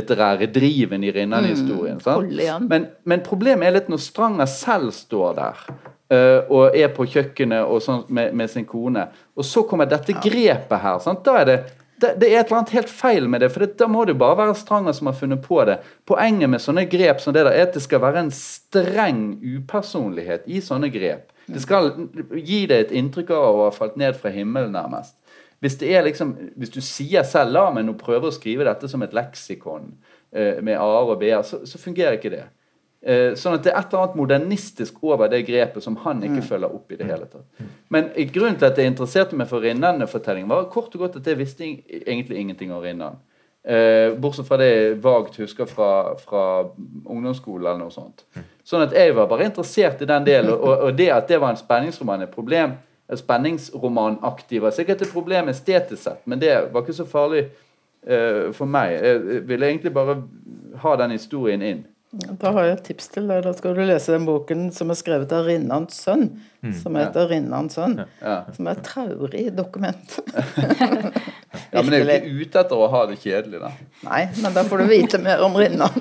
driven 0.50 1.06
i 1.06 1.14
Rinnan-historien. 1.14 2.02
Mm. 2.02 2.68
Men, 2.70 2.90
men 3.06 3.24
problemet 3.26 3.68
er 3.68 3.78
litt 3.78 3.90
når 3.90 4.02
Stranger 4.02 4.50
selv 4.50 4.94
står 4.94 5.38
der 5.38 5.64
eh, 6.10 6.40
og 6.50 6.78
er 6.78 6.90
på 6.94 7.06
kjøkkenet 7.14 7.66
og 7.66 7.82
sånn 7.82 8.04
med, 8.10 8.34
med 8.34 8.50
sin 8.50 8.66
kone, 8.66 9.06
og 9.34 9.46
så 9.46 9.62
kommer 9.68 9.90
dette 9.90 10.18
grepet 10.18 10.82
her. 10.82 10.98
Sant? 11.02 11.22
Da 11.26 11.38
er 11.42 11.50
det, 11.50 11.58
det, 12.02 12.12
det 12.20 12.28
er 12.28 12.40
et 12.40 12.50
eller 12.50 12.60
annet 12.60 12.74
helt 12.76 12.90
feil 12.92 13.28
med 13.30 13.42
det, 13.44 13.48
for 13.54 13.64
det, 13.64 13.76
da 13.80 13.88
må 13.90 14.04
det 14.04 14.16
jo 14.16 14.22
bare 14.22 14.38
være 14.42 14.56
Stranger 14.58 14.96
som 14.96 15.08
har 15.10 15.16
funnet 15.18 15.42
på 15.44 15.60
det. 15.68 15.78
Poenget 16.08 16.50
med 16.50 16.62
sånne 16.62 16.84
grep 16.90 17.22
som 17.22 17.34
det 17.34 17.44
der 17.46 17.54
er 17.54 17.68
at 17.68 17.76
det 17.76 17.84
skal 17.84 18.02
være 18.02 18.26
en 18.26 18.32
streng 18.34 19.24
upersonlighet 19.40 20.48
i 20.50 20.62
sånne 20.64 20.90
grep. 20.92 21.30
Det 21.52 21.62
skal 21.62 21.90
gi 22.38 22.64
deg 22.70 22.78
et 22.86 22.94
inntrykk 22.96 23.32
av 23.34 23.48
å 23.48 23.66
ha 23.66 23.74
falt 23.74 23.98
ned 24.00 24.16
fra 24.18 24.32
himmelen, 24.34 24.74
nærmest. 24.76 25.16
Hvis, 25.62 25.76
det 25.78 25.92
er 25.94 26.02
liksom, 26.06 26.34
hvis 26.58 26.72
du 26.74 26.80
sier 26.82 27.22
selv 27.26 27.54
la 27.54 27.68
meg 27.74 27.86
nå 27.86 27.94
prøve 27.98 28.30
å 28.30 28.34
skrive 28.34 28.66
dette 28.66 28.88
som 28.90 29.02
et 29.04 29.14
leksikon 29.14 29.92
eh, 30.34 30.58
med 30.58 30.74
a-er 30.74 31.12
og 31.14 31.20
b-er, 31.20 31.44
så, 31.46 31.60
så 31.68 31.78
fungerer 31.78 32.18
ikke 32.18 32.32
det. 32.34 32.46
Eh, 33.02 33.32
sånn 33.34 33.56
at 33.56 33.64
det 33.66 33.72
er 33.72 33.80
et 33.80 33.90
eller 33.90 34.04
annet 34.04 34.18
modernistisk 34.20 35.00
over 35.02 35.30
det 35.30 35.40
grepet 35.48 35.82
som 35.82 35.96
han 36.04 36.22
ikke 36.22 36.44
følger 36.46 36.70
opp 36.70 36.92
i 36.94 36.98
det 37.00 37.08
hele 37.08 37.26
tatt. 37.26 37.64
Men 37.90 38.12
grunnen 38.30 38.60
til 38.60 38.68
at 38.68 38.78
jeg 38.78 38.92
interesserte 38.92 39.38
meg 39.38 39.50
for 39.50 39.64
Rinnan-fortellingen, 39.64 40.50
var 40.52 40.70
kort 40.70 40.94
og 40.94 41.06
godt 41.06 41.18
at 41.18 41.26
jeg 41.26 41.40
visste 41.40 41.66
egentlig 41.66 42.38
ingenting 42.38 42.70
om 42.70 42.82
Rinnan. 42.84 43.18
Eh, 43.62 44.14
bortsett 44.18 44.46
fra 44.46 44.58
det 44.58 44.70
jeg 44.70 44.94
vagt 45.02 45.36
husker 45.38 45.66
fra, 45.70 45.90
fra 46.18 46.44
ungdomsskolen 47.06 47.66
eller 47.66 47.82
noe 47.82 47.94
sånt. 47.94 48.24
Sånn 48.66 48.86
at 48.86 48.94
jeg 48.94 49.14
var 49.18 49.28
bare 49.30 49.50
interessert 49.50 50.02
i 50.02 50.08
den 50.10 50.26
delen, 50.26 50.54
og, 50.54 50.88
og 50.88 50.96
det 50.98 51.10
at 51.14 51.28
det 51.30 51.42
var 51.42 51.54
en 51.54 51.60
spenningsroman, 51.60 52.22
et 52.22 52.34
problem 52.34 52.78
spenningsromanaktig 53.16 54.62
var 54.62 54.70
sikkert 54.70 55.02
et 55.02 55.12
problem 55.12 55.50
estetisk 55.52 56.02
sett, 56.02 56.22
men 56.24 56.40
det 56.40 56.52
var 56.72 56.84
ikke 56.84 56.96
så 56.96 57.06
farlig 57.08 57.42
uh, 58.08 58.52
for 58.56 58.64
meg. 58.70 58.94
Jeg 58.94 59.42
ville 59.48 59.68
egentlig 59.68 59.92
bare 59.94 60.16
ha 60.82 60.94
den 61.02 61.16
historien 61.16 61.62
inn. 61.62 61.82
Da 62.12 62.50
har 62.52 62.66
jeg 62.66 62.74
et 62.76 62.82
tips 62.90 63.06
til 63.14 63.28
deg. 63.30 63.40
Da 63.46 63.54
skal 63.56 63.72
du 63.76 63.80
lese 63.88 64.12
den 64.12 64.26
boken 64.28 64.66
som 64.76 64.92
er 64.92 64.98
skrevet 65.00 65.30
av 65.32 65.46
Rinnans 65.48 65.96
sønn. 66.04 66.26
Som 66.82 66.98
heter 67.00 67.30
Rinnans 67.30 67.78
sønn. 67.78 68.02
Ja. 68.20 68.42
Som 68.52 68.68
er 68.68 68.76
et 68.76 68.84
traurig 68.88 69.46
dokument. 69.56 70.18
Ja, 71.72 71.80
men 71.80 71.94
jeg 71.94 72.04
er 72.04 72.24
jo 72.26 72.32
ikke 72.32 72.48
ute 72.48 72.60
etter 72.60 72.80
å 72.80 72.86
ha 72.92 72.98
det 73.08 73.14
kjedelig, 73.22 73.58
da. 73.62 73.70
Nei, 74.04 74.22
men 74.44 74.52
da 74.52 74.60
får 74.68 74.82
du 74.82 74.90
vite 74.90 75.18
mer 75.20 75.40
om 75.44 75.56
Rinnan. 75.56 75.94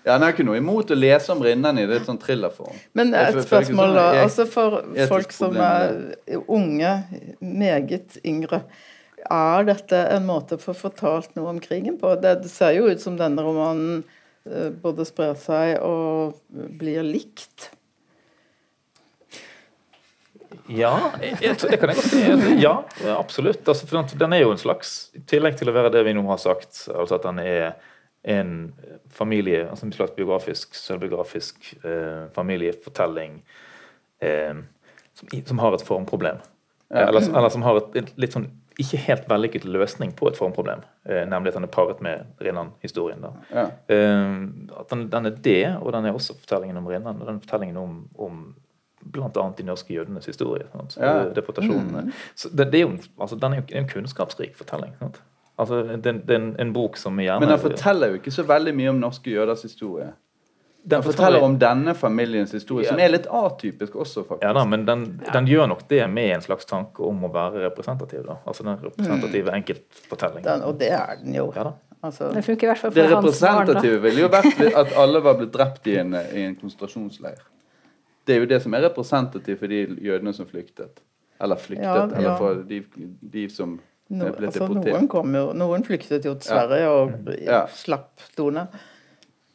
Ja, 0.00 0.14
Jeg 0.14 0.22
har 0.22 0.32
ikke 0.32 0.46
noe 0.46 0.56
imot 0.56 0.90
å 0.90 0.96
lese 0.96 1.28
om 1.34 1.42
Rinnan 1.44 1.78
i 1.78 1.82
litt 1.86 2.06
sånn 2.06 2.18
thrillerform. 2.18 2.78
Men 2.96 3.10
et 3.14 3.36
spørsmål, 3.44 3.90
sånn 3.90 3.98
da. 3.98 4.04
Altså 4.22 4.46
for 4.48 4.78
folk 5.10 5.34
som 5.34 5.58
er 5.60 6.38
unge, 6.46 6.92
meget 7.42 8.16
yngre. 8.24 8.62
Er 9.26 9.66
dette 9.68 10.00
en 10.14 10.24
måte 10.30 10.56
for 10.62 10.72
å 10.72 10.78
få 10.78 10.88
fortalt 10.88 11.34
noe 11.36 11.52
om 11.52 11.60
krigen 11.62 11.98
på? 12.00 12.14
Det 12.22 12.38
ser 12.50 12.78
jo 12.78 12.88
ut 12.88 13.02
som 13.02 13.18
denne 13.20 13.44
romanen 13.44 14.00
både 14.82 15.04
sprer 15.08 15.34
seg 15.38 15.76
og 15.84 16.38
blir 16.80 17.02
likt. 17.04 17.70
Ja, 20.70 21.12
jeg, 21.22 21.36
jeg, 21.42 21.56
det 21.62 21.78
kan 21.80 21.90
jeg 21.92 21.98
godt 21.98 22.10
si. 22.10 22.56
Ja, 22.62 22.72
absolutt. 23.18 23.66
Altså, 23.68 23.86
for 23.86 24.00
den- 24.00 24.18
den 24.18 24.32
er 24.32 24.40
jo 24.44 24.50
en 24.52 24.58
slags 24.58 25.10
I 25.14 25.20
tillegg 25.26 25.56
til 25.58 25.68
å 25.70 25.74
være 25.74 25.90
det 25.92 26.04
vi 26.06 26.12
nå 26.14 26.22
har 26.28 26.38
sagt, 26.38 26.88
altså 26.94 27.14
at 27.18 27.22
den 27.26 27.38
er 27.42 27.72
en 28.24 28.72
familie, 29.08 29.64
altså 29.70 29.86
en 29.86 29.92
slags 29.92 30.12
biografisk, 30.16 30.74
selvbiografisk 30.74 31.70
eh, 31.84 32.26
familiefortelling 32.34 33.42
eh, 34.22 34.54
som, 35.14 35.28
som 35.46 35.58
har 35.58 35.74
et 35.74 35.86
formproblem. 35.86 36.38
Eller, 36.90 37.22
eller 37.30 37.48
som 37.48 37.62
har 37.62 37.76
et, 37.78 37.96
et 38.02 38.12
litt 38.18 38.34
sånn 38.34 38.48
ikke 38.80 39.00
helt 39.04 39.28
vellykket 39.30 39.66
løsning 39.68 40.14
på 40.16 40.30
et 40.30 40.38
formproblem, 40.38 40.82
eh, 41.08 41.22
nemlig 41.28 41.52
at 41.52 41.58
den 41.58 41.66
er 41.68 41.72
paret 41.72 42.00
med 42.04 42.26
Rinnan-historien. 42.42 43.24
Ja. 43.52 43.66
Eh, 43.88 44.32
at 44.80 44.90
den, 44.90 45.06
den, 45.12 45.30
er 45.30 45.36
det, 45.44 45.76
og 45.76 45.92
den 45.92 46.08
er 46.08 46.16
også 46.16 46.36
fortellingen 46.38 46.80
om 46.80 46.88
Rinnan, 46.90 47.20
og 47.20 47.28
den 47.28 47.40
fortellingen 47.44 47.76
om, 47.80 48.08
om 48.18 48.42
bl.a. 49.00 49.50
de 49.58 49.66
norske 49.66 49.94
jødenes 49.94 50.26
historie. 50.26 50.66
Ja. 50.96 51.28
Deportasjonene. 51.34 52.06
Mm. 52.08 52.12
Så 52.34 52.48
det, 52.48 52.72
det 52.72 52.80
er 52.80 52.86
jo, 52.86 52.96
altså, 53.20 53.36
den 53.36 53.52
er 53.52 53.62
jo 53.62 53.78
en 53.78 53.88
kunnskapsrik 53.88 54.56
fortelling. 54.56 54.96
Sant? 54.98 55.22
Altså, 55.60 55.82
det, 55.82 56.04
det, 56.04 56.30
er 56.30 56.40
en, 56.40 56.56
en, 56.60 56.72
bok 56.72 56.96
som 56.96 57.18
gjerne 57.20 57.40
Men 57.40 57.52
den 57.52 57.60
forteller 57.60 58.12
jo 58.12 58.20
ikke 58.20 58.32
så 58.32 58.44
veldig 58.48 58.72
mye 58.76 58.92
om 58.94 59.00
norske 59.00 59.30
jøders 59.30 59.62
historie. 59.62 60.12
Den 60.82 61.02
forteller 61.04 61.42
om 61.44 61.58
denne 61.60 61.94
familiens 61.94 62.54
historie, 62.56 62.86
ja. 62.86 62.94
som 62.94 63.00
er 63.02 63.12
litt 63.12 63.26
atypisk 63.26 63.98
også, 64.00 64.24
faktisk. 64.24 64.46
Ja 64.46 64.54
da, 64.56 64.64
men 64.64 64.86
den, 64.88 65.04
den, 65.26 65.48
gjør 65.50 65.68
nok 65.74 65.84
det 65.90 66.00
med 66.08 66.32
en 66.38 66.44
slags 66.44 66.68
tanke 66.68 67.04
om 67.04 67.20
å 67.26 67.30
være 67.34 67.66
representativ. 67.66 68.22
da. 68.24 68.38
Altså 68.48 68.64
den 68.64 68.78
representative 68.80 69.50
mm. 69.50 69.58
enkeltfortellingen. 69.60 70.64
og 70.64 70.80
det 70.80 70.88
er 70.96 71.20
den 71.20 71.36
jo. 71.36 71.50
Ja 71.56 71.68
da. 71.68 71.76
Altså, 72.00 72.30
det 72.32 72.46
funker 72.46 72.64
i 72.64 72.70
hvert 72.70 72.80
fall 72.80 72.92
for 72.94 73.02
hans 73.02 73.12
barn. 73.12 73.26
Det 73.26 73.74
representative 73.76 74.00
ville 74.06 74.22
jo 74.22 74.30
vært 74.32 74.60
at 74.80 74.96
alle 75.02 75.20
var 75.20 75.36
blitt 75.36 75.52
drept 75.52 75.90
i 75.92 75.98
en, 76.00 76.16
i 76.16 76.46
en 76.46 76.56
konsentrasjonsleir. 76.56 77.42
Det 78.24 78.36
er 78.36 78.40
jo 78.40 78.48
det 78.48 78.60
som 78.64 78.74
er 78.76 78.86
representativt 78.86 79.60
for 79.60 79.72
de 79.72 79.82
jødene 80.00 80.32
som 80.32 80.48
flyktet. 80.48 81.02
Eller 81.40 81.60
flyktet, 81.60 81.84
ja, 81.84 82.06
ja. 82.06 82.16
eller 82.16 82.40
for 82.40 82.62
de, 82.68 82.80
de 83.20 83.44
som 83.52 83.76
no, 83.76 84.30
ble 84.32 84.48
altså, 84.48 84.64
deportert. 84.64 84.94
Noen, 84.94 85.08
kom 85.12 85.36
jo, 85.36 85.44
noen 85.56 85.84
flyktet 85.84 86.28
jo 86.28 86.34
til 86.40 86.48
Sverige 86.48 86.88
og 86.88 87.68
slapp 87.76 88.24
Done. 88.36 88.64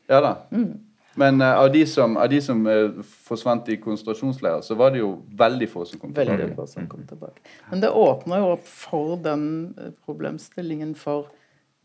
Ja 0.09 0.21
da. 0.21 0.35
Mm. 0.53 0.84
Men 1.15 1.41
uh, 1.41 1.53
av 1.59 1.71
de 1.71 1.85
som, 1.87 2.17
av 2.17 2.29
de 2.29 2.41
som 2.43 2.65
uh, 2.67 2.99
forsvant 3.27 3.69
i 3.71 3.77
konsentrasjonsleirer, 3.81 4.61
så 4.65 4.75
var 4.75 4.91
det 4.91 4.99
jo 5.01 5.13
veldig 5.39 5.69
få 5.71 5.85
som 5.87 6.01
kom 6.01 6.13
tilbake. 6.13 6.35
Veldig 6.41 6.57
få 6.57 6.67
som 6.67 6.89
kom 6.91 7.07
tilbake. 7.07 7.41
Men 7.71 7.83
det 7.83 7.93
åpner 7.95 8.43
jo 8.43 8.51
opp 8.57 8.67
for 8.67 9.15
den 9.23 9.47
eh, 9.79 9.93
problemstillingen 10.05 10.91
for 10.99 11.31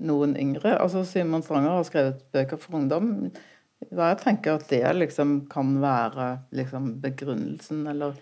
noen 0.02 0.34
yngre. 0.40 0.74
Altså 0.80 1.04
Simon 1.06 1.44
Stranger 1.46 1.78
har 1.78 1.86
skrevet 1.86 2.22
bøker 2.34 2.60
for 2.60 2.80
ungdom. 2.80 3.30
Jeg 3.86 4.20
tenker 4.20 4.58
at 4.58 4.68
det 4.72 4.84
liksom 4.96 5.44
kan 5.52 5.76
være 5.82 6.30
liksom 6.56 6.96
begrunnelsen 7.04 7.86
eller 7.92 8.18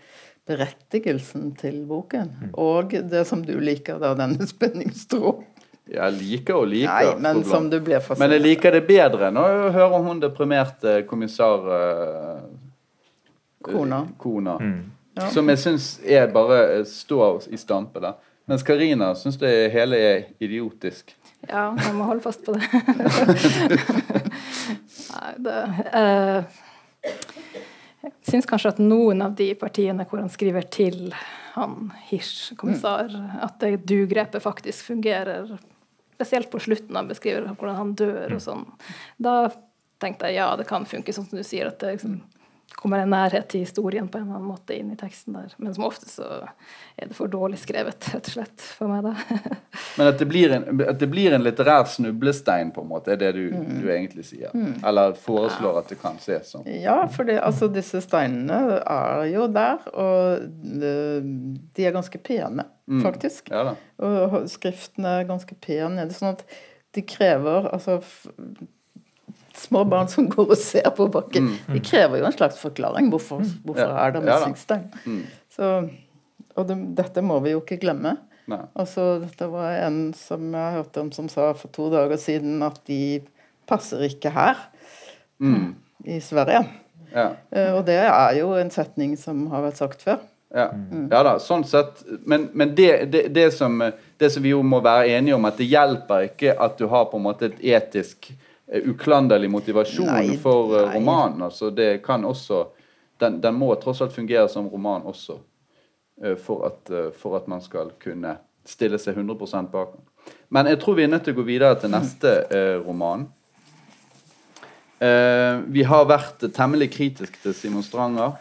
berettigelsen 0.48 1.52
til 1.60 1.82
boken. 1.88 2.30
Mm. 2.40 2.52
Og 2.60 2.94
det 3.10 3.24
som 3.28 3.42
du 3.44 3.56
liker, 3.60 4.00
da, 4.02 4.14
denne 4.18 4.46
spenningstråden. 4.54 5.46
Jeg 5.88 6.14
liker 6.18 6.58
og 6.60 6.68
liker. 6.68 6.92
Nei, 6.92 7.20
men 7.24 7.42
som 7.48 7.68
du 7.70 7.78
ble 7.84 8.00
Men 8.20 8.34
jeg 8.36 8.44
liker 8.44 8.74
det 8.76 8.84
bedre 8.88 9.30
nå 9.32 9.44
hører 9.72 10.04
hun 10.04 10.20
deprimerte 10.20 11.02
kommissar 11.08 11.64
uh, 11.64 12.42
Kona. 13.64 14.02
Kona. 14.18 14.58
Mm. 14.60 14.90
Ja. 15.18 15.30
Som 15.34 15.48
jeg 15.50 15.58
syns 15.58 15.86
er 16.06 16.28
bare 16.30 16.58
eh, 16.76 16.84
står 16.86 17.48
i 17.50 17.58
stampe 17.58 18.00
der. 18.04 18.18
Mens 18.48 18.62
Karina 18.62 19.10
syns 19.18 19.36
det 19.40 19.50
hele 19.74 19.98
er 19.98 20.28
idiotisk. 20.40 21.10
Ja, 21.48 21.72
jeg 21.74 21.94
må 21.96 22.06
holde 22.08 22.22
fast 22.24 22.44
på 22.46 22.54
det. 22.54 22.62
Nei, 25.08 25.32
det 25.42 25.58
uh, 25.94 26.38
Jeg 28.04 28.14
syns 28.30 28.48
kanskje 28.48 28.72
at 28.76 28.80
noen 28.82 29.22
av 29.26 29.34
de 29.38 29.50
partiene 29.58 30.06
hvor 30.08 30.22
han 30.22 30.30
skriver 30.32 30.66
til 30.70 31.10
han 31.58 31.90
Hirsch, 32.10 32.54
kommissar, 32.58 33.10
mm. 33.10 33.42
at 33.42 33.58
det 33.62 33.82
du-grepet 33.88 34.42
faktisk 34.44 34.92
fungerer 34.92 35.50
Spesielt 36.18 36.50
på 36.50 36.58
slutten 36.58 36.98
han 36.98 37.10
beskriver 37.10 37.46
hvordan 37.52 37.78
han 37.78 37.94
dør 37.98 38.24
og 38.26 38.40
mm. 38.40 38.42
sånn. 38.42 38.64
Da 39.22 39.36
tenkte 40.02 40.30
jeg 40.30 40.40
ja, 40.40 40.50
det 40.58 40.66
kan 40.66 40.86
funke, 40.86 41.14
sånn 41.14 41.28
som 41.30 41.38
du 41.38 41.46
sier, 41.46 41.70
at 41.70 41.78
det 41.78 41.94
liksom 41.94 42.18
kommer 42.76 42.98
en 43.02 43.10
nærhet 43.10 43.48
til 43.50 43.64
historien 43.64 44.08
på 44.08 44.18
en 44.18 44.26
eller 44.26 44.38
annen 44.38 44.50
måte 44.52 44.76
inn 44.76 44.90
i 44.92 44.96
teksten 44.98 45.34
der. 45.34 45.54
Men 45.58 45.74
som 45.74 45.86
ofte 45.88 46.08
så 46.10 46.26
er 46.98 47.08
det 47.08 47.16
for 47.16 47.30
dårlig 47.30 47.58
skrevet, 47.62 48.08
rett 48.12 48.28
og 48.30 48.34
slett, 48.36 48.64
for 48.78 48.90
meg, 48.92 49.06
da. 49.08 49.56
Men 49.98 50.10
at 50.12 50.20
det, 50.20 50.28
blir 50.30 50.54
en, 50.54 50.66
at 50.84 51.00
det 51.00 51.08
blir 51.10 51.34
en 51.34 51.42
litterær 51.42 51.88
snublestein, 51.90 52.70
på 52.74 52.84
en 52.84 52.90
måte, 52.92 53.14
er 53.14 53.20
det 53.22 53.32
du, 53.38 53.42
mm. 53.54 53.82
du 53.82 53.90
egentlig 53.94 54.28
sier? 54.30 54.54
Mm. 54.54 54.78
Eller 54.86 55.16
foreslår 55.18 55.74
ja. 55.74 55.82
at 55.82 55.92
det 55.92 56.00
kan 56.02 56.22
ses 56.22 56.54
som? 56.54 56.66
Ja, 56.68 57.00
for 57.12 57.34
altså, 57.34 57.70
disse 57.72 58.02
steinene 58.04 58.62
er 58.78 59.26
jo 59.32 59.48
der, 59.52 59.90
og 59.94 60.48
de 60.54 61.86
er 61.88 61.96
ganske 61.96 62.22
pene 62.22 62.68
mm. 62.86 63.02
faktisk. 63.04 63.50
Ja, 63.54 63.74
og 63.98 64.40
skriften 64.52 65.08
er 65.08 65.28
ganske 65.28 65.56
pen. 65.58 65.98
Det 65.98 66.10
er 66.10 66.18
sånn 66.20 66.36
at 66.36 66.46
de 66.96 67.04
krever 67.04 67.68
altså 67.72 68.00
Små 69.58 69.82
barn 69.90 70.08
som 70.10 70.28
går 70.30 70.52
og 70.54 70.60
ser 70.60 70.86
på 70.94 71.08
bakken, 71.12 71.50
mm. 71.50 71.72
de 71.74 71.82
krever 71.82 72.20
jo 72.20 72.28
en 72.28 72.36
slags 72.36 72.60
forklaring. 72.62 73.10
Hvorfor, 73.10 73.42
mm. 73.42 73.56
hvorfor 73.66 73.96
er 74.04 74.14
det 74.14 74.22
messingsstein? 74.26 74.86
Ja, 74.94 75.10
mm. 75.10 75.22
Så, 75.54 75.72
og 76.54 76.68
det, 76.68 76.78
dette 76.98 77.24
må 77.26 77.40
vi 77.42 77.56
jo 77.56 77.62
ikke 77.64 77.80
glemme. 77.82 78.16
Altså, 78.78 79.26
det 79.38 79.48
var 79.52 79.74
en 79.84 80.14
som 80.16 80.54
jeg 80.54 80.76
hørte 80.78 81.02
om 81.02 81.10
som 81.12 81.28
sa 81.28 81.50
for 81.56 81.68
to 81.74 81.90
dager 81.92 82.16
siden 82.20 82.62
at 82.64 82.80
de 82.88 83.20
passer 83.68 84.06
ikke 84.08 84.32
her 84.32 84.56
mm. 85.38 85.74
i 86.08 86.20
Sverige. 86.24 86.64
Ja. 87.12 87.28
Uh, 87.52 87.78
og 87.78 87.86
det 87.88 87.98
er 88.00 88.38
jo 88.38 88.54
en 88.56 88.72
setning 88.72 89.16
som 89.20 89.46
har 89.52 89.66
vært 89.68 89.80
sagt 89.80 90.04
før. 90.04 90.22
Ja, 90.54 90.70
mm. 90.72 91.08
ja 91.12 91.22
da, 91.26 91.34
sånn 91.42 91.66
sett. 91.68 92.00
Men, 92.24 92.48
men 92.56 92.72
det, 92.76 93.10
det, 93.12 93.26
det, 93.36 93.50
som, 93.56 93.76
det, 93.84 94.30
som, 94.32 94.44
vi 94.44 94.54
jo 94.54 94.62
må 94.64 94.80
være 94.84 95.10
enige 95.18 95.36
om, 95.36 95.48
at 95.48 95.60
det 95.60 95.68
hjelper 95.68 96.30
ikke 96.30 96.56
at 96.56 96.78
du 96.80 96.86
har 96.88 97.10
på 97.10 97.20
en 97.20 97.26
måte 97.28 97.50
et 97.50 97.60
etisk 97.76 98.30
uklanderlig 98.68 99.50
motivasjon 99.50 100.10
nei, 100.10 100.36
for 100.40 100.74
nei. 100.74 100.96
romanen. 100.96 101.42
altså 101.42 101.70
det 101.70 102.02
kan 102.04 102.24
også 102.24 102.66
den, 103.18 103.40
den, 103.40 103.54
må 103.54 103.72
tross 103.80 104.02
alt 104.04 104.14
fungere 104.14 104.48
som 104.48 104.68
roman 104.68 105.06
også, 105.08 105.38
uh, 106.24 106.36
for, 106.36 106.68
at, 106.68 106.92
for, 107.18 107.36
at, 107.36 107.48
man 107.50 107.64
skal 107.64 107.90
kunne 108.02 108.36
stille 108.68 109.00
seg 109.00 109.16
100 109.16 109.66
bak 109.72 109.96
den. 109.96 110.04
Men 110.52 110.68
jeg 110.68 110.78
tror 110.82 110.94
vi 110.94 111.06
er 111.06 111.10
nødt 111.10 111.24
til 111.24 111.34
å 111.34 111.40
gå 111.40 111.46
videre 111.48 111.80
til 111.80 111.90
neste 111.90 112.30
roman. 112.84 113.26
vi 115.72 115.82
har 115.86 116.04
vært 116.04 116.42
temmelig 116.52 116.90
kritiske 116.92 117.38
til 117.42 117.54
Simon 117.54 117.82
Stranger 117.86 118.34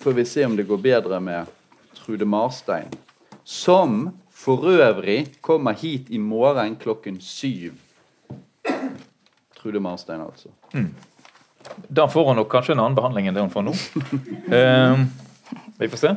får 0.00 0.12
vi 0.12 0.24
se 0.24 0.46
om 0.46 0.56
det 0.56 0.62
går 0.62 0.78
bedre 0.78 1.20
med 1.20 1.46
Trude 1.94 2.24
Marstein. 2.24 2.88
Som 3.44 4.10
for 4.30 4.64
øvrig 4.64 5.26
kommer 5.40 5.72
hit 5.72 6.10
i 6.10 6.18
morgen 6.18 6.76
klokken 6.76 7.20
syv. 7.20 7.74
Trude 9.60 9.82
Marstein, 9.84 10.22
altså. 10.24 10.52
Mm. 10.72 10.94
Da 11.88 12.06
får 12.08 12.30
hun 12.30 12.40
nok 12.40 12.48
kanskje 12.52 12.72
en 12.74 12.82
annen 12.84 12.96
behandling 12.96 13.28
enn 13.28 13.36
det 13.36 13.44
hun 13.44 13.52
får 13.52 13.66
nå. 13.66 13.74
uh, 14.54 15.04
vi 15.82 15.90
får 15.92 16.00
se. 16.00 16.14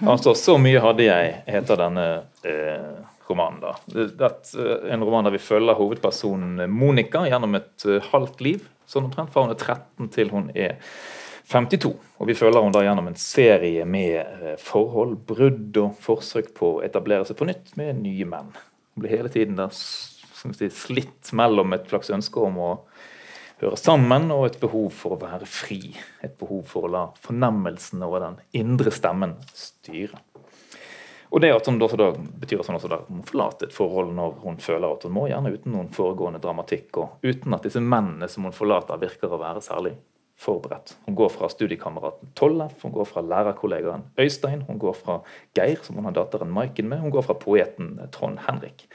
Altså, 0.00 0.34
'Så 0.34 0.56
mye 0.62 0.80
hadde 0.80 1.04
jeg' 1.04 1.36
heter 1.46 1.82
denne 1.84 2.08
uh, 2.46 3.04
romanen. 3.28 3.60
da. 3.60 3.76
Det 3.86 4.08
er 4.24 4.88
en 4.94 5.04
roman 5.04 5.28
der 5.28 5.36
vi 5.36 5.44
følger 5.44 5.76
hovedpersonen 5.76 6.64
Monica 6.70 7.26
gjennom 7.28 7.54
et 7.60 7.86
uh, 7.86 8.00
halvt 8.12 8.40
liv. 8.40 8.66
Sånn 8.88 9.10
omtrent 9.10 9.32
fra 9.34 9.44
hun 9.44 9.52
er 9.52 9.60
13 9.60 10.08
til 10.14 10.30
hun 10.32 10.50
er 10.56 10.78
52. 11.48 11.92
Og 12.20 12.28
vi 12.28 12.36
følger 12.36 12.60
henne 12.60 12.76
da 12.76 12.84
gjennom 12.84 13.08
en 13.08 13.18
serie 13.20 13.84
med 13.88 14.16
eh, 14.20 14.56
forhold, 14.60 15.16
brudd 15.28 15.76
og 15.80 15.94
forsøk 16.04 16.50
på 16.56 16.74
å 16.76 16.82
etablere 16.84 17.24
seg 17.28 17.38
på 17.38 17.48
nytt 17.48 17.72
med 17.80 18.02
nye 18.02 18.26
menn. 18.28 18.50
Hun 18.52 19.04
blir 19.04 19.14
hele 19.16 19.32
tiden 19.32 19.56
da 19.56 19.70
si, 20.38 20.70
slitt 20.72 21.32
mellom 21.36 21.74
et 21.76 21.88
slags 21.90 22.10
ønske 22.14 22.42
om 22.42 22.58
å 22.62 22.70
høre 23.58 23.78
sammen 23.78 24.30
og 24.34 24.46
et 24.46 24.60
behov 24.62 24.92
for 24.94 25.16
å 25.16 25.20
være 25.20 25.48
fri. 25.50 25.80
Et 26.22 26.34
behov 26.38 26.64
for 26.70 26.86
å 26.86 26.92
la 26.94 27.04
fornemmelsen 27.24 28.02
over 28.06 28.24
den 28.24 28.40
indre 28.60 28.92
stemmen 28.94 29.36
styre. 29.50 30.20
Og 31.28 31.42
det 31.44 31.50
at 31.52 31.66
hun 31.68 31.76
da, 31.80 31.88
da 32.00 32.12
betyr 32.16 32.62
at 32.62 32.70
hun 32.70 32.78
også 32.78 32.88
da 32.88 33.02
må 33.12 33.24
forlate 33.28 33.66
et 33.68 33.74
forhold 33.76 34.14
når 34.16 34.38
hun 34.44 34.60
føler 34.64 34.88
at 34.88 35.04
hun 35.04 35.12
må, 35.12 35.26
gjerne 35.28 35.52
uten 35.52 35.74
noen 35.74 35.90
foregående 35.92 36.40
dramatikk, 36.40 37.02
og 37.02 37.26
uten 37.26 37.56
at 37.56 37.66
disse 37.68 37.82
mennene 37.84 38.30
som 38.32 38.46
hun 38.48 38.56
forlater, 38.56 39.00
virker 39.02 39.34
å 39.34 39.40
være 39.42 39.64
særlig 39.64 39.92
forberedt. 40.38 40.94
Hun 41.04 41.18
går 41.18 41.32
fra 41.34 41.50
studiekameraten 41.52 42.32
Tollef, 42.38 42.78
hun 42.82 42.94
går 42.94 43.08
fra 43.10 43.24
lærerkollegaen 43.26 44.06
Øystein, 44.22 44.62
hun 44.68 44.78
går 44.80 44.94
fra 44.96 45.20
Geir, 45.58 45.82
som 45.82 45.98
hun 45.98 46.08
har 46.08 46.16
datteren 46.16 46.52
Maiken 46.54 46.88
med, 46.88 47.02
hun 47.02 47.12
går 47.12 47.26
fra 47.26 47.36
poeten 47.36 47.96
Trond 48.14 48.40
Henrik. 48.46 48.86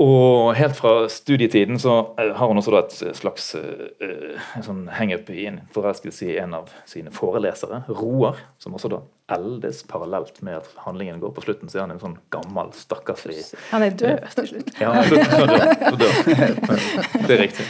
Og 0.00 0.54
helt 0.56 0.78
fra 0.78 1.08
studietiden 1.12 1.76
så 1.80 1.94
eh, 2.18 2.30
har 2.36 2.48
hun 2.48 2.56
også 2.56 2.72
et 2.78 2.94
slags 3.18 3.50
uh, 3.52 4.52
sånn 4.64 4.86
hangup 4.96 5.28
i 5.34 5.44
en 5.50 5.58
forelskelse 5.74 6.30
i 6.30 6.38
en 6.40 6.54
av 6.56 6.70
sine 6.88 7.12
forelesere, 7.12 7.82
Roar, 7.98 8.38
som 8.62 8.78
også 8.78 8.88
da 8.94 9.02
eldes 9.36 9.82
parallelt 9.90 10.40
med 10.46 10.56
at 10.62 10.70
handlingen 10.86 11.20
går 11.20 11.34
på 11.36 11.44
slutten. 11.44 11.68
Så 11.68 11.78
er 11.78 11.84
han 11.84 11.92
en 11.94 12.00
sånn 12.00 12.16
gammel, 12.32 12.72
stakkarslig 12.74 13.42
Han 13.74 13.84
er 13.84 13.98
død 14.00 14.24
til 14.38 14.48
slutt. 14.54 14.72
Ja, 14.80 14.94
han 14.96 15.04
er 15.04 16.00
død. 16.00 16.64
Det 17.26 17.36
er 17.36 17.42
riktig. 17.44 17.68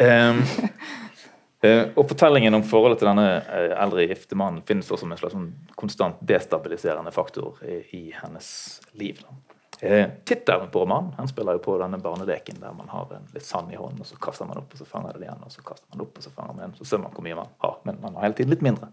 Um, 0.00 0.42
og 1.94 2.06
Fortellingen 2.08 2.56
om 2.56 2.66
forholdet 2.66 3.02
til 3.02 3.10
denne 3.12 3.70
eldre 3.78 4.08
gifte 4.08 4.38
mannen 4.38 4.64
finnes 4.66 4.90
også 4.90 5.04
som 5.04 5.14
en 5.14 5.20
slags 5.20 5.36
sånn 5.36 5.48
konstant 5.78 6.20
destabiliserende 6.26 7.14
faktor 7.14 7.60
i, 7.62 7.82
i 7.96 8.04
hennes 8.18 8.50
liv. 8.98 9.22
Eh, 9.82 10.08
Tittelen 10.24 10.70
på 10.70 10.80
romanen 10.80 11.12
han 11.16 11.28
spiller 11.28 11.56
jo 11.56 11.62
på 11.64 11.78
denne 11.80 11.98
barneleken 11.98 12.58
der 12.60 12.72
man 12.76 12.88
har 12.92 13.14
en 13.16 13.28
litt 13.32 13.46
sand 13.46 13.72
i 13.72 13.78
hånden, 13.80 14.02
og 14.04 14.06
så 14.06 14.18
kaster 14.20 14.48
man 14.48 14.60
opp, 14.60 14.74
og 14.74 14.78
så 14.82 14.84
fanger 14.84 15.16
det 15.16 15.24
igjen, 15.24 15.40
og 15.46 15.52
så 15.54 15.64
kaster 15.64 15.86
man 15.88 16.04
opp, 16.04 16.18
og 16.18 16.26
så 16.26 16.32
fanger 16.34 16.52
man 16.52 16.64
igjen. 16.64 16.74
Så 16.76 16.88
ser 16.90 17.00
man 17.00 17.14
hvor 17.14 17.24
mye 17.24 17.38
man 17.38 17.54
har, 17.64 17.78
men 17.88 18.00
man 18.02 18.18
har 18.18 18.26
hele 18.26 18.36
tiden 18.36 18.52
litt 18.52 18.64
mindre 18.66 18.90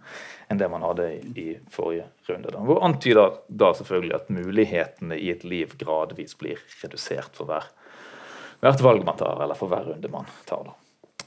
enn 0.47 0.61
det 0.61 0.69
man 0.71 0.85
hadde 0.87 1.09
i, 1.11 1.19
i 1.43 1.47
forrige 1.73 2.07
runde. 2.29 2.53
Da. 2.55 2.63
Hvor 2.69 2.79
antyder 2.87 3.39
da 3.63 3.73
selvfølgelig 3.75 4.15
at 4.15 4.31
mulighetene 4.31 5.19
i 5.19 5.31
et 5.33 5.43
liv 5.43 5.75
gradvis 5.81 6.37
blir 6.39 6.63
redusert 6.79 7.35
for 7.35 7.51
hver, 7.51 7.67
hvert 8.63 8.83
valg 8.87 9.03
man 9.07 9.19
tar, 9.19 9.43
eller 9.43 9.59
for 9.59 9.73
hver 9.73 9.91
runde 9.91 10.13
man 10.13 10.31
tar. 10.47 10.71
da. 10.71 10.77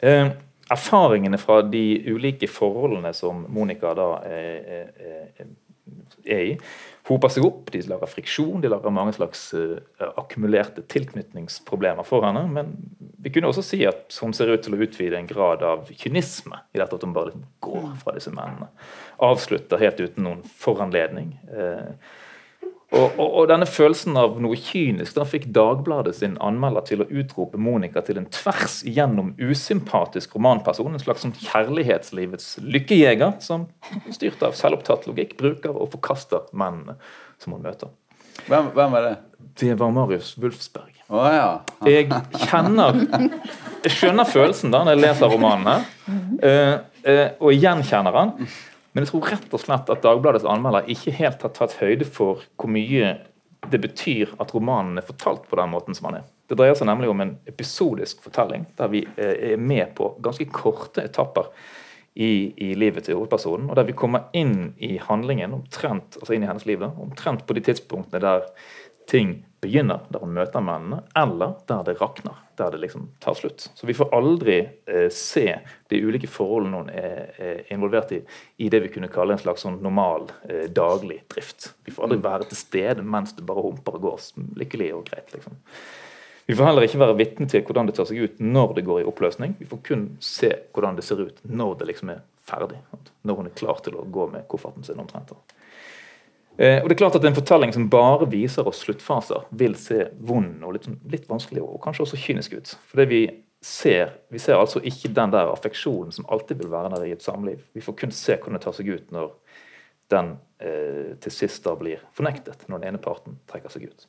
Eh, 0.01 0.31
erfaringene 0.71 1.39
fra 1.39 1.61
de 1.63 1.85
ulike 2.09 2.49
forholdene 2.49 3.13
som 3.17 3.45
Monica 3.53 3.93
da 3.99 4.13
er, 4.25 4.89
er, 5.05 5.51
er 6.25 6.45
i, 6.47 6.55
hoper 7.11 7.33
seg 7.33 7.47
opp. 7.47 7.71
De 7.75 7.83
lager 7.91 8.11
friksjon, 8.11 8.63
de 8.63 8.71
lager 8.71 8.95
mange 8.95 9.15
slags 9.17 9.43
uh, 9.57 9.77
akkumulerte 10.21 10.85
tilknytningsproblemer 10.91 12.07
for 12.07 12.25
henne. 12.27 12.47
Men 12.55 12.73
vi 13.21 13.33
kunne 13.35 13.51
også 13.51 13.65
si 13.67 13.83
at 13.89 14.17
hun 14.23 14.35
ser 14.37 14.53
ut 14.53 14.65
til 14.65 14.77
å 14.77 14.81
utvide 14.81 15.19
en 15.19 15.29
grad 15.31 15.65
av 15.67 15.91
kynisme 15.91 16.63
i 16.75 16.81
dette 16.81 16.97
at 16.97 17.07
hun 17.07 17.17
bare 17.17 17.37
går 17.65 17.93
fra 18.03 18.17
disse 18.17 18.33
mennene. 18.35 18.71
Avslutter 19.27 19.83
helt 19.83 20.01
uten 20.01 20.27
noen 20.27 20.43
foranledning. 20.63 21.35
Uh, 21.51 21.95
og, 22.91 23.13
og, 23.21 23.27
og, 23.29 23.45
denne 23.47 23.69
følelsen 23.71 24.17
av 24.19 24.41
noe 24.43 24.57
kynisk 24.59 25.15
da 25.15 25.23
fikk 25.29 25.47
Dagbladet 25.55 26.17
sin 26.19 26.35
anmelder 26.43 26.83
til 26.89 27.05
å 27.05 27.09
utrope 27.23 27.61
Monica 27.61 28.03
til 28.03 28.19
en 28.19 28.27
tvers 28.35 28.81
igjennom 28.89 29.31
usympatisk 29.39 30.35
romanperson. 30.35 30.97
En 30.97 31.03
slags 31.03 31.23
sånn 31.23 31.37
kjærlighetslivets 31.39 32.57
lykkejeger 32.67 33.37
som 33.45 33.69
styrt 34.11 34.43
av 34.47 34.59
selvopptatt 34.59 35.07
logikk 35.07 35.37
bruker 35.39 35.71
og 35.71 35.93
forkaster 35.95 36.51
mennene 36.51 36.99
som 37.39 37.55
hun 37.55 37.63
møter. 37.63 37.95
Hvem, 38.49 38.73
hvem 38.75 38.97
var 38.97 39.07
det? 39.07 39.17
Det 39.61 39.77
var 39.79 39.93
Marius 39.95 40.35
Wulfsberg. 40.41 40.97
Oh, 41.11 41.27
ja. 41.27 41.61
Jeg 41.87 42.07
kjenner 42.47 42.99
Jeg 43.83 43.95
skjønner 43.97 44.29
følelsen 44.29 44.71
da 44.75 44.83
når 44.85 44.97
jeg 44.97 45.03
leser 45.03 45.33
romanen 45.33 45.71
her, 45.71 45.87
uh, 46.43 46.75
uh, 47.07 47.27
og 47.41 47.55
gjenkjenner 47.55 48.19
han. 48.19 48.35
Men 48.93 49.05
jeg 49.05 49.13
tror 49.13 49.29
rett 49.31 49.53
og 49.55 49.63
slett 49.63 49.91
at 49.93 50.03
Dagbladets 50.03 50.47
anmelder 50.49 50.89
ikke 50.91 51.15
helt 51.21 51.43
har 51.47 51.53
tatt 51.55 51.79
høyde 51.79 52.07
for 52.09 52.43
hvor 52.59 52.73
mye 52.73 53.13
det 53.71 53.81
betyr 53.83 54.33
at 54.41 54.55
romanen 54.55 54.99
er 54.99 55.07
fortalt 55.07 55.45
på 55.51 55.59
den 55.61 55.71
måten 55.71 55.95
som 55.95 56.09
den 56.09 56.23
er. 56.23 56.31
Det 56.49 56.57
dreier 56.59 56.75
seg 56.79 56.89
nemlig 56.89 57.11
om 57.13 57.21
en 57.23 57.37
episodisk 57.51 58.25
fortelling 58.25 58.65
der 58.79 58.91
vi 58.91 59.05
eh, 59.15 59.53
er 59.53 59.61
med 59.61 59.93
på 59.99 60.15
ganske 60.25 60.49
korte 60.51 61.05
etapper 61.07 61.53
i, 62.15 62.51
i 62.57 62.73
livet 62.75 63.07
til 63.07 63.21
hovedpersonen, 63.21 63.69
og 63.71 63.77
der 63.79 63.87
vi 63.87 63.95
kommer 63.95 64.27
inn 64.37 64.73
i 64.83 64.97
handlingen 64.99 65.55
omtrent, 65.55 66.19
altså 66.19 66.35
inn 66.35 66.43
i 66.43 66.49
hennes 66.51 66.67
liv 66.67 66.81
da, 66.83 66.91
omtrent 66.99 67.45
på 67.47 67.55
de 67.55 67.63
tidspunktene 67.69 68.23
der 68.25 68.49
ting 69.11 69.37
begynner, 69.61 70.01
der 70.09 70.23
hun 70.23 70.33
møter 70.35 70.63
mennene, 70.65 71.03
eller 71.17 71.55
der 71.69 71.85
det 71.87 71.97
rakner. 72.01 72.39
Der 72.61 72.71
det 72.75 72.81
liksom 72.83 73.07
tar 73.25 73.35
slutt. 73.39 73.71
Så 73.75 73.87
vi 73.89 73.95
får 73.97 74.11
aldri 74.17 74.57
eh, 74.87 75.09
se 75.13 75.47
de 75.89 76.01
ulike 76.05 76.29
forholdene 76.29 76.83
hun 76.83 76.91
er, 76.93 77.31
er, 77.41 77.63
involvert 77.73 78.13
i, 78.13 78.21
i 78.61 78.69
det 78.73 78.83
vi 78.85 78.93
kunne 78.93 79.09
kalle 79.13 79.37
en 79.37 79.41
slags 79.41 79.65
sånn 79.65 79.79
normal 79.85 80.29
eh, 80.49 80.67
daglig 80.69 81.23
drift. 81.33 81.71
Vi 81.89 81.95
får 81.95 82.09
aldri 82.09 82.21
mm. 82.21 82.27
være 82.27 82.51
til 82.51 82.61
stede 82.61 83.05
mens 83.05 83.33
det 83.37 83.47
bare 83.49 83.65
humper 83.65 83.97
og 83.97 84.07
går 84.09 84.29
lykkelig 84.61 84.91
og 84.99 85.07
greit. 85.09 85.33
liksom. 85.33 85.57
Vi 86.51 86.57
får 86.57 86.67
heller 86.67 86.83
ikke 86.83 86.99
være 86.99 87.15
vitne 87.15 87.47
til 87.47 87.63
hvordan 87.63 87.89
det 87.89 87.95
tar 87.95 88.09
seg 88.09 88.25
ut 88.25 88.41
når 88.43 88.73
det 88.77 88.83
går 88.89 89.01
i 89.01 89.09
oppløsning. 89.09 89.55
Vi 89.61 89.69
får 89.71 89.81
kun 89.87 90.07
se 90.25 90.51
hvordan 90.75 90.97
det 90.99 91.05
ser 91.07 91.21
ut 91.23 91.41
når 91.47 91.77
det 91.81 91.93
liksom 91.93 92.13
er 92.17 92.25
ferdig. 92.51 92.81
Når 93.23 93.39
hun 93.39 93.49
er 93.49 93.57
klar 93.61 93.81
til 93.85 93.95
å 93.97 94.03
gå 94.05 94.27
med 94.33 94.49
kofferten 94.51 94.85
sin 94.85 94.99
omtrent. 94.99 95.31
Eh, 95.31 95.60
og 96.61 96.89
det 96.91 96.93
er 96.93 96.99
klart 97.01 97.15
at 97.17 97.25
En 97.25 97.37
fortelling 97.37 97.71
som 97.73 97.87
bare 97.89 98.27
viser 98.29 98.67
oss 98.69 98.83
sluttfaser, 98.85 99.47
vil 99.51 99.77
se 99.81 100.11
vond 100.21 100.65
og 100.67 100.75
litt, 100.77 100.89
sånn, 100.89 100.99
litt 101.09 101.29
vanskelig 101.31 101.63
og 101.65 101.79
kanskje 101.85 102.05
også 102.05 102.21
kynisk 102.21 102.59
ut. 102.59 102.75
For 102.91 103.01
det 103.01 103.09
vi 103.09 103.23
ser, 103.65 104.15
vi 104.29 104.41
ser 104.41 104.61
altså 104.61 104.81
ikke 104.85 105.13
den 105.17 105.33
der 105.33 105.53
affeksjonen 105.53 106.13
som 106.13 106.29
alltid 106.33 106.63
vil 106.63 106.73
være 106.73 106.95
der 106.95 107.09
i 107.09 107.15
et 107.17 107.25
samliv. 107.25 107.63
Vi 107.77 107.85
får 107.85 107.97
kun 108.03 108.15
se 108.15 108.37
hvordan 108.37 108.57
det 108.57 108.65
tar 108.65 108.77
seg 108.77 108.89
ut 108.93 109.13
når 109.15 109.33
den 110.11 110.33
eh, 110.61 111.13
til 111.23 111.35
sist 111.35 111.65
da 111.65 111.77
blir 111.79 112.01
fornektet, 112.17 112.67
når 112.69 112.81
den 112.81 112.93
ene 112.93 113.03
parten 113.03 113.39
trekker 113.51 113.73
seg 113.73 113.91
ut. 113.91 114.09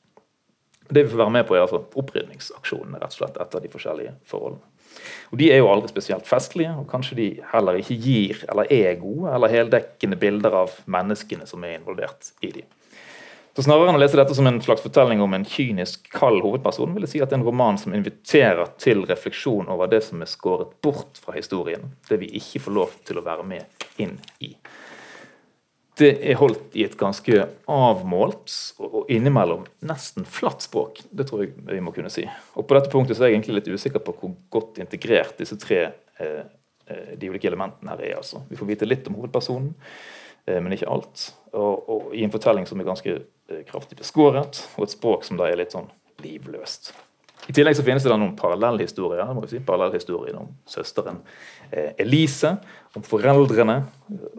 Det 0.91 1.05
vi 1.05 1.11
får 1.11 1.23
være 1.23 1.35
med 1.37 1.47
på, 1.47 1.55
er 1.55 1.65
altså 1.65 1.83
opprydningsaksjonene 1.99 2.99
rett 2.99 3.13
og 3.13 3.19
slett 3.21 3.37
etter 3.39 3.63
de 3.63 3.71
forskjellige 3.71 4.15
forholdene. 4.27 4.70
Og 5.31 5.39
De 5.39 5.47
er 5.51 5.61
jo 5.61 5.69
aldri 5.71 5.91
spesielt 5.91 6.27
festlige, 6.27 6.73
og 6.75 6.89
kanskje 6.91 7.17
de 7.17 7.29
heller 7.53 7.79
ikke 7.79 7.97
gir 8.03 8.43
eller 8.51 8.67
er 8.73 8.99
gode 8.99 9.31
eller 9.31 9.53
heldekkende 9.53 10.19
bilder 10.19 10.57
av 10.65 10.77
menneskene 10.91 11.47
som 11.47 11.63
er 11.63 11.77
involvert 11.79 12.33
i 12.43 12.51
de. 12.57 12.65
Så 13.51 13.65
Snarere 13.65 13.91
enn 13.91 13.97
å 13.97 13.99
lese 13.99 14.15
dette 14.15 14.35
som 14.35 14.47
en 14.47 14.61
slags 14.63 14.83
fortelling 14.83 15.19
om 15.23 15.33
en 15.35 15.43
kynisk, 15.47 16.05
kald 16.15 16.39
hovedperson, 16.39 16.93
vil 16.95 17.03
jeg 17.03 17.11
si 17.11 17.23
at 17.23 17.31
det 17.31 17.35
er 17.35 17.41
en 17.41 17.49
roman 17.49 17.79
som 17.79 17.95
inviterer 17.95 18.69
til 18.79 19.03
refleksjon 19.09 19.67
over 19.73 19.91
det 19.91 19.99
som 20.05 20.23
er 20.23 20.31
skåret 20.31 20.71
bort 20.83 21.19
fra 21.19 21.35
historien. 21.35 21.91
Det 22.07 22.21
vi 22.21 22.31
ikke 22.39 22.63
får 22.63 22.77
lov 22.77 22.95
til 23.07 23.19
å 23.19 23.25
være 23.25 23.43
med 23.47 23.83
inn 23.99 24.15
i 24.39 24.53
det 26.01 26.11
er 26.25 26.39
holdt 26.39 26.75
i 26.77 26.85
et 26.85 26.95
ganske 26.97 27.43
avmålt 27.69 28.53
og 28.81 29.09
innimellom 29.11 29.65
nesten 29.85 30.25
flatt 30.25 30.63
språk. 30.65 31.03
Det 31.09 31.27
tror 31.29 31.43
jeg 31.45 31.53
vi 31.67 31.81
må 31.83 31.93
kunne 31.95 32.11
si. 32.13 32.23
Og 32.57 32.65
På 32.67 32.77
dette 32.77 32.91
punktet 32.93 33.17
så 33.17 33.25
er 33.25 33.31
jeg 33.31 33.39
egentlig 33.39 33.59
litt 33.59 33.69
usikker 33.75 34.03
på 34.05 34.15
hvor 34.17 34.33
godt 34.53 34.81
integrert 34.81 35.37
disse 35.41 35.57
tre 35.61 35.81
eh, 35.85 36.41
eh, 36.87 37.13
de 37.19 37.29
ulike 37.29 37.49
elementene 37.49 37.93
her 37.93 38.03
er. 38.07 38.15
altså. 38.21 38.43
Vi 38.49 38.57
får 38.59 38.71
vite 38.73 38.89
litt 38.89 39.07
om 39.11 39.19
hovedpersonen, 39.19 39.71
eh, 40.47 40.57
men 40.57 40.77
ikke 40.77 40.89
alt. 40.89 41.27
Og, 41.53 41.85
og, 41.85 42.09
I 42.17 42.25
en 42.25 42.33
fortelling 42.33 42.67
som 42.69 42.81
er 42.81 42.89
ganske 42.89 43.21
kraftig 43.67 43.99
beskåret, 43.99 44.63
og 44.77 44.87
et 44.87 44.93
språk 44.93 45.25
som 45.27 45.37
da 45.37 45.49
er 45.49 45.59
litt 45.59 45.75
sånn 45.75 45.89
livløst. 46.23 46.93
I 47.51 47.55
tillegg 47.57 47.75
så 47.75 47.83
finnes 47.83 48.05
det 48.05 48.11
da 48.11 48.15
noen 48.15 48.37
parallellhistorier 48.39 49.33
må 49.35 49.43
si, 49.49 49.59
parallellhistorien 49.67 50.37
om 50.39 50.53
søsteren 50.71 51.17
eh, 51.67 51.89
Elise, 51.99 52.53
om 52.95 53.03
foreldrene 53.03 53.81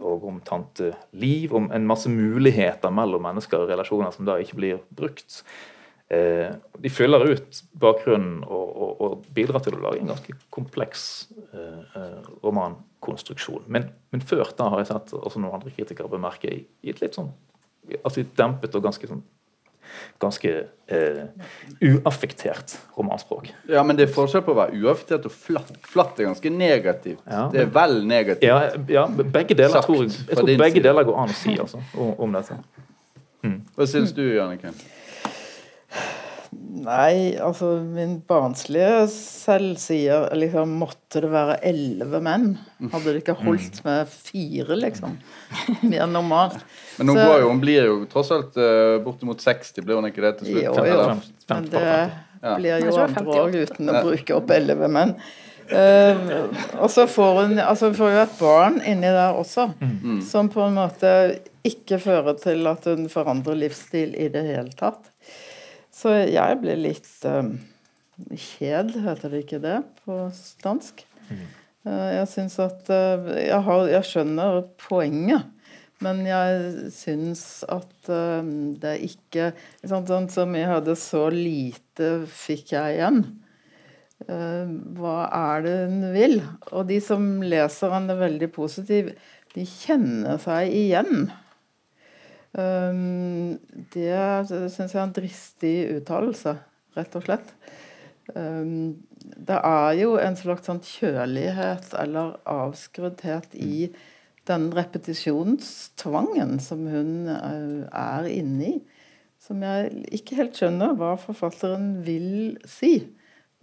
og 0.01 0.25
om 0.31 0.39
tante 0.45 0.95
Liv, 1.21 1.53
om 1.53 1.67
en 1.69 1.85
masse 1.85 2.09
muligheter 2.09 2.93
mellom 2.93 3.21
mennesker 3.27 3.61
og 3.61 3.69
relasjoner 3.69 4.15
som 4.15 4.25
da 4.25 4.39
ikke 4.41 4.57
blir 4.57 4.81
brukt. 4.97 5.43
Eh, 6.09 6.49
de 6.81 6.93
fyller 6.93 7.27
ut 7.35 7.61
bakgrunnen 7.85 8.41
og, 8.47 8.73
og, 8.73 9.05
og, 9.05 9.29
bidrar 9.37 9.61
til 9.61 9.77
å 9.77 9.83
lage 9.83 10.01
en 10.01 10.09
ganske 10.15 10.37
kompleks 10.53 11.05
eh 11.53 12.17
romankonstruksjon. 12.43 13.69
Men, 13.69 13.91
men, 14.09 14.25
før 14.25 14.49
da 14.57 14.71
har 14.73 14.81
jeg 14.81 14.89
sett 14.89 15.13
også 15.19 15.43
noen 15.43 15.59
andre 15.59 15.75
kritikere 15.75 16.09
bemerke 16.09 16.49
i, 16.49 16.63
i 16.81 16.95
et 16.95 17.03
litt 17.03 17.19
sånn 17.19 17.29
altså 18.01 18.23
dempet 18.37 18.73
og 18.77 18.85
ganske 18.87 19.07
sånn 19.09 19.21
ganske 20.21 20.53
eh, 20.87 21.23
uaffektert 21.81 22.77
romanspråk. 22.97 23.51
Ja, 23.69 23.83
men 23.83 23.99
det 23.99 24.07
er 24.07 24.13
forskjell 24.15 24.45
på 24.45 24.53
å 24.55 24.59
være 24.61 24.79
uaffektert 24.81 25.27
og 25.29 25.35
flatt. 25.35 25.73
Flatt 25.89 26.19
er 26.19 26.29
ganske 26.29 26.53
negativt. 26.53 27.21
Ja, 27.27 27.45
det 27.53 27.65
er 27.65 27.75
vel 27.75 27.99
negativt. 28.07 28.47
Ja, 28.47 28.73
ja 28.89 29.05
begge 29.09 29.57
deler 29.57 29.77
Sagt, 29.77 29.89
tror 29.89 30.03
jeg, 30.05 30.15
jeg 30.27 30.39
tror 30.39 30.51
begge 30.51 30.79
side. 30.79 30.87
deler 30.87 31.07
går 31.09 31.21
an 31.23 31.35
å 31.35 31.37
si 31.37 31.55
altså, 31.57 31.83
om, 31.97 32.15
om 32.27 32.35
dette. 32.39 32.59
Mm. 33.43 33.61
Hva 33.75 33.87
syns 33.89 34.13
du, 34.15 34.23
Jannicke? 34.35 34.71
Nei, 36.83 37.35
altså 37.39 37.77
min 37.85 38.17
barnslige 38.27 39.05
selv 39.11 39.77
sier 39.79 40.25
liksom 40.35 40.73
Måtte 40.81 41.21
det 41.23 41.29
være 41.31 41.59
elleve 41.69 42.19
menn? 42.23 42.49
Hadde 42.91 43.13
det 43.13 43.21
ikke 43.21 43.37
holdt 43.39 43.79
mm. 43.79 43.85
med 43.87 44.11
fire, 44.11 44.77
liksom? 44.79 45.15
Mer 45.85 46.09
normalt. 46.11 46.59
Men 46.97 47.13
hun, 47.13 47.21
Så, 47.21 47.29
jo, 47.43 47.47
hun 47.51 47.61
blir 47.63 47.87
jo 47.87 47.95
tross 48.11 48.33
alt 48.35 48.59
uh, 48.59 48.99
bortimot 49.05 49.41
60, 49.41 49.85
blir 49.85 50.01
hun 50.01 50.09
ikke 50.09 50.25
det 50.25 50.35
til 50.41 50.51
slutt? 50.51 50.65
Jo, 50.65 50.73
jo. 50.89 51.07
Men 51.53 51.71
det 51.71 51.87
blir 52.59 52.83
jo 52.83 52.99
andre 53.05 53.39
òg 53.39 53.57
uten 53.63 53.89
å 53.89 54.03
bruke 54.03 54.37
opp 54.37 54.53
elleve 54.53 54.91
menn. 54.91 55.15
Uh, 55.71 56.43
og 56.83 56.89
så 56.91 57.05
får 57.07 57.37
hun 57.39 57.59
altså 57.63 57.87
hun 57.87 57.95
får 57.95 58.11
jo 58.11 58.21
et 58.25 58.35
barn 58.41 58.81
inni 58.83 59.07
der 59.07 59.37
også, 59.39 59.69
mm. 59.79 60.19
som 60.27 60.51
på 60.51 60.65
en 60.65 60.75
måte 60.75 61.13
ikke 61.63 62.01
fører 62.03 62.35
til 62.41 62.67
at 62.67 62.83
hun 62.89 63.07
forandrer 63.11 63.55
livsstil 63.61 64.11
i 64.19 64.27
det 64.31 64.43
hele 64.49 64.75
tatt. 64.75 65.12
Så 66.03 66.11
jeg 66.27 66.59
ble 66.59 66.73
litt 66.75 67.07
um, 67.23 67.53
kjed, 68.35 68.89
heter 69.05 69.31
det 69.31 69.45
ikke 69.45 69.59
det 69.63 69.77
på 70.03 70.17
dansk? 70.59 71.05
Mm. 71.29 71.43
Uh, 71.87 72.09
jeg 72.17 72.25
syns 72.33 72.57
at 72.59 72.89
uh, 72.91 73.29
jeg, 73.37 73.59
har, 73.63 73.83
jeg, 73.87 74.07
skjønner 74.09 74.57
poenget, 74.83 75.47
men 76.03 76.19
jeg 76.27 76.89
syns 76.91 77.45
at 77.71 78.09
uh, 78.11 78.43
det 78.83 78.97
ikke 79.07 79.53
sant, 79.79 80.11
Sånn 80.11 80.27
som 80.33 80.57
jeg 80.59 80.67
hadde 80.73 80.97
så 80.99 81.29
lite 81.31 82.11
fikk 82.27 82.75
jeg 82.75 82.97
igjen. 82.97 83.23
hva 84.23 85.15
er 85.35 85.63
det 85.63 85.77
hun 85.87 86.03
vil? 86.13 86.37
Og 86.71 86.87
de 86.91 86.99
som 87.03 87.23
leser 87.43 87.95
han 87.95 88.11
veldig 88.11 88.51
positiv, 88.55 89.09
de 89.55 89.65
kjenner 89.67 90.39
seg 90.43 90.71
igjen. 90.71 91.25
Um, 92.53 93.57
det 93.93 94.13
syns 94.49 94.93
jeg 94.93 94.99
er 94.99 95.05
en 95.07 95.15
dristig 95.15 95.75
uttalelse, 95.97 96.55
rett 96.97 97.17
og 97.17 97.25
slett. 97.25 97.53
Um, 98.33 99.03
det 99.19 99.57
er 99.57 99.93
jo 99.99 100.17
en 100.21 100.37
slags 100.37 100.69
sånn 100.69 100.83
kjølighet 100.85 101.95
eller 101.99 102.37
avskruddhet 102.49 103.57
i 103.57 103.87
den 104.47 104.69
repetisjonstvangen 104.75 106.59
som 106.61 106.85
hun 106.91 107.31
uh, 107.31 107.89
er 107.89 108.29
inne 108.29 108.69
i, 108.69 108.77
som 109.43 109.63
jeg 109.63 110.05
ikke 110.15 110.37
helt 110.39 110.59
skjønner 110.59 110.95
hva 110.99 111.15
forfatteren 111.19 111.97
vil 112.05 112.55
si. 112.69 112.95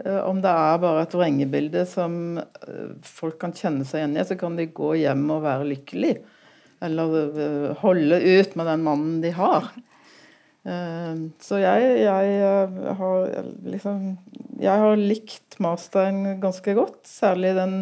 Eh, 0.05 0.21
om 0.25 0.41
det 0.41 0.51
er 0.51 0.81
bare 0.81 1.05
et 1.05 1.15
vrengebilde 1.17 1.85
som 1.89 2.39
eh, 2.41 2.93
folk 3.05 3.39
kan 3.43 3.53
kjenne 3.57 3.85
seg 3.89 4.03
igjen 4.03 4.17
i, 4.17 4.27
så 4.29 4.37
kan 4.41 4.57
de 4.57 4.69
gå 4.77 4.95
hjem 5.03 5.27
og 5.35 5.45
være 5.45 5.69
lykkelig. 5.75 6.15
Eller 6.81 7.17
eh, 7.45 7.71
holde 7.83 8.21
ut 8.21 8.55
med 8.59 8.71
den 8.71 8.85
mannen 8.87 9.21
de 9.25 9.33
har. 9.37 9.73
Så 11.41 11.57
jeg, 11.57 11.85
jeg 12.05 12.97
har 12.99 13.31
liksom 13.65 14.03
Jeg 14.61 14.83
har 14.83 14.99
likt 15.01 15.57
Marstein 15.57 16.19
ganske 16.43 16.75
godt. 16.77 16.99
Særlig 17.09 17.55
den 17.57 17.79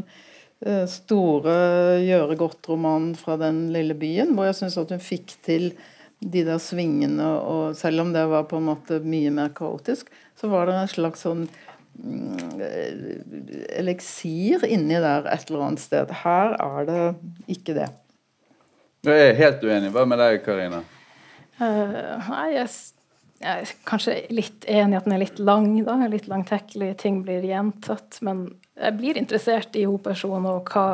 store 0.87 1.57
gjøre 2.05 2.37
godt-romanen 2.39 3.17
fra 3.19 3.35
den 3.43 3.65
lille 3.75 3.97
byen, 3.99 4.31
hvor 4.37 4.47
jeg 4.47 4.61
syns 4.61 4.79
at 4.79 4.95
hun 4.95 5.03
fikk 5.03 5.35
til 5.43 5.73
de 6.19 6.43
der 6.47 6.59
svingene, 6.59 7.27
og 7.39 7.77
selv 7.79 8.03
om 8.03 8.13
det 8.15 8.25
var 8.31 8.49
på 8.51 8.59
en 8.59 8.69
måte 8.73 8.99
mye 9.07 9.31
mer 9.35 9.53
kaotisk, 9.55 10.11
så 10.39 10.51
var 10.51 10.67
det 10.67 10.75
en 10.75 10.91
slags 10.91 11.23
sånn 11.27 11.45
mm, 11.95 12.59
eliksir 13.79 14.67
inni 14.67 14.99
der 14.99 15.29
et 15.31 15.47
eller 15.49 15.69
annet 15.69 15.85
sted. 15.85 16.15
Her 16.25 16.57
er 16.59 16.89
det 16.89 17.03
ikke 17.55 17.77
det. 17.79 17.89
Jeg 19.07 19.27
er 19.29 19.37
helt 19.39 19.63
uenig. 19.63 19.93
Hva 19.95 20.05
med 20.09 20.19
deg, 20.19 20.41
Karina? 20.43 20.83
Uh, 21.59 22.19
nei, 22.29 22.47
jeg, 22.57 22.71
jeg, 23.43 23.53
er 23.53 23.73
kanskje 23.87 24.17
litt 24.35 24.67
enig 24.71 24.97
i 24.97 24.99
at 24.99 25.07
den 25.07 25.15
er 25.15 25.23
litt 25.23 25.39
lang, 25.43 25.71
da. 25.87 25.97
Litt 26.11 26.27
langtekkelig, 26.31 26.93
ting 27.03 27.23
blir 27.27 27.47
gjentatt. 27.47 28.19
Men 28.27 28.47
jeg 28.79 28.99
blir 28.99 29.21
interessert 29.21 29.79
i 29.79 29.87
hovedpersonen 29.87 30.51
og 30.51 30.75
hva 30.75 30.89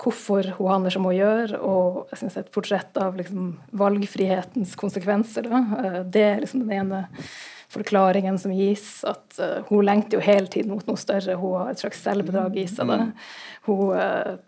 hvorfor 0.00 0.46
hun 0.56 0.70
handler 0.70 0.94
som 0.94 1.04
hun 1.04 1.12
gjør, 1.12 1.50
og 1.60 1.96
jeg 2.08 2.22
synes 2.22 2.36
et 2.40 2.52
portrett 2.54 2.96
av 2.96 3.18
liksom, 3.18 3.50
valgfrihetens 3.76 4.72
konsekvenser. 4.80 5.48
Da. 5.50 5.60
uh, 5.60 5.98
det 6.08 6.26
er 6.26 6.44
liksom 6.44 6.64
den 6.64 6.78
ene 6.78 7.02
forklaringen 7.70 8.38
som 8.40 8.54
gis. 8.56 9.02
At 9.08 9.40
uh, 9.40 9.60
hun 9.68 9.84
lengter 9.86 10.18
jo 10.18 10.24
hele 10.24 10.48
tiden 10.50 10.72
mot 10.74 10.86
noe 10.88 11.00
større. 11.00 11.36
Hun 11.40 11.58
har 11.58 11.72
et 11.72 11.82
slags 11.82 12.00
selvbedrag 12.04 12.56
i 12.60 12.66
seg. 12.70 12.88
Da. 12.90 13.10
Hun, 13.68 13.92
uh, 13.96 14.38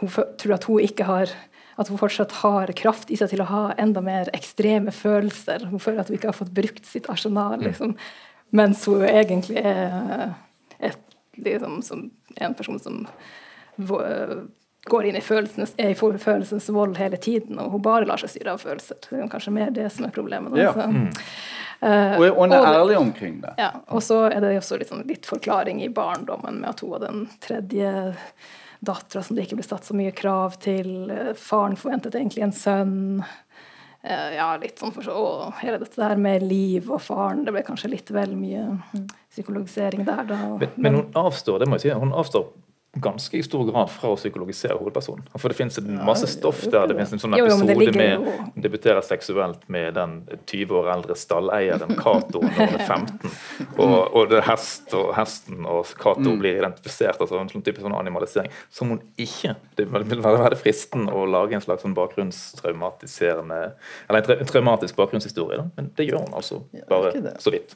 hun 0.00 0.10
tror 0.10 0.56
at 0.56 0.68
hun 0.68 0.84
ikke 0.84 1.06
har 1.08 1.34
at 1.76 1.90
hun 1.90 1.98
fortsatt 1.98 2.32
har 2.44 2.70
kraft 2.78 3.10
i 3.10 3.18
seg 3.18 3.32
til 3.32 3.42
å 3.42 3.48
ha 3.48 3.62
enda 3.82 4.02
mer 4.04 4.30
ekstreme 4.36 4.94
følelser. 4.94 5.66
Hun 5.70 5.82
føler 5.82 6.04
at 6.04 6.10
hun 6.10 6.18
ikke 6.18 6.30
har 6.30 6.36
fått 6.36 6.52
brukt 6.54 6.86
sitt 6.86 7.08
arsenal, 7.10 7.56
mm. 7.58 7.64
liksom. 7.66 7.96
mens 8.54 8.84
hun 8.86 9.02
egentlig 9.08 9.58
er 9.58 10.36
et, 10.78 11.00
liksom, 11.34 11.80
en 12.36 12.54
person 12.54 12.78
som 12.78 13.02
går 14.84 15.08
inn 15.08 15.18
i 15.18 15.24
følelsens, 15.24 15.74
er 15.80 15.94
i 15.94 15.98
følelsens 15.98 16.68
vold 16.70 16.98
hele 17.00 17.18
tiden, 17.18 17.58
og 17.58 17.74
hun 17.74 17.82
bare 17.82 18.06
lar 18.06 18.22
seg 18.22 18.36
styre 18.36 18.54
av 18.54 18.62
følelser. 18.62 19.00
Det 19.08 19.18
er 19.18 19.30
kanskje 19.32 19.56
mer 19.56 19.74
det 19.74 19.90
som 19.96 20.06
er 20.06 20.14
problemet. 20.14 20.54
Ja. 20.60 20.74
Mm. 20.76 21.10
Uh, 21.84 22.14
og 22.30 22.38
hun 22.38 22.54
er 22.54 22.68
ærlig 22.70 22.96
omkring 22.96 23.40
det. 23.42 23.56
Ja, 23.60 23.72
og 23.92 24.00
så 24.04 24.22
er 24.30 24.38
det 24.40 24.54
også 24.56 24.78
sånn, 24.88 25.02
litt 25.08 25.26
forklaring 25.28 25.82
i 25.84 25.90
barndommen 25.92 26.62
med 26.62 26.70
at 26.70 26.84
hun 26.84 26.94
var 26.94 27.02
den 27.02 27.26
tredje 27.44 27.90
dattera 28.86 29.22
som 29.24 29.36
det 29.36 29.46
ikke 29.46 29.58
ble 29.60 29.66
satt 29.66 29.88
så 29.88 29.96
mye 29.96 30.14
krav 30.16 30.58
til. 30.62 31.10
Faren 31.40 31.78
forventet 31.80 32.16
egentlig 32.18 32.44
en 32.46 32.54
sønn. 32.56 32.96
Uh, 34.04 34.30
ja, 34.36 34.50
litt 34.60 34.80
sånn 34.80 34.92
for 34.92 35.06
så, 35.06 35.14
og 35.16 35.60
hele 35.62 35.78
dette 35.80 35.96
der 35.96 36.18
med 36.20 36.42
liv 36.44 36.90
og 36.92 37.00
faren, 37.00 37.46
det 37.46 37.54
ble 37.54 37.62
kanskje 37.64 37.88
litt 37.94 38.10
vel 38.12 38.34
mye 38.36 38.66
mm. 38.76 39.06
psykologisering 39.32 40.04
der, 40.04 40.26
da. 40.28 40.40
Men, 40.60 40.74
men 40.76 40.98
hun 40.98 41.16
avstår, 41.16 41.62
det 41.62 41.70
må 41.70 41.78
jeg 41.78 41.86
si, 41.86 41.94
hun 42.02 42.12
avstår 42.12 42.50
ganske 43.02 43.38
i 43.38 43.42
stor 43.42 43.64
grad 43.68 43.90
fra 43.90 44.12
å 44.12 44.16
psykologisere 44.18 44.76
hovedpersonen. 44.78 45.26
For 45.34 45.50
det 45.50 45.58
fins 45.58 45.78
masse 45.82 46.28
stoff 46.30 46.62
der. 46.70 46.86
Det 46.90 46.96
fins 46.98 47.14
en 47.16 47.22
sånn 47.22 47.36
episode 47.38 47.92
med 47.96 48.54
debuterer 48.64 49.02
seksuelt 49.04 49.66
med 49.72 49.94
den 49.98 50.16
20 50.50 50.74
år 50.78 50.90
eldre 50.94 51.16
stalleieren 51.18 51.96
Cato 51.98 52.42
når 52.44 52.56
hun 52.58 52.76
er 52.78 52.84
15. 52.94 53.34
Og, 53.78 53.96
og 54.14 54.30
det 54.30 54.40
er 54.40 54.48
hest 54.48 54.94
og 54.96 55.14
hesten 55.18 55.66
og 55.66 55.90
Cato 56.00 56.34
mm. 56.34 56.40
blir 56.42 56.60
identifisert. 56.60 57.20
altså 57.20 57.40
En 57.40 57.50
sånn 57.52 57.64
type 57.66 57.82
sånn 57.82 57.96
animalisering 57.96 58.52
som 58.72 58.92
hun 58.94 59.02
ikke 59.20 59.56
Det 59.76 59.88
vil 59.90 60.22
være 60.24 60.58
fristende 60.58 61.14
å 61.14 61.24
lage 61.28 61.56
en 61.56 61.64
slags 61.64 61.84
sånn 61.84 61.96
bakgrunnstraumatiserende 61.96 63.62
Eller 64.08 64.36
en 64.38 64.50
traumatisk 64.50 64.96
bakgrunnshistorie, 65.00 65.60
da. 65.60 65.70
men 65.76 65.90
det 65.96 66.08
gjør 66.08 66.26
hun 66.26 66.38
altså 66.38 66.62
bare 66.88 67.34
så 67.42 67.52
vidt. 67.54 67.74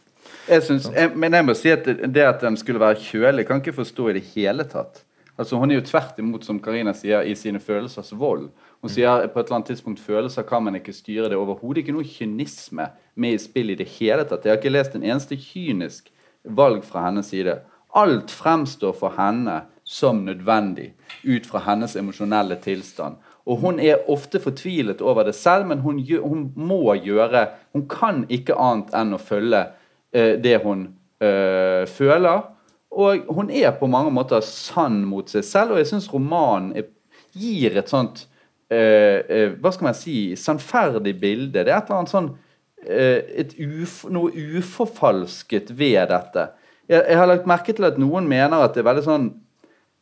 Jeg 0.49 0.63
synes, 0.65 0.89
jeg, 0.95 1.13
men 1.17 1.35
jeg 1.37 1.45
må 1.45 1.55
si 1.57 1.71
at 1.73 1.85
det 1.87 2.25
at 2.25 2.41
den 2.45 2.57
skulle 2.61 2.81
være 2.81 3.01
kjølig, 3.01 3.45
kan 3.49 3.61
ikke 3.63 3.77
forstå 3.77 4.09
i 4.11 4.17
det 4.19 4.25
hele 4.35 4.65
tatt. 4.69 5.03
Altså 5.39 5.57
Hun 5.57 5.71
er 5.71 5.79
jo 5.79 5.87
tvert 5.87 6.19
imot, 6.19 6.45
som 6.45 6.59
Karina 6.59 6.93
sier, 6.99 7.23
i 7.23 7.35
sine 7.39 7.61
følelsers 7.63 8.11
vold. 8.19 8.49
Hun 8.83 8.91
sier 8.91 9.29
på 9.31 9.39
et 9.39 9.47
eller 9.47 9.61
annet 9.61 9.71
tidspunkt 9.71 10.03
følelser 10.03 10.43
kan 10.43 10.65
man 10.67 10.75
ikke 10.75 10.93
styre. 10.93 11.29
Det 11.31 11.37
er 11.37 11.43
overhodet 11.43 11.85
ikke 11.85 11.95
noe 11.95 12.07
kynisme 12.07 12.89
med 13.15 13.37
i 13.37 13.43
spill 13.43 13.71
i 13.71 13.79
det 13.79 13.87
hele 13.99 14.27
tatt. 14.27 14.45
Jeg 14.45 14.57
har 14.57 14.59
ikke 14.59 14.75
lest 14.75 14.97
en 14.99 15.07
eneste 15.07 15.39
kynisk 15.39 16.11
valg 16.43 16.83
fra 16.87 17.07
hennes 17.07 17.31
side. 17.31 17.61
Alt 17.95 18.35
fremstår 18.35 18.97
for 18.99 19.15
henne 19.15 19.63
som 19.89 20.25
nødvendig 20.27 20.91
ut 21.25 21.47
fra 21.47 21.63
hennes 21.65 21.97
emosjonelle 21.97 22.59
tilstand. 22.65 23.17
Og 23.47 23.63
Hun 23.63 23.79
er 23.81 24.11
ofte 24.11 24.41
fortvilet 24.41 25.01
over 25.01 25.23
det 25.25 25.35
selv, 25.35 25.67
men 25.67 25.79
hun, 25.79 26.03
hun 26.23 26.53
må 26.57 26.95
gjøre 26.95 27.47
Hun 27.73 27.89
kan 27.89 28.27
ikke 28.29 28.59
annet 28.59 28.93
enn 28.93 29.15
å 29.15 29.23
følge 29.23 29.65
eh, 30.13 30.35
det 30.37 30.59
hun 30.63 30.89
eh, 31.23 31.87
føler. 31.87 32.58
Og 32.99 33.29
hun 33.31 33.51
er 33.55 33.71
på 33.79 33.87
mange 33.91 34.11
måter 34.15 34.43
sann 34.45 35.05
mot 35.07 35.29
seg 35.31 35.47
selv, 35.47 35.75
og 35.75 35.83
jeg 35.83 35.91
syns 35.93 36.11
romanen 36.11 36.75
gir 37.39 37.77
et 37.79 37.91
sånt 37.91 38.25
uh, 38.73 39.21
uh, 39.23 39.51
Hva 39.61 39.73
skal 39.75 39.91
man 39.91 39.97
si 39.97 40.19
sannferdig 40.39 41.15
bilde. 41.21 41.63
Det 41.63 41.69
er 41.69 41.77
et 41.77 41.91
eller 41.91 42.01
annet 42.01 42.15
sånn 42.15 42.31
eh, 42.87 43.59
uf, 43.83 44.01
Noe 44.11 44.33
uforfalsket 44.59 45.71
ved 45.79 46.09
dette. 46.11 46.49
Jeg, 46.89 47.03
jeg, 47.03 47.19
har 47.21 47.29
lagt 47.31 47.51
merke 47.51 47.75
til 47.77 47.87
at 47.89 48.01
noen 48.01 48.27
mener 48.31 48.65
at 48.65 48.75
det 48.75 48.83
er 48.83 48.89
veldig 48.89 49.05
sånn 49.07 49.29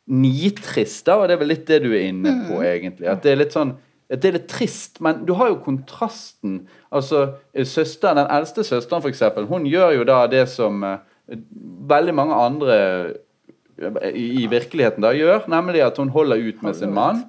nitrist, 0.07 1.03
da, 1.07 1.17
og 1.19 1.27
det 1.27 1.35
er 1.35 1.41
vel 1.41 1.51
litt 1.51 1.65
det 1.67 1.81
du 1.83 1.89
er 1.91 2.07
inne 2.07 2.31
på, 2.47 2.61
mm. 2.61 2.67
egentlig. 2.69 3.09
At 3.11 3.25
det 3.25 3.33
er 3.33 3.41
litt 3.43 3.55
sånn 3.55 3.75
det 4.07 4.23
er 4.23 4.37
litt 4.37 4.45
trist, 4.47 5.01
men 5.03 5.25
du 5.27 5.33
har 5.35 5.49
jo 5.51 5.57
kontrasten. 5.59 6.61
Altså, 6.95 7.25
søster, 7.67 8.15
Den 8.15 8.29
eldste 8.31 8.63
søsteren, 8.63 9.01
for 9.03 9.11
eksempel, 9.11 9.49
hun 9.49 9.65
gjør 9.67 9.97
jo 9.97 10.05
da 10.07 10.21
det 10.31 10.45
som 10.47 10.79
veldig 11.87 12.13
mange 12.15 12.35
andre 12.35 12.75
i 14.13 14.47
virkeligheten 14.49 15.03
da 15.05 15.13
gjør, 15.13 15.45
nemlig 15.51 15.83
at 15.85 15.97
hun 16.01 16.09
holder 16.09 16.39
ut 16.41 16.63
med 16.65 16.77
sin 16.77 16.93
mann. 16.93 17.23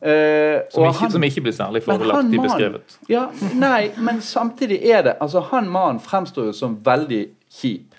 Eh, 0.00 0.62
som, 0.70 0.86
ikke, 0.86 0.98
han, 1.00 1.10
som, 1.12 1.24
ikke, 1.26 1.42
blir 1.44 1.52
særlig 1.52 1.82
fordelaktig 1.84 2.40
beskrevet. 2.40 2.98
Ja, 3.10 3.26
nei, 3.58 3.90
men 4.00 4.22
samtidig 4.24 4.78
er 4.88 5.02
det 5.04 5.16
altså 5.20 5.42
Han 5.50 5.68
mannen 5.68 6.00
fremstår 6.00 6.48
jo 6.48 6.54
som 6.56 6.78
veldig 6.84 7.26
kjip. 7.52 7.98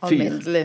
Alminnelig. 0.00 0.62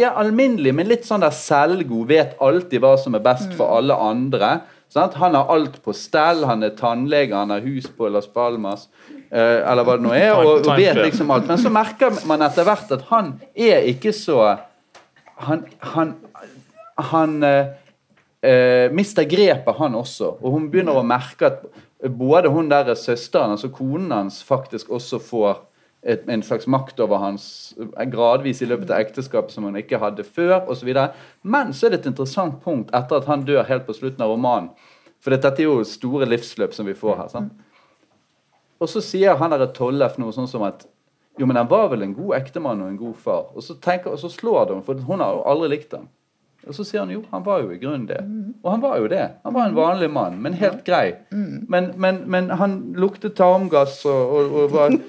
Ja, 0.00 0.14
alminnelig, 0.18 0.72
men 0.74 0.88
litt 0.90 1.04
sånn 1.06 1.22
der 1.22 1.34
selvgod. 1.34 2.08
Vet 2.08 2.38
alltid 2.42 2.82
hva 2.82 2.94
som 2.98 3.14
er 3.14 3.22
best 3.22 3.52
for 3.52 3.68
mm. 3.68 3.74
alle 3.76 3.98
andre. 4.06 4.54
Sant? 4.90 5.18
Han 5.20 5.36
har 5.36 5.52
alt 5.52 5.76
på 5.84 5.94
stell. 5.94 6.42
Han 6.48 6.64
er 6.66 6.74
tannlege, 6.78 7.36
han 7.36 7.52
har 7.54 7.62
hus 7.66 7.86
på 7.90 8.08
Las 8.10 8.26
Palmas. 8.26 8.88
Eh, 9.34 9.60
eller 9.66 9.82
hva 9.82 9.96
det 9.98 10.04
nå 10.04 10.12
er, 10.14 10.30
og, 10.38 10.60
og 10.62 10.76
vet 10.78 11.00
liksom 11.00 11.32
alt. 11.34 11.48
Men 11.50 11.58
så 11.58 11.72
merker 11.74 12.20
man 12.28 12.44
etter 12.46 12.66
hvert 12.68 12.92
at 12.94 13.08
han 13.10 13.34
er 13.50 13.88
ikke 13.90 14.14
så 14.14 14.54
Han, 15.44 15.64
han, 15.82 16.12
han 17.10 17.32
eh, 17.42 17.72
eh, 18.46 18.92
mister 18.94 19.26
grepet, 19.26 19.74
han 19.80 19.96
også. 19.98 20.28
Og 20.38 20.54
hun 20.54 20.68
begynner 20.70 20.94
å 20.94 21.02
merke 21.02 21.48
at 21.48 21.64
både 22.06 22.52
hun 22.54 22.70
der 22.70 22.92
søsteren, 22.94 23.56
altså 23.56 23.72
konen 23.74 24.12
hans, 24.14 24.38
faktisk 24.46 24.92
også 24.94 25.18
får 25.18 25.58
et, 26.06 26.22
en 26.30 26.46
slags 26.46 26.68
makt 26.70 27.02
over 27.02 27.18
hans 27.18 27.74
gradvis 28.12 28.62
i 28.62 28.70
løpet 28.70 28.94
av 28.94 29.02
ekteskapet 29.02 29.50
som 29.50 29.66
hun 29.66 29.82
ikke 29.82 29.98
hadde 29.98 30.22
før, 30.22 30.60
osv. 30.70 30.94
Men 31.42 31.74
så 31.74 31.88
er 31.88 31.96
det 31.96 32.04
et 32.04 32.10
interessant 32.12 32.62
punkt 32.62 32.94
etter 32.94 33.18
at 33.18 33.26
han 33.26 33.42
dør 33.48 33.66
helt 33.66 33.88
på 33.90 33.98
slutten 33.98 34.22
av 34.22 34.30
romanen. 34.36 34.70
For 35.18 35.34
dette 35.34 35.50
er 35.58 35.66
jo 35.66 35.80
store 35.82 36.30
livsløp 36.30 36.78
som 36.78 36.86
vi 36.86 36.94
får 36.94 37.24
her. 37.24 37.34
sant? 37.34 37.63
Og 38.82 38.90
så 38.90 39.02
sier 39.04 39.38
han 39.40 39.54
der 39.54 39.70
Tollef 39.76 40.18
noe 40.18 40.34
sånn 40.34 40.50
som 40.50 40.64
at 40.66 40.86
jo, 41.38 41.46
men 41.46 41.58
han 41.58 41.70
var 41.70 41.88
vel 41.90 42.04
en 42.06 42.12
god 42.14 42.36
ektemann 42.36 42.82
og 42.84 42.92
en 42.92 42.98
god 42.98 43.14
far. 43.18 43.46
Og 43.58 43.64
så, 43.66 43.74
tenker, 43.82 44.12
og 44.14 44.20
så 44.22 44.30
slår 44.30 44.68
det 44.68 44.76
henne, 44.76 44.86
for 44.86 45.06
hun 45.08 45.22
har 45.24 45.34
jo 45.34 45.40
aldri 45.50 45.70
likt 45.72 45.96
ham. 45.96 46.04
Og 46.64 46.76
så 46.76 46.86
sier 46.86 47.02
han 47.02 47.10
jo, 47.12 47.24
han 47.32 47.42
var 47.44 47.64
jo 47.64 47.72
i 47.74 47.80
grunnen 47.80 48.06
det. 48.08 48.20
Og 48.62 48.70
han 48.70 48.84
var 48.84 49.00
jo 49.02 49.08
det. 49.10 49.24
Han 49.44 49.56
var 49.56 49.66
en 49.66 49.74
vanlig 49.76 50.08
mann, 50.14 50.38
men 50.40 50.54
helt 50.60 50.84
grei. 50.86 51.16
Men, 51.68 51.90
men, 52.00 52.22
men 52.30 52.48
han 52.54 52.78
luktet 52.96 53.34
tarmgass 53.36 54.04
og, 54.08 54.38
og, 54.38 54.56
og 54.62 54.78
var 54.78 54.94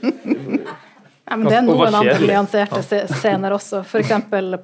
Ja, 1.25 1.39
men 1.41 1.47
Det 1.49 1.55
er 1.57 1.63
noen 1.65 1.95
andre 1.97 2.17
nyanserte 2.21 2.81
scener 3.09 3.55
også. 3.55 3.79
F.eks. 3.81 4.11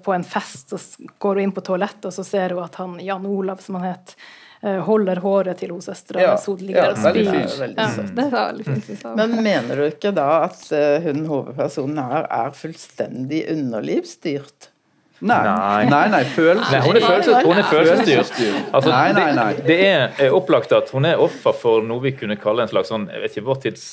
på 0.06 0.14
en 0.14 0.26
fest 0.28 0.74
så 0.76 1.08
går 1.18 1.40
hun 1.40 1.48
inn 1.48 1.54
på 1.56 1.64
toalettet, 1.66 2.12
og 2.12 2.14
så 2.14 2.26
ser 2.26 2.54
hun 2.54 2.62
at 2.66 2.78
han 2.78 3.00
Jan 3.02 3.26
Olav, 3.26 3.64
som 3.66 3.80
han 3.80 3.88
het, 3.96 4.14
Eh, 4.14 4.41
holder 4.62 5.22
håret 5.24 5.58
til 5.58 5.72
hos 5.74 5.88
søstera 5.90 6.22
ja, 6.22 6.34
mens 6.36 6.44
hun 6.46 6.60
ligger 6.62 6.84
ja, 6.84 6.90
og 6.92 7.00
spyr. 7.02 7.22
Ja, 7.26 7.88
det 8.18 8.28
veldig 8.36 8.66
fint. 8.86 9.08
Men 9.18 9.40
mener 9.42 9.82
du 9.82 9.88
ikke 9.88 10.12
da 10.14 10.28
at 10.46 10.68
uh, 10.70 11.08
hun 11.08 11.24
hovedpersonen 11.30 12.04
her 12.12 12.28
er 12.30 12.54
fullstendig 12.58 13.48
underlivsstyrt? 13.56 14.70
Nei, 15.22 15.86
nei, 15.86 16.06
nei 16.10 16.22
følelser. 16.26 16.74
Nei, 16.74 16.80
hun 16.82 16.98
er, 16.98 17.04
følelses, 17.06 17.44
hun 17.46 17.60
er 17.62 17.68
følelsesstyrt. 17.70 18.70
Altså, 18.74 18.90
Nei, 18.90 19.12
nei, 19.14 19.26
nei. 19.38 19.50
Det, 19.60 19.66
det 19.70 19.78
er 19.86 20.24
er 20.26 20.34
opplagt 20.34 20.74
at 20.74 20.90
hun 20.96 21.06
er 21.06 21.22
offer 21.22 21.54
for 21.54 21.86
noe 21.86 22.02
vi 22.02 22.16
kunne 22.18 22.38
kalle 22.42 22.66
en 22.66 22.72
slags 22.72 22.90
sånn, 22.90 23.06
jeg 23.14 23.22
vet 23.22 23.36
ikke, 23.36 23.46
vår 23.52 23.60
tids 23.68 23.84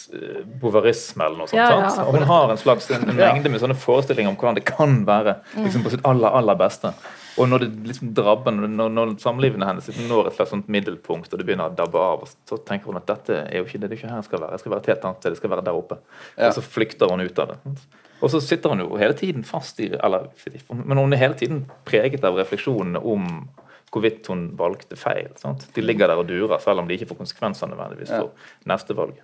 bovarisme 0.63 1.27
eller 1.27 1.43
noe 1.43 1.51
sånt. 1.51 1.61
Ja, 1.61 1.69
ja. 1.85 2.07
Og 2.07 2.17
hun 2.17 2.25
har 2.31 2.55
en 2.55 2.61
slags 2.61 2.89
en, 2.97 3.05
en 3.13 3.21
mengde 3.21 3.53
med 3.53 3.61
sånne 3.61 3.77
forestillinger 3.77 4.33
om 4.33 4.41
hvordan 4.41 4.57
det 4.57 4.65
kan 4.69 5.03
være 5.09 5.37
liksom, 5.59 5.85
på 5.85 5.93
sitt 5.93 6.09
aller, 6.09 6.33
aller 6.41 6.57
beste. 6.65 6.95
Og 7.39 7.49
når 7.51 7.65
det 7.65 7.69
liksom 7.87 8.11
drabber, 8.17 8.57
når, 8.59 8.91
når 8.91 9.15
samlivene 9.23 9.69
hennes 9.69 9.87
liksom 9.89 10.09
når 10.11 10.31
et 10.31 10.39
slags 10.39 10.53
sånt 10.55 10.69
middelpunkt, 10.73 11.31
og 11.33 11.41
det 11.41 11.47
begynner 11.47 11.71
å 11.71 11.77
dabbe 11.79 12.03
av, 12.03 12.27
så 12.49 12.59
tenker 12.67 12.91
hun 12.91 13.01
at 13.01 13.07
dette 13.11 13.39
er 13.45 13.61
jo 13.61 13.69
ikke 13.69 13.81
det, 13.83 13.93
det 13.93 14.01
ikke 14.01 14.11
her 14.11 14.27
skal 14.27 14.43
være. 14.43 14.57
Jeg 14.57 14.65
skal 14.65 14.75
være 14.75 14.85
et 14.85 14.91
helt 14.93 15.07
annet 15.09 15.23
sted. 15.23 15.37
Jeg 15.37 15.43
skal 15.43 15.55
være 15.55 15.67
der 15.69 15.79
oppe. 15.79 16.01
Ja. 16.35 16.51
Og 16.51 16.59
så 16.59 16.65
flykter 16.67 17.13
hun 17.13 17.23
ut 17.23 17.43
av 17.45 17.55
det. 17.55 17.77
Og 18.19 18.33
så 18.33 18.43
sitter 18.43 18.75
hun 18.75 18.83
jo 18.83 18.99
hele 18.99 19.15
tiden 19.15 19.47
fast 19.47 19.79
i 19.81 19.93
eller, 19.95 20.27
Men 20.75 20.99
hun 20.99 21.15
er 21.15 21.23
hele 21.23 21.39
tiden 21.39 21.65
preget 21.87 22.27
av 22.27 22.39
refleksjonene 22.39 22.99
om 22.99 23.29
hvorvidt 23.93 24.27
hun 24.29 24.49
valgte 24.59 24.97
feil. 24.99 25.31
Sant? 25.41 25.67
De 25.75 25.85
ligger 25.85 26.11
der 26.11 26.21
og 26.21 26.29
durer, 26.29 26.59
selv 26.63 26.83
om 26.83 26.89
de 26.89 26.97
ikke 26.97 27.09
får 27.11 27.21
konsekvenser 27.23 27.71
nødvendigvis 27.71 28.13
for 28.13 28.69
neste 28.69 28.97
valg. 28.97 29.17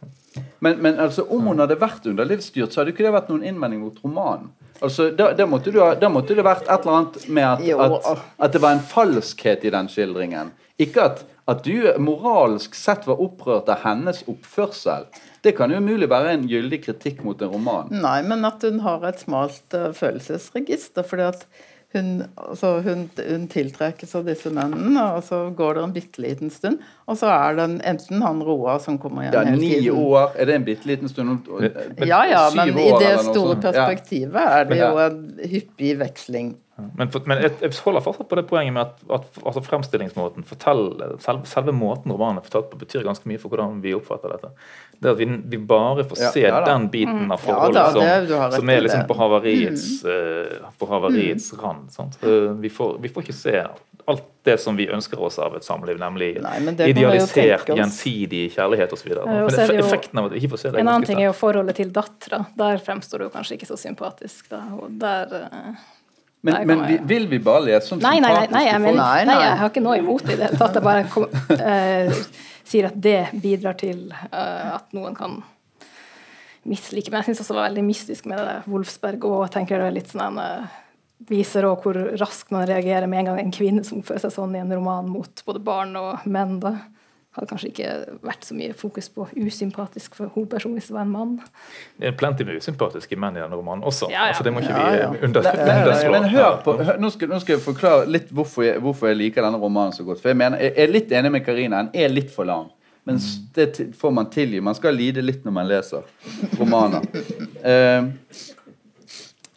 Men, 0.65 0.81
men 0.83 1.01
altså, 1.01 1.27
om 1.29 1.51
hun 1.51 1.63
hadde 1.63 1.79
vært 1.81 2.07
underlivsstyrt, 2.11 2.73
så 2.73 2.83
hadde 2.83 2.95
ikke 2.95 3.07
det 3.07 3.15
vært 3.15 3.31
noen 3.33 3.45
innvending 3.47 3.85
mot 3.85 4.01
romanen. 4.05 4.53
Altså, 4.81 5.11
da, 5.15 5.31
da, 5.37 5.47
måtte 5.49 5.73
du 5.73 5.79
da 5.79 6.11
måtte 6.11 6.35
det 6.37 6.45
vært 6.45 6.67
et 6.67 6.83
eller 6.83 6.99
annet 6.99 7.29
med 7.29 7.47
at, 7.47 8.09
at, 8.11 8.25
at 8.43 8.57
det 8.57 8.63
var 8.65 8.75
en 8.75 8.83
falskhet 8.85 9.65
i 9.65 9.73
den 9.75 9.91
skildringen. 9.93 10.51
Ikke 10.83 11.05
at, 11.07 11.23
at 11.47 11.63
du 11.67 11.87
moralsk 12.03 12.75
sett 12.75 13.07
var 13.07 13.21
opprørt 13.23 13.69
av 13.71 13.85
hennes 13.85 14.25
oppførsel. 14.31 15.07
Det 15.45 15.53
kan 15.59 15.71
jo 15.71 15.79
umulig 15.79 16.09
være 16.11 16.33
en 16.35 16.49
gyldig 16.49 16.81
kritikk 16.87 17.23
mot 17.27 17.41
en 17.45 17.53
roman. 17.53 17.93
Nei, 17.93 18.19
men 18.27 18.43
at 18.49 18.65
hun 18.65 18.81
har 18.85 19.05
et 19.07 19.21
smalt 19.23 19.77
uh, 19.77 19.93
følelsesregister. 19.95 21.07
fordi 21.07 21.29
at 21.29 21.47
hun, 21.95 22.25
altså 22.37 22.81
hun, 22.85 23.05
hun 23.29 23.47
tiltrekkes 23.49 24.15
av 24.19 24.25
disse 24.29 24.51
mennene, 24.55 25.03
og 25.17 25.23
så 25.27 25.39
går 25.57 25.75
det 25.79 25.83
en 25.85 25.93
bitte 25.95 26.23
liten 26.25 26.51
stund, 26.51 26.79
og 27.07 27.17
så 27.21 27.31
er 27.33 27.55
det 27.59 27.65
en- 27.69 27.81
enten 27.95 28.23
han 28.23 28.43
Roar 28.43 28.79
som 28.85 28.99
kommer 28.99 29.23
igjen 29.23 29.33
Ja, 29.35 29.45
hele 29.45 29.61
Ni 29.61 29.71
tiden. 29.81 29.97
år, 30.05 30.33
er 30.37 30.45
det 30.51 30.55
en 30.55 30.65
bitte 30.65 30.87
liten 30.91 31.09
stund? 31.09 31.49
Ja, 32.07 32.25
ja, 32.29 32.51
men 32.55 32.75
i 32.79 32.91
det 33.01 33.15
store 33.31 33.57
perspektivet 33.63 34.37
er 34.43 34.65
det 34.65 34.79
jo 34.83 34.99
en 34.99 35.41
hyppig 35.51 35.99
veksling. 35.99 36.57
Men, 36.75 37.07
for, 37.15 37.23
men 37.31 37.39
jeg, 37.39 37.53
jeg 37.63 37.71
holder 37.85 38.03
fortsatt 38.03 38.27
på 38.31 38.37
det 38.39 38.43
poenget 38.51 38.75
med 38.75 38.83
at, 38.89 39.03
at 39.15 39.37
altså 39.47 39.63
fremstillingsmåten, 39.63 40.43
fortell, 40.49 40.89
selve, 41.23 41.47
selve 41.47 41.75
måten 41.77 42.11
romanen 42.11 42.41
er 42.41 42.47
fortalt 42.49 42.73
på, 42.73 42.81
betyr 42.81 43.05
ganske 43.07 43.29
mye 43.31 43.39
for 43.39 43.53
hvordan 43.53 43.79
vi 43.85 43.93
oppfatter 43.95 44.35
dette. 44.35 44.51
Det 44.99 45.13
at 45.13 45.21
vi, 45.21 45.29
vi 45.55 45.61
bare 45.71 46.03
får 46.11 46.19
se 46.33 46.43
ja 46.43 46.51
ja, 46.51 46.61
den 46.67 46.89
biten 46.91 47.31
av 47.31 47.39
Ja 47.39 47.43
forholdet 47.45 47.79
da, 47.79 47.87
det- 47.95 48.29
du 48.29 48.35
som, 48.35 48.59
som 48.59 48.75
er 48.75 48.83
liksom 48.89 49.07
på 49.07 49.19
havariets, 49.21 49.87
eh, 50.05 50.69
på 50.81 50.91
havariets 50.91 51.53
rand. 51.63 51.91
Sant? 51.95 52.19
Eh, 52.27 52.51
vi, 52.59 52.71
får, 52.75 52.99
vi 53.05 53.09
får 53.15 53.23
ikke 53.29 53.39
se 53.39 53.57
alt 54.11 54.25
det 54.45 54.59
som 54.61 54.77
vi 54.77 54.85
ønsker 54.93 55.21
oss 55.25 55.39
av 55.41 55.55
et 55.57 55.65
samliv, 55.65 55.97
nemlig 56.03 56.35
Nei, 56.45 56.59
idealisert, 56.91 57.71
gjensidig 57.71 58.51
kjærlighet 58.53 58.93
osv. 58.93 59.15
Men 59.25 59.49
så 59.55 59.71
effekten 59.79 60.21
av 60.21 60.27
at 60.29 60.35
vi 60.35 60.43
ikke 60.43 60.51
får 60.57 60.61
se 60.67 60.73
det, 60.75 60.83
En 60.83 60.91
annen 60.91 61.07
ting 61.09 61.23
er 61.23 61.31
jo 61.31 61.37
forholdet 61.39 61.79
til 61.79 61.93
dattera. 61.95 62.43
Der 62.59 62.83
fremstår 62.85 63.23
det 63.23 63.31
jo 63.31 63.35
kanskje 63.39 63.57
ikke 63.57 63.71
så 63.71 63.79
sympatisk. 63.81 64.51
Da. 64.53 64.61
Og 64.77 64.99
der, 65.01 65.33
eh, 65.49 65.85
Men, 66.45 66.67
men 66.69 66.83
vi, 66.85 66.99
vil 67.09 67.27
vi 67.31 67.39
bare 67.41 67.65
lese 67.71 67.95
om 67.95 68.03
nei, 68.05 68.19
nei, 68.21 68.29
nei, 68.35 68.49
nei, 68.53 68.65
jeg, 68.67 68.77
sympatiske 68.77 68.81
mener, 68.85 68.99
folk? 68.99 69.01
Nei, 69.01 69.25
nei, 69.25 69.35
nei. 69.35 69.45
jeg 69.47 69.59
har 69.63 69.71
ikke 69.73 69.83
noe 69.87 69.97
imot 70.03 70.27
det 70.27 70.35
i 70.35 70.37
det 70.37 70.49
hele 70.51 70.59
tatt. 70.61 70.77
Jeg 70.77 70.85
bare 70.85 71.05
kom, 71.09 71.25
uh, 71.57 72.41
sier 72.69 72.89
at 72.91 72.99
det 73.07 73.19
bidrar 73.41 73.79
til 73.81 74.03
uh, 74.13 74.75
at 74.75 74.93
noen 74.97 75.17
kan 75.17 75.39
mislike. 76.69 77.09
Men 77.11 77.23
jeg 77.23 77.31
syns 77.31 77.45
også 77.45 77.55
det 77.55 77.61
var 77.61 77.69
veldig 77.71 77.85
mystisk 77.87 78.29
med 78.29 78.41
det 78.41 78.57
Wolfsberg 78.69 79.25
og 79.29 79.39
jeg 79.47 79.55
tenker 79.59 79.81
det 79.81 79.89
er 79.89 79.97
litt 79.99 80.13
sånn 80.13 80.41
eh, 80.41 80.81
Viser 81.25 81.65
òg 81.65 81.85
hvor 81.85 81.97
raskt 82.21 82.51
man 82.53 82.67
reagerer 82.69 83.07
med 83.09 83.23
en 83.23 83.31
gang 83.31 83.39
en 83.41 83.53
kvinne 83.55 83.85
som 83.87 84.03
oppfører 84.03 84.27
seg 84.27 84.33
sånn 84.35 84.57
i 84.59 84.61
en 84.61 84.73
roman 84.75 85.07
mot 85.09 85.45
både 85.47 85.63
barn 85.65 85.95
og 85.97 86.27
menn. 86.29 86.59
da 86.61 86.75
hadde 87.35 87.49
kanskje 87.51 87.69
ikke 87.73 87.89
vært 88.23 88.47
så 88.47 88.55
mye 88.55 88.75
fokus 88.79 89.09
på 89.11 89.27
usympatisk 89.43 90.15
for 90.19 90.31
hovedpersonen 90.37 90.79
hvis 90.79 90.91
det 90.91 90.95
var 90.97 91.07
en 91.07 91.13
mann. 91.15 91.33
Det 91.99 92.11
er 92.13 92.17
plenty 92.19 92.47
med 92.47 92.61
usympatiske 92.63 93.19
menn 93.19 93.37
i 93.39 93.43
denne 93.43 93.59
romanen 93.59 93.85
også. 93.87 94.07
Ja, 94.13 94.29
ja. 94.29 94.35
Altså, 94.35 94.47
det 94.47 94.53
må 94.55 94.63
ikke 94.63 94.77
Ja, 94.77 94.85
vi 94.91 95.01
ja. 95.03 95.09
under, 95.27 95.51
underslå. 95.51 96.13
men 96.15 96.29
hør 96.31 96.61
på, 96.65 96.77
hør, 96.83 97.01
nå, 97.03 97.11
skal, 97.11 97.33
nå 97.35 97.41
skal 97.43 97.57
jeg 97.57 97.65
forklare 97.65 98.07
litt 98.07 98.31
hvorfor 98.35 98.69
jeg, 98.69 98.79
hvorfor 98.85 99.11
jeg 99.11 99.19
liker 99.21 99.43
denne 99.47 99.59
romanen 99.63 99.93
så 99.97 100.07
godt. 100.07 100.23
For 100.23 100.31
Jeg 100.31 100.39
mener, 100.41 100.63
jeg 100.63 100.73
er 100.77 100.95
litt 100.95 101.13
enig 101.13 101.33
med 101.35 101.45
Karina. 101.47 101.83
Den 101.89 102.05
er 102.07 102.15
litt 102.15 102.31
for 102.35 102.47
lang. 102.49 102.71
Men 103.05 103.19
det 103.55 103.83
får 104.01 104.13
man 104.17 104.31
tilgi. 104.33 104.63
Man 104.65 104.75
skal 104.79 104.95
lide 104.97 105.21
litt 105.21 105.43
når 105.45 105.53
man 105.59 105.69
leser 105.69 106.07
romaner. 106.61 107.05
Eh, 107.65 108.05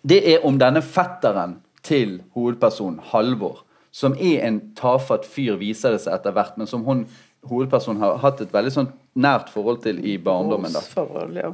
det 0.07 0.21
er 0.32 0.45
om 0.47 0.55
denne 0.59 0.80
fetteren 0.86 1.57
til 1.84 2.21
hovedpersonen, 2.36 3.01
Halvor, 3.11 3.63
som 3.91 4.13
er 4.15 4.45
en 4.47 4.59
tafatt 4.78 5.25
fyr, 5.28 5.57
viser 5.59 5.95
det 5.95 6.01
seg 6.03 6.15
etter 6.15 6.36
hvert, 6.36 6.55
men 6.59 6.69
som 6.69 6.86
hun, 6.88 7.01
hovedpersonen 7.47 8.01
har 8.01 8.17
hatt 8.23 8.41
et 8.41 8.53
veldig 8.53 8.73
sånn 8.73 8.89
nært 9.17 9.51
forhold 9.53 9.83
til 9.83 9.99
i 10.05 10.17
barndommen. 10.21 10.73
da. 10.73 10.81
Forhold, 10.81 11.35
ja. 11.38 11.51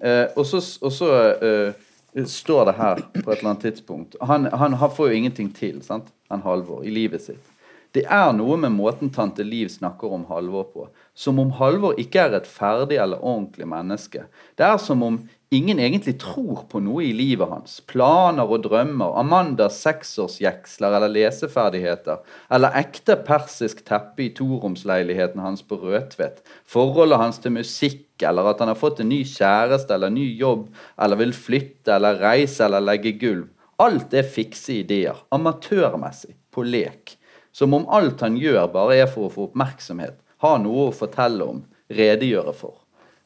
Eh, 0.00 0.26
og 0.36 0.46
så, 0.46 1.12
eh, 1.40 2.26
står 2.28 2.66
det 2.68 2.76
her 2.76 3.00
på 3.14 3.30
et 3.32 3.38
eller 3.38 3.50
annet 3.50 3.62
tidspunkt 3.62 4.16
Han, 4.20 4.44
han, 4.44 4.76
får 4.90 5.08
jo 5.08 5.14
ingenting 5.16 5.48
til, 5.54 5.82
sant? 5.82 6.12
han 6.28 6.42
Halvor, 6.42 6.84
i 6.84 6.90
livet 6.90 7.22
sitt. 7.22 7.52
Det 7.92 8.04
er 8.08 8.32
noe 8.32 8.56
med 8.56 8.72
måten 8.72 9.10
tante 9.12 9.44
Liv 9.44 9.68
snakker 9.68 10.12
om 10.12 10.24
Halvor 10.28 10.64
på. 10.72 10.86
Som 11.14 11.38
om 11.38 11.50
Halvor 11.58 11.98
ikke 12.00 12.20
er 12.24 12.36
et 12.38 12.48
ferdig 12.48 12.96
eller 12.96 13.20
ordentlig 13.20 13.68
menneske. 13.68 14.24
Det 14.56 14.64
er 14.64 14.78
som 14.80 15.02
om 15.02 15.18
ingen 15.52 15.78
egentlig 15.78 16.14
tror 16.22 16.64
på 16.70 16.80
noe 16.82 17.04
i 17.04 17.12
livet 17.16 17.50
hans. 17.50 17.78
Planer 17.90 18.48
og 18.48 18.64
drømmer, 18.64 19.14
Amandas 19.20 19.78
seksårsjeksler 19.84 20.96
eller 20.96 21.12
leseferdigheter. 21.12 22.22
Eller 22.52 22.74
ekte 22.80 23.16
persisk 23.26 23.84
teppe 23.88 24.26
i 24.26 24.30
toromsleiligheten 24.36 25.42
hans 25.44 25.64
på 25.66 25.78
Rødtvet. 25.82 26.42
Forholdet 26.64 27.20
hans 27.20 27.40
til 27.42 27.56
musikk, 27.58 28.06
eller 28.22 28.52
at 28.52 28.62
han 28.62 28.72
har 28.72 28.78
fått 28.78 29.02
en 29.02 29.10
ny 29.12 29.22
kjæreste 29.28 29.94
eller 29.96 30.12
ny 30.14 30.28
jobb, 30.40 30.68
eller 30.98 31.20
vil 31.22 31.34
flytte 31.36 31.96
eller 31.96 32.20
reise 32.22 32.64
eller 32.66 32.84
legge 32.84 33.14
gulv. 33.20 33.48
Alt 33.82 34.14
er 34.14 34.28
fikse 34.28 34.80
ideer. 34.82 35.24
Amatørmessig. 35.34 36.36
På 36.52 36.64
lek. 36.66 37.16
Som 37.52 37.72
om 37.76 37.88
alt 37.88 38.20
han 38.20 38.36
gjør, 38.40 38.66
bare 38.72 39.00
er 39.02 39.10
for 39.10 39.28
å 39.28 39.32
få 39.32 39.48
oppmerksomhet. 39.50 40.18
Ha 40.44 40.56
noe 40.60 40.90
å 40.90 40.94
fortelle 40.96 41.46
om. 41.48 41.64
Redegjøre 41.92 42.54
for. 42.56 42.81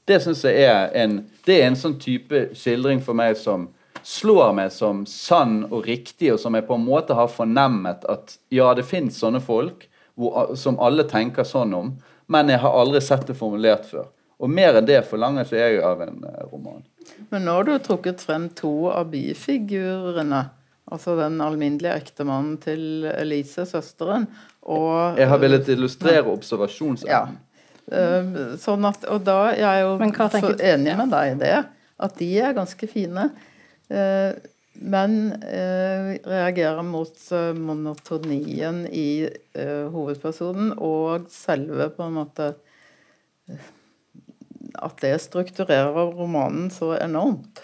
Det 0.07 0.20
syns 0.22 0.44
jeg 0.46 0.62
er 0.62 0.92
en, 1.02 1.18
det 1.46 1.59
er 1.61 1.70
en 1.70 1.78
sånn 1.78 1.96
type 1.98 2.48
skildring 2.54 3.00
for 3.02 3.18
meg 3.18 3.34
som 3.40 3.68
slår 4.07 4.52
meg 4.54 4.70
som 4.70 5.02
sann 5.11 5.64
og 5.66 5.86
riktig, 5.88 6.30
og 6.34 6.38
som 6.38 6.54
jeg 6.54 6.66
på 6.68 6.76
en 6.78 6.84
måte 6.86 7.16
har 7.18 7.30
fornemmet 7.32 8.04
at 8.07 8.36
ja, 8.54 8.70
det 8.78 8.86
finnes 8.86 9.18
sånne 9.18 9.40
folk 9.42 9.88
hvor, 10.14 10.52
som 10.54 10.78
alle 10.78 11.09
tenker 11.11 11.46
sånn 11.46 11.74
om, 11.74 11.96
men 12.30 12.52
jeg 12.52 12.62
har 12.62 12.76
aldri 12.78 13.02
sett 13.02 13.26
det 13.26 13.34
formulert 13.38 13.88
før. 13.90 14.07
Og 14.38 14.52
mer 14.52 14.76
enn 14.78 14.86
det 14.86 15.00
forlanger 15.09 15.46
ikke 15.46 15.59
jeg 15.59 15.80
av 15.84 16.02
en 16.04 16.20
eh, 16.28 16.44
roman. 16.52 16.84
Men 17.32 17.46
nå 17.48 17.57
har 17.57 17.66
du 17.66 17.74
trukket 17.82 18.22
frem 18.22 18.50
to 18.54 18.90
av 18.92 19.09
bifigurene. 19.12 20.42
Altså 20.92 21.16
den 21.18 21.40
alminnelige 21.42 21.96
ektemannen 21.98 22.61
til 22.62 23.09
Elise, 23.11 23.64
søsteren, 23.66 24.28
og 24.62 25.18
Jeg 25.18 25.26
har 25.32 25.40
villet 25.42 25.70
illustrere 25.74 26.30
observasjonsevnen. 26.30 27.11
Ja. 27.11 27.45
Eh, 27.93 28.34
Sånn 28.59 28.84
at, 28.89 29.05
og 29.12 29.22
da 29.26 29.53
jeg 29.55 29.66
er 29.68 29.80
jo 29.84 29.97
Men 30.01 30.12
så 30.16 30.53
enig 30.59 30.97
med 30.99 31.12
deg 31.14 31.32
i 31.32 31.39
det, 31.45 31.55
at 32.03 32.16
de 32.18 32.28
er 32.43 32.57
ganske 32.57 32.89
fine. 32.91 33.30
Eh, 33.89 34.34
Men 34.76 35.32
eh, 35.41 36.18
reagerer 36.26 36.82
mot 36.84 37.14
eh, 37.32 37.55
monotonien 37.57 38.82
i 38.93 39.24
eh, 39.55 39.87
hovedpersonen 39.89 40.74
og 40.76 41.30
selve 41.32 41.89
på 41.97 42.05
en 42.05 42.18
måte 42.18 42.51
At 44.76 45.01
det 45.01 45.14
strukturerer 45.22 46.12
romanen 46.12 46.68
så 46.70 46.93
enormt. 47.01 47.62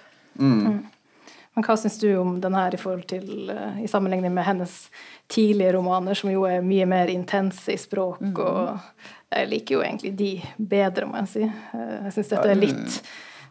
Men 1.52 1.66
hva 1.66 1.74
syns 1.76 1.98
du 2.00 2.06
om 2.16 2.38
den 2.40 2.54
her 2.56 2.72
i 2.72 2.78
forhold 2.80 3.04
til 3.10 3.50
i 3.52 3.88
sammenligning 3.90 4.32
med 4.32 4.46
hennes 4.46 4.86
tidlige 5.28 5.74
romaner, 5.76 6.16
som 6.16 6.30
jo 6.32 6.46
er 6.48 6.64
mye 6.64 6.86
mer 6.88 7.12
intense 7.12 7.74
i 7.74 7.76
språk, 7.76 8.22
og 8.40 8.78
jeg 9.32 9.50
liker 9.50 9.78
jo 9.78 9.82
egentlig 9.84 10.14
de 10.18 10.30
bedre, 10.56 11.08
må 11.08 11.20
jeg 11.22 11.30
si. 11.32 11.44
Eh, 11.48 11.92
Jeg 12.06 12.16
syns 12.16 12.32
dette 12.32 12.50
er 12.50 12.58
litt 12.60 13.02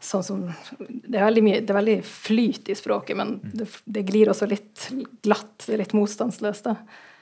sånn 0.02 0.24
som 0.26 0.40
Det 0.82 1.14
er 1.14 1.28
veldig, 1.28 1.44
mye, 1.46 1.62
det 1.62 1.70
er 1.70 1.78
veldig 1.78 2.00
flyt 2.08 2.72
i 2.74 2.76
språket, 2.78 3.18
men 3.18 3.36
det, 3.54 3.68
det 3.86 4.06
glir 4.08 4.32
også 4.32 4.48
litt 4.50 4.90
glatt, 5.22 5.56
det 5.68 5.76
er 5.76 5.84
litt 5.84 5.98
motstandsløst, 5.98 6.70
da. 6.70 6.78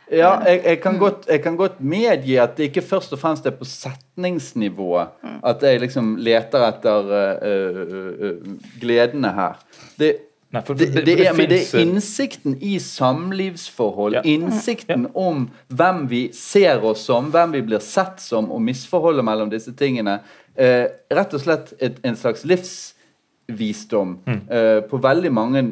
Ja, 0.09 0.31
jeg, 0.47 0.63
jeg, 0.65 0.79
kan 0.81 0.95
godt, 0.97 1.27
jeg 1.29 1.43
kan 1.43 1.57
godt 1.59 1.81
medgi 1.85 2.39
at 2.41 2.55
det 2.57 2.71
ikke 2.71 2.81
først 2.81 3.11
og 3.13 3.19
fremst 3.21 3.45
er 3.45 3.53
på 3.53 3.67
setningsnivået 3.67 5.27
at 5.45 5.61
jeg 5.61 5.83
liksom 5.83 6.15
leter 6.25 6.65
etter 6.65 7.11
uh, 7.13 7.43
uh, 7.45 8.23
uh, 8.25 8.71
gledene 8.81 9.29
her. 9.37 9.59
Det, 10.01 10.09
Nei, 10.51 10.61
for 10.65 10.73
det, 10.73 10.87
det- 10.93 11.05
det, 11.05 11.27
er, 11.27 11.33
men 11.37 11.49
det 11.49 11.59
er 11.61 11.79
øh, 11.79 11.81
innsikten 11.87 12.55
i 12.61 12.79
samlivsforhold, 12.79 14.13
Ja. 14.13 14.21
innsikten 14.25 15.07
om 15.15 15.49
hvem 15.67 16.07
vi 16.09 16.31
ser 16.33 16.81
oss 16.83 16.99
som, 17.05 17.29
hvem 17.31 17.51
vi 17.53 17.61
blir 17.61 17.79
sett 17.79 18.19
som, 18.21 18.51
og 18.51 18.61
misforholdet 18.61 19.25
mellom 19.25 19.49
disse 19.49 19.71
tingene. 19.77 20.19
Eh, 20.57 20.87
rett 21.13 21.33
og 21.33 21.39
slett 21.43 21.73
et, 21.79 21.99
en 22.03 22.15
slags 22.15 22.45
livsvisdom 22.45 24.17
Mm. 24.25 24.41
eh, 24.49 24.81
på 24.89 24.97
veldig 24.97 25.31
mange 25.33 25.63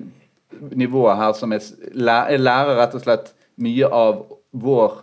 nivåer 0.76 1.16
her 1.16 1.34
som 1.34 1.52
jeg, 1.52 1.62
jeg 1.96 2.40
lærer 2.40 2.78
rett 2.78 2.96
og 2.96 3.02
slett 3.02 3.34
mye 3.58 3.86
av 3.92 4.26
vår 4.54 5.02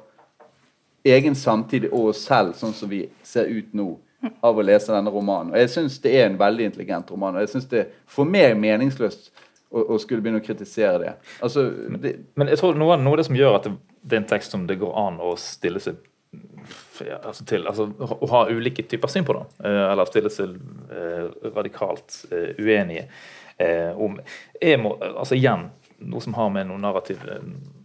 egen 1.04 1.34
samtid 1.34 1.84
og 1.92 2.08
oss 2.14 2.22
selv, 2.24 2.54
sånn 2.54 2.72
som 2.74 2.88
vi 2.88 3.08
ser 3.22 3.44
ut 3.50 3.74
nå 3.74 3.96
av 4.42 4.56
å 4.56 4.62
lese 4.64 4.92
denne 4.92 5.10
romanen. 5.12 5.50
Og 5.52 5.58
Jeg 5.58 5.68
syns 5.68 5.98
det 6.00 6.14
er 6.14 6.26
en 6.30 6.38
veldig 6.38 6.64
intelligent 6.64 7.10
roman. 7.10 7.34
og 7.36 7.40
jeg 7.42 7.48
synes 7.48 7.66
det 7.68 7.78
er 7.80 7.86
for 8.06 8.24
meg 8.24 8.56
meningsløst 8.56 9.30
å, 9.70 9.84
å, 9.94 9.98
skulle 10.02 10.24
begynne 10.24 10.40
å 10.42 10.44
kritisere 10.44 10.98
det. 11.02 11.12
Altså, 11.44 11.66
det 12.00 12.16
men 12.38 12.50
jeg 12.52 12.60
tror 12.60 12.78
noe, 12.78 12.98
noe 13.00 13.16
av 13.16 13.22
det 13.22 13.28
som 13.28 13.38
gjør 13.38 13.58
at 13.58 13.68
det, 13.68 13.76
det, 14.02 14.16
er 14.16 14.22
en 14.22 14.32
tekst 14.34 14.54
som 14.54 14.66
det 14.68 14.80
går 14.80 14.92
an 15.06 15.20
å 15.22 15.34
stille 15.40 15.82
seg 15.82 16.00
altså 17.22 17.44
til, 17.46 17.66
altså, 17.70 17.84
Å 17.94 18.28
ha 18.32 18.40
ulike 18.50 18.82
typer 18.90 19.10
syn 19.12 19.26
på, 19.26 19.36
det, 19.36 19.44
eh, 19.68 19.84
eller 19.92 20.08
stille 20.08 20.32
seg 20.32 20.56
eh, 20.90 21.28
radikalt 21.54 22.24
eh, 22.30 22.54
uenige 22.58 23.08
om 24.02 24.16
jeg 24.58 24.80
må, 24.82 24.96
altså 24.98 25.36
Igjen, 25.36 25.68
noe 26.10 26.22
som 26.24 26.34
har 26.34 26.48
med 26.50 26.66
noe 26.66 26.80
narrativ 26.82 27.20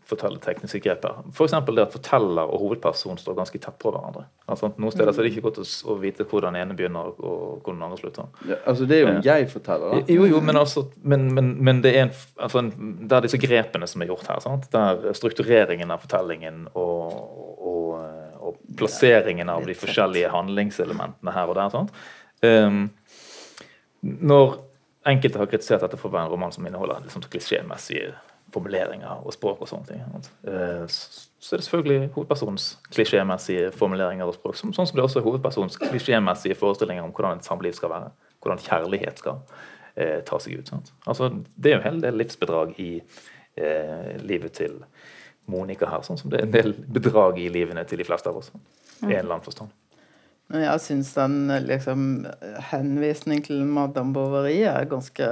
fortellertekniske 0.09 0.79
tekniske 0.81 1.07
her. 1.07 1.29
F.eks. 1.33 1.55
Det 1.69 1.83
at 1.83 1.93
forteller 1.93 2.49
og 2.49 2.63
hovedperson 2.63 3.19
står 3.21 3.37
ganske 3.37 3.61
tett 3.61 3.77
på 3.81 3.91
hverandre. 3.93 4.25
Altså, 4.49 4.71
noen 4.77 4.93
steder 4.93 5.13
så 5.13 5.21
er 5.21 5.27
det 5.27 5.33
ikke 5.33 5.45
godt 5.47 5.59
å, 5.61 5.95
vite 6.01 6.25
hvor 6.29 6.43
den 6.45 6.57
ene 6.59 6.77
begynner 6.77 7.11
og 7.13 7.63
hvor 7.63 7.75
den 7.75 7.83
andre 7.85 7.99
slutter. 7.99 8.29
Ja, 8.49 8.59
altså 8.69 8.87
Det 8.89 8.97
er 8.97 9.03
jo 9.03 9.11
en 9.13 9.21
jeg-forteller, 9.25 9.95
da. 9.95 10.15
Jo, 10.15 10.27
jo, 10.29 10.41
men, 10.45 10.59
altså, 10.59 10.85
men, 11.01 11.27
men, 11.35 11.51
men 11.65 11.83
det 11.85 11.93
er 11.95 12.07
en, 12.07 12.15
altså, 12.37 12.63
det 12.69 13.17
er 13.17 13.27
disse 13.27 13.41
grepene 13.41 13.89
som 13.89 14.03
er 14.03 14.11
gjort 14.11 14.31
her. 14.31 14.39
Sant? 14.45 14.69
Der 14.73 15.11
struktureringen 15.17 15.93
av 15.93 16.05
fortellingen 16.05 16.65
og, 16.73 17.19
og, 17.59 17.83
og 18.39 18.63
plasseringen 18.79 19.51
av 19.51 19.67
de 19.67 19.77
forskjellige 19.77 20.31
handlingselementene 20.33 21.35
her 21.35 21.53
og 21.53 21.59
der. 21.59 21.75
Sant? 21.75 22.01
Um, 22.45 22.87
når 24.01 24.59
enkelte 25.09 25.39
har 25.41 25.49
kritisert 25.51 25.83
dette 25.83 25.99
for 25.99 26.09
å 26.09 26.15
være 26.15 26.27
en 26.27 26.33
roman 26.33 26.53
som 26.55 26.65
inneholder 26.67 27.03
liksom, 27.05 27.23
klisjémessige 27.31 28.13
formuleringer 28.53 29.25
og 29.25 29.33
språk 29.35 29.63
og 29.63 29.69
sånne 29.69 29.89
ting. 29.89 30.03
Eh, 30.49 30.85
så 30.89 31.55
er 31.55 31.61
det 31.61 31.65
selvfølgelig 31.67 32.11
hovedpersonens 32.15 32.69
klisjémessige 32.91 33.71
formuleringer 33.75 34.27
og 34.27 34.35
språk, 34.35 34.57
sånn 34.59 34.75
som 34.75 34.95
det 34.95 35.05
også 35.05 35.21
er 35.21 35.27
hovedpersonens 35.27 35.79
klisjémessige 35.81 36.57
forestillinger 36.59 37.05
om 37.05 37.13
hvordan 37.15 37.39
et 37.39 37.47
samliv 37.47 37.77
skal 37.77 37.93
være. 37.93 38.13
Hvordan 38.43 38.63
kjærlighet 38.63 39.21
skal 39.21 39.41
eh, 39.95 40.19
ta 40.27 40.39
seg 40.41 40.59
ut. 40.59 40.71
Sant? 40.71 40.93
Altså, 41.05 41.31
det 41.55 41.71
er 41.71 41.77
jo 41.77 41.81
en 41.81 41.87
hel 41.89 42.01
del 42.03 42.19
livsbedrag 42.21 42.73
i 42.81 42.91
eh, 42.99 44.15
livet 44.23 44.57
til 44.59 44.79
Monica 45.49 45.89
her, 45.89 46.03
sånn 46.05 46.19
som 46.19 46.31
det 46.31 46.41
er 46.41 46.47
en 46.47 46.53
del 46.53 46.73
bedrag 46.87 47.39
i 47.41 47.49
livene 47.51 47.83
til 47.89 48.01
de 48.01 48.07
fleste 48.07 48.29
av 48.29 48.41
oss. 48.41 48.51
I 49.01 49.13
en 49.13 49.21
eller 49.21 49.37
annen 49.37 49.45
forstand. 49.45 49.71
Men 50.49 50.63
jeg 50.65 50.81
syns 50.81 51.11
den 51.13 51.41
liksom, 51.67 52.03
henvisningen 52.71 53.43
til 53.45 53.65
Madame 53.69 54.15
Bovary 54.15 54.63
er 54.65 54.87
ganske 54.89 55.27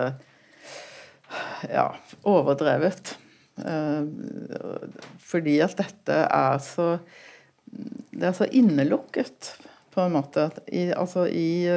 ja, 1.69 1.95
overdrevet. 2.27 3.15
Eh, 3.57 4.03
fordi 5.23 5.57
at 5.65 5.77
dette 5.79 6.17
er 6.25 6.59
så 6.61 6.99
Det 7.67 8.23
er 8.23 8.31
så 8.33 8.45
innelukket, 8.55 9.57
på 9.91 10.01
en 10.05 10.13
måte. 10.15 10.49
I, 10.71 10.93
altså 10.95 11.25
i, 11.27 11.67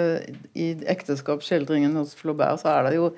i 0.54 0.66
ekteskapsskildringen 0.92 1.96
hos 1.98 2.14
Flaubert 2.14 2.60
så 2.62 2.68
er 2.76 2.82
det 2.86 2.92
jo 2.94 3.08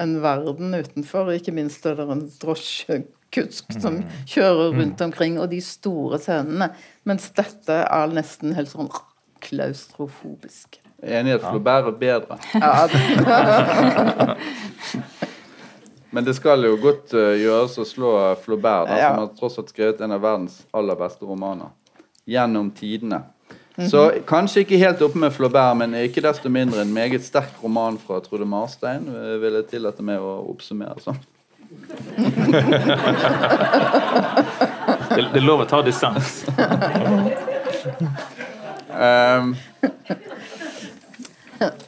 en 0.00 0.22
verden 0.24 0.74
utenfor. 0.74 1.30
Ikke 1.34 1.52
minst 1.54 1.86
er 1.86 1.94
det 1.98 2.06
en 2.08 2.32
drosjekusk 2.40 3.72
som 3.76 3.94
mm. 4.00 4.06
kjører 4.32 4.72
rundt 4.78 5.00
mm. 5.02 5.06
omkring, 5.10 5.34
og 5.42 5.50
de 5.52 5.60
store 5.62 6.18
scenene. 6.24 6.68
Mens 7.04 7.28
dette 7.36 7.76
er 7.84 8.16
nesten 8.16 8.56
helt 8.56 8.72
sånn 8.72 8.88
klaustrofobisk. 9.44 10.80
Er 11.02 11.20
enig 11.20 11.30
i 11.34 11.36
at 11.36 11.44
Flaubert 11.44 11.86
er 11.92 11.96
bedre. 12.00 12.40
Ja, 12.56 12.72
Men 16.12 16.24
det 16.24 16.34
skal 16.36 16.64
jo 16.66 16.74
godt 16.76 17.14
uh, 17.16 17.32
gjøres 17.40 17.78
å 17.80 17.84
slå 17.88 18.10
Flaubert, 18.42 18.90
da, 18.90 18.98
ja. 19.00 19.12
som 19.12 19.22
har 19.22 19.30
tross 19.38 19.58
alt 19.62 19.70
skrevet 19.72 20.00
en 20.04 20.12
av 20.12 20.20
verdens 20.20 20.58
aller 20.76 20.98
beste 21.00 21.24
romaner. 21.24 21.72
Gjennom 22.28 22.70
tidene. 22.70 23.22
Mm 23.76 23.86
-hmm. 23.86 23.90
Så 23.90 24.12
kanskje 24.26 24.60
ikke 24.60 24.76
helt 24.76 25.02
oppe 25.02 25.18
med 25.18 25.32
Flaubert, 25.32 25.76
men 25.76 25.94
ikke 25.94 26.20
desto 26.20 26.48
mindre 26.48 26.80
en 26.80 26.92
meget 26.94 27.24
sterk 27.24 27.62
roman 27.64 27.98
fra 28.06 28.20
Trude 28.20 28.44
Marstein, 28.44 29.08
eh, 29.08 29.40
vil 29.40 29.52
jeg 29.54 29.66
tillate 29.66 30.02
meg 30.02 30.20
å 30.20 30.50
oppsummere 30.50 31.00
sånn. 31.00 31.16
det, 35.14 35.28
det 35.32 35.36
er 35.36 35.40
lov 35.40 35.60
å 35.60 35.64
ta 35.64 35.82
dissens. 35.82 36.44
um, 38.92 39.56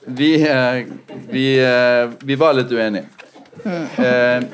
vi, 0.07 0.49
uh, 0.49 0.85
vi, 1.29 1.61
uh, 1.61 2.13
vi 2.25 2.35
var 2.35 2.53
litt 2.55 2.73
uenige. 2.73 3.05
Eh, 3.65 4.45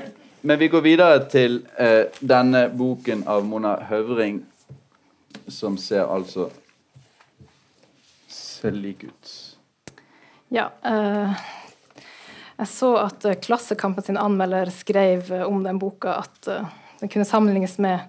men 0.40 0.58
vi 0.58 0.68
går 0.72 0.84
videre 0.84 1.20
til 1.28 1.60
eh, 1.76 2.08
denne 2.20 2.68
boken 2.72 3.26
av 3.28 3.44
Mona 3.44 3.74
Høvring, 3.90 4.40
som 5.50 5.76
ser 5.80 6.06
altså 6.06 6.48
slik 8.30 9.04
ut. 9.08 9.32
Ja. 10.48 10.70
Eh, 10.84 11.42
jeg 12.60 12.68
så 12.68 12.90
at 13.00 13.24
eh, 13.24 13.38
Klassekampen 13.40 14.04
sin 14.04 14.20
anmelder 14.20 14.68
skrev 14.74 15.30
eh, 15.32 15.46
om 15.48 15.62
den 15.64 15.80
boka 15.80 16.18
at 16.20 16.50
eh, 16.50 16.68
den 17.00 17.12
kunne 17.12 17.28
sammenlignes 17.28 17.78
med 17.80 18.04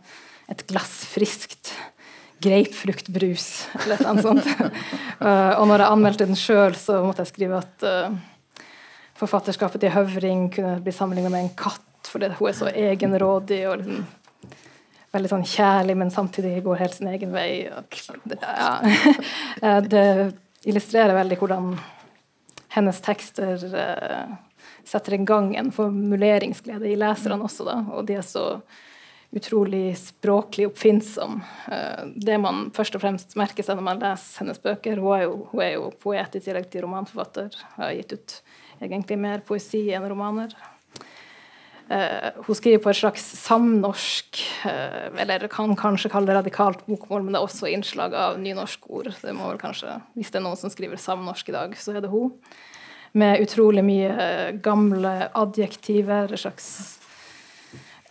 et 0.52 0.66
glass 0.68 1.06
friskt 1.08 1.72
grapefruktbrus, 2.42 3.46
eller 3.84 4.02
noe 4.02 4.24
sånt. 4.26 4.48
og 5.60 5.68
når 5.70 5.84
jeg 5.84 5.94
anmeldte 5.94 6.26
den 6.26 6.40
sjøl, 6.40 6.74
så 6.76 6.98
måtte 7.06 7.22
jeg 7.22 7.30
skrive 7.30 7.60
at 7.62 7.86
forfatterskapet 9.22 9.84
til 9.84 9.94
Høvring 9.94 10.50
kunne 10.54 10.80
bli 10.84 10.94
sammenligna 10.96 11.32
med 11.34 11.46
en 11.46 11.56
katt, 11.58 12.10
fordi 12.10 12.34
hun 12.40 12.50
er 12.50 12.58
så 12.58 12.72
egenrådig 12.74 13.62
og 13.70 13.80
liksom 13.84 14.10
veldig 15.12 15.32
sånn 15.32 15.48
kjærlig, 15.48 15.96
men 16.00 16.14
samtidig 16.14 16.62
går 16.66 16.80
helt 16.80 16.96
sin 16.96 17.10
egen 17.12 17.34
vei. 17.36 17.66
Det, 18.24 18.38
ja. 18.42 19.74
det 19.84 20.06
illustrerer 20.68 21.18
veldig 21.18 21.40
hvordan 21.42 21.74
hennes 22.72 23.02
tekster 23.04 23.66
uh, 23.74 24.38
setter 24.88 25.18
i 25.18 25.26
gang 25.28 25.52
en 25.60 25.74
formuleringsglede 25.76 26.88
i 26.88 26.96
leserne 27.00 27.42
også, 27.44 27.68
da, 27.68 27.82
og 27.92 28.08
de 28.08 28.16
er 28.22 28.26
så 28.26 28.46
utrolig 29.36 29.94
språklig 30.00 30.70
oppfinnsom. 30.70 31.38
Uh, 31.68 32.08
det 32.16 32.40
man 32.44 32.70
først 32.76 32.96
og 32.96 33.04
fremst 33.04 33.36
merker 33.40 33.68
seg 33.68 33.80
når 33.80 33.88
man 33.90 34.04
leser 34.04 34.46
hennes 34.46 34.64
bøker 34.64 35.00
Hun 35.04 35.18
er 35.18 35.26
jo, 35.26 35.36
hun 35.52 35.66
er 35.66 35.76
jo 35.76 35.92
poet 36.00 36.40
i 36.40 36.44
tillegg 36.44 36.72
til 36.72 36.88
romanforfatter. 36.88 37.60
Har 37.76 37.96
gitt 37.98 38.16
ut 38.16 38.40
egentlig 38.82 39.18
mer 39.22 39.44
poesi 39.46 39.86
enn 39.94 40.08
romaner. 40.10 40.54
Uh, 41.92 42.44
hun 42.46 42.56
skriver 42.56 42.80
på 42.80 42.92
et 42.92 43.00
slags 43.02 43.24
samnorsk, 43.42 44.40
uh, 44.64 45.10
eller 45.20 45.44
kan 45.52 45.74
kanskje 45.76 46.12
kalle 46.14 46.30
det 46.30 46.38
radikalt 46.38 46.86
bokmål, 46.88 47.26
men 47.26 47.36
det 47.36 47.42
er 47.42 47.48
også 47.50 47.68
innslag 47.68 48.16
av 48.16 48.38
nynorskord. 48.40 49.10
Det 49.20 49.34
må 49.36 49.50
vel 49.50 49.60
kanskje, 49.60 49.98
Hvis 50.16 50.32
det 50.32 50.40
er 50.40 50.46
noen 50.46 50.60
som 50.60 50.72
skriver 50.72 51.02
samnorsk 51.02 51.52
i 51.52 51.58
dag, 51.58 51.76
så 51.76 51.92
er 51.92 52.06
det 52.06 52.14
hun. 52.14 52.32
Med 53.12 53.44
utrolig 53.44 53.84
mye 53.84 54.14
uh, 54.16 54.50
gamle 54.64 55.14
adjektiver, 55.36 56.32
en 56.32 56.44
slags 56.46 56.70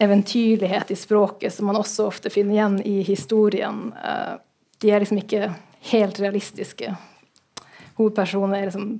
eventyrlighet 0.00 0.92
i 0.92 0.96
språket 0.96 1.52
som 1.52 1.70
man 1.70 1.80
også 1.80 2.08
ofte 2.08 2.32
finner 2.32 2.56
igjen 2.56 2.78
i 2.88 3.00
historien. 3.04 3.92
de 4.80 4.90
er 4.90 5.02
liksom 5.02 5.18
ikke 5.20 5.50
helt 5.92 6.20
realistiske. 6.20 6.94
Hovedpersonen 7.98 8.54
er 8.56 8.64
liksom 8.70 8.94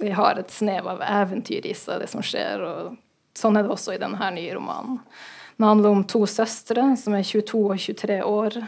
vi 0.00 0.10
har 0.12 0.38
et 0.38 0.50
snev 0.52 0.88
av 0.90 1.02
eventyr 1.04 1.66
i 1.66 1.74
seg, 1.76 2.02
det 2.02 2.10
som 2.12 2.24
skjer. 2.24 2.62
og 2.62 2.96
Sånn 3.38 3.56
er 3.56 3.64
det 3.64 3.72
også 3.72 3.94
i 3.94 4.00
denne 4.00 4.30
nye 4.34 4.54
romanen. 4.56 5.00
Den 5.58 5.66
handler 5.66 5.94
om 5.96 6.04
to 6.06 6.22
søstre 6.30 6.92
som 7.00 7.16
er 7.18 7.26
22 7.26 7.62
og 7.64 7.80
23 7.82 8.18
år. 8.26 8.60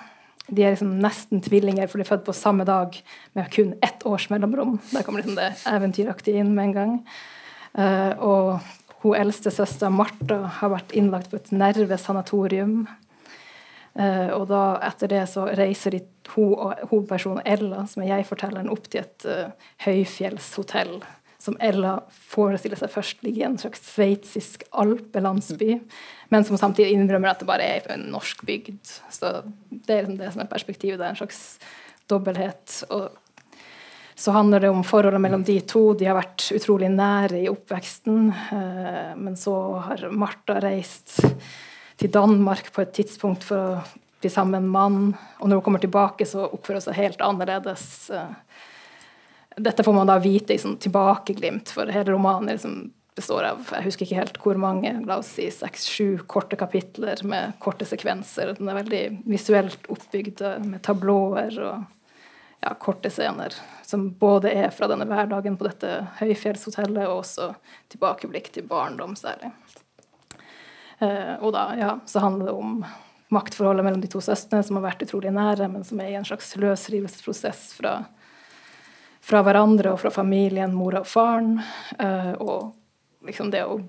De 0.50 0.64
er 0.64 0.74
liksom 0.74 0.96
nesten 1.02 1.42
tvillinger, 1.44 1.86
for 1.86 2.00
de 2.00 2.06
er 2.06 2.10
født 2.10 2.26
på 2.26 2.34
samme 2.34 2.66
dag 2.66 2.96
med 3.38 3.50
kun 3.54 3.76
ett 3.86 4.02
års 4.08 4.26
mellomrom. 4.32 4.78
Der 4.90 5.06
kommer 5.06 5.22
liksom 5.22 5.38
det 5.38 5.52
eventyraktige 5.70 6.42
inn 6.42 6.54
med 6.56 6.70
en 6.70 6.74
gang. 6.78 6.96
Uh, 7.78 8.12
og 8.18 9.04
hun 9.04 9.14
eldste 9.16 9.52
søstera 9.54 9.92
Martha 9.94 10.40
har 10.58 10.72
vært 10.74 10.96
innlagt 10.98 11.30
på 11.30 11.38
et 11.38 11.52
nervesanatorium. 11.54 12.88
Uh, 13.98 14.30
og 14.36 14.44
da 14.50 14.64
etter 14.86 15.10
det 15.10 15.24
så 15.32 15.48
reiser 15.58 15.96
de 15.96 16.04
hun 16.30 16.76
hovedpersonen 16.92 17.42
Ella, 17.48 17.86
som 17.90 18.04
er 18.04 18.12
jeg-fortelleren, 18.12 18.70
opp 18.70 18.86
til 18.90 19.02
et 19.02 19.26
uh, 19.26 19.72
høyfjellshotell 19.82 21.00
som 21.40 21.56
Ella 21.64 21.94
forestiller 22.10 22.76
seg 22.76 22.92
først 22.92 23.22
ligger 23.24 23.42
i 23.42 23.48
en 23.48 23.58
slags 23.60 23.80
sveitsisk 23.94 24.66
alpelandsby, 24.76 25.78
men 26.28 26.44
som 26.44 26.58
samtidig 26.60 26.92
innrømmer 26.92 27.32
at 27.32 27.40
det 27.40 27.48
bare 27.48 27.68
er 27.78 27.88
en 27.94 28.10
norsk 28.12 28.44
bygd. 28.46 28.82
Så 29.08 29.40
det 29.70 29.94
er 29.94 30.04
liksom 30.04 30.18
det 30.20 30.34
som 30.34 30.44
er 30.44 30.50
perspektivet. 30.50 31.00
Det 31.00 31.06
er 31.06 31.14
en 31.14 31.22
slags 31.22 31.40
dobbelthet. 32.12 32.82
Og 32.92 33.08
så 34.20 34.34
handler 34.36 34.66
det 34.66 34.72
om 34.74 34.84
forholdet 34.84 35.22
mellom 35.24 35.46
de 35.48 35.56
to. 35.64 35.86
De 35.96 36.10
har 36.10 36.18
vært 36.18 36.50
utrolig 36.58 36.92
nære 36.92 37.40
i 37.40 37.48
oppveksten, 37.48 38.28
uh, 38.52 39.10
men 39.16 39.40
så 39.40 39.56
har 39.88 40.10
Martha 40.12 40.60
reist 40.60 41.22
til 42.00 42.12
Danmark 42.12 42.72
på 42.72 42.84
et 42.84 42.94
tidspunkt 42.96 43.44
for 43.46 43.60
å 43.60 43.82
bli 44.20 44.30
sammen 44.32 44.56
med 44.56 44.62
en 44.64 44.72
mann. 44.72 45.02
Og 45.40 45.48
når 45.48 45.60
hun 45.60 45.66
kommer 45.66 45.82
tilbake, 45.82 46.26
så 46.28 46.46
oppfører 46.48 46.80
hun 46.80 46.86
seg 46.88 46.98
helt 47.00 47.24
annerledes. 47.24 47.84
Dette 49.60 49.84
får 49.84 49.96
man 49.96 50.08
da 50.08 50.16
vite 50.22 50.56
i 50.56 50.62
sånn 50.62 50.78
tilbakeglimt, 50.80 51.72
for 51.74 51.92
hele 51.92 52.14
romanen 52.14 52.54
liksom 52.54 52.80
består 53.20 53.44
av 53.44 53.72
jeg 53.74 53.84
husker 53.84 54.06
ikke 54.06 54.20
helt 54.20 54.38
hvor 54.40 54.58
mange, 54.60 54.92
la 55.04 55.18
oss 55.20 55.32
si 55.36 55.48
seks-sju 55.52 56.22
korte 56.30 56.56
kapitler 56.56 57.20
med 57.26 57.56
korte 57.60 57.84
sekvenser. 57.88 58.54
Den 58.56 58.70
er 58.70 58.78
veldig 58.78 59.02
visuelt 59.28 59.88
oppbygd 59.92 60.44
med 60.64 60.80
tablåer 60.86 61.58
og 61.58 61.82
ja, 62.60 62.72
korte 62.80 63.10
scener. 63.12 63.56
Som 63.84 64.10
både 64.20 64.52
er 64.54 64.70
fra 64.72 64.88
denne 64.88 65.08
hverdagen 65.10 65.58
på 65.58 65.66
dette 65.66 65.92
høyfjellshotellet, 66.20 67.08
og 67.08 67.24
også 67.24 67.50
tilbakeblikk 67.92 68.52
til 68.54 68.68
barndom 68.70 69.16
særlig. 69.18 69.52
Eh, 71.00 71.34
og 71.40 71.54
da 71.56 71.64
ja, 71.80 71.92
så 72.06 72.20
handler 72.20 72.50
det 72.50 72.52
om 72.52 72.80
maktforholdet 73.32 73.84
mellom 73.86 74.00
de 74.02 74.10
to 74.10 74.20
søstrene, 74.20 74.64
som 74.66 74.76
har 74.76 74.88
vært 74.90 75.04
utrolig 75.06 75.32
nære, 75.32 75.68
men 75.72 75.84
som 75.86 76.00
er 76.02 76.12
i 76.12 76.18
en 76.18 76.26
slags 76.26 76.52
løsrivelsesprosess 76.60 77.70
fra, 77.78 77.94
fra 79.24 79.42
hverandre 79.46 79.94
og 79.94 80.00
fra 80.02 80.12
familien, 80.12 80.74
mora 80.76 81.04
og 81.04 81.08
faren. 81.08 81.56
Eh, 81.98 82.32
og 82.42 83.26
liksom 83.26 83.52
det 83.54 83.64
å 83.64 83.80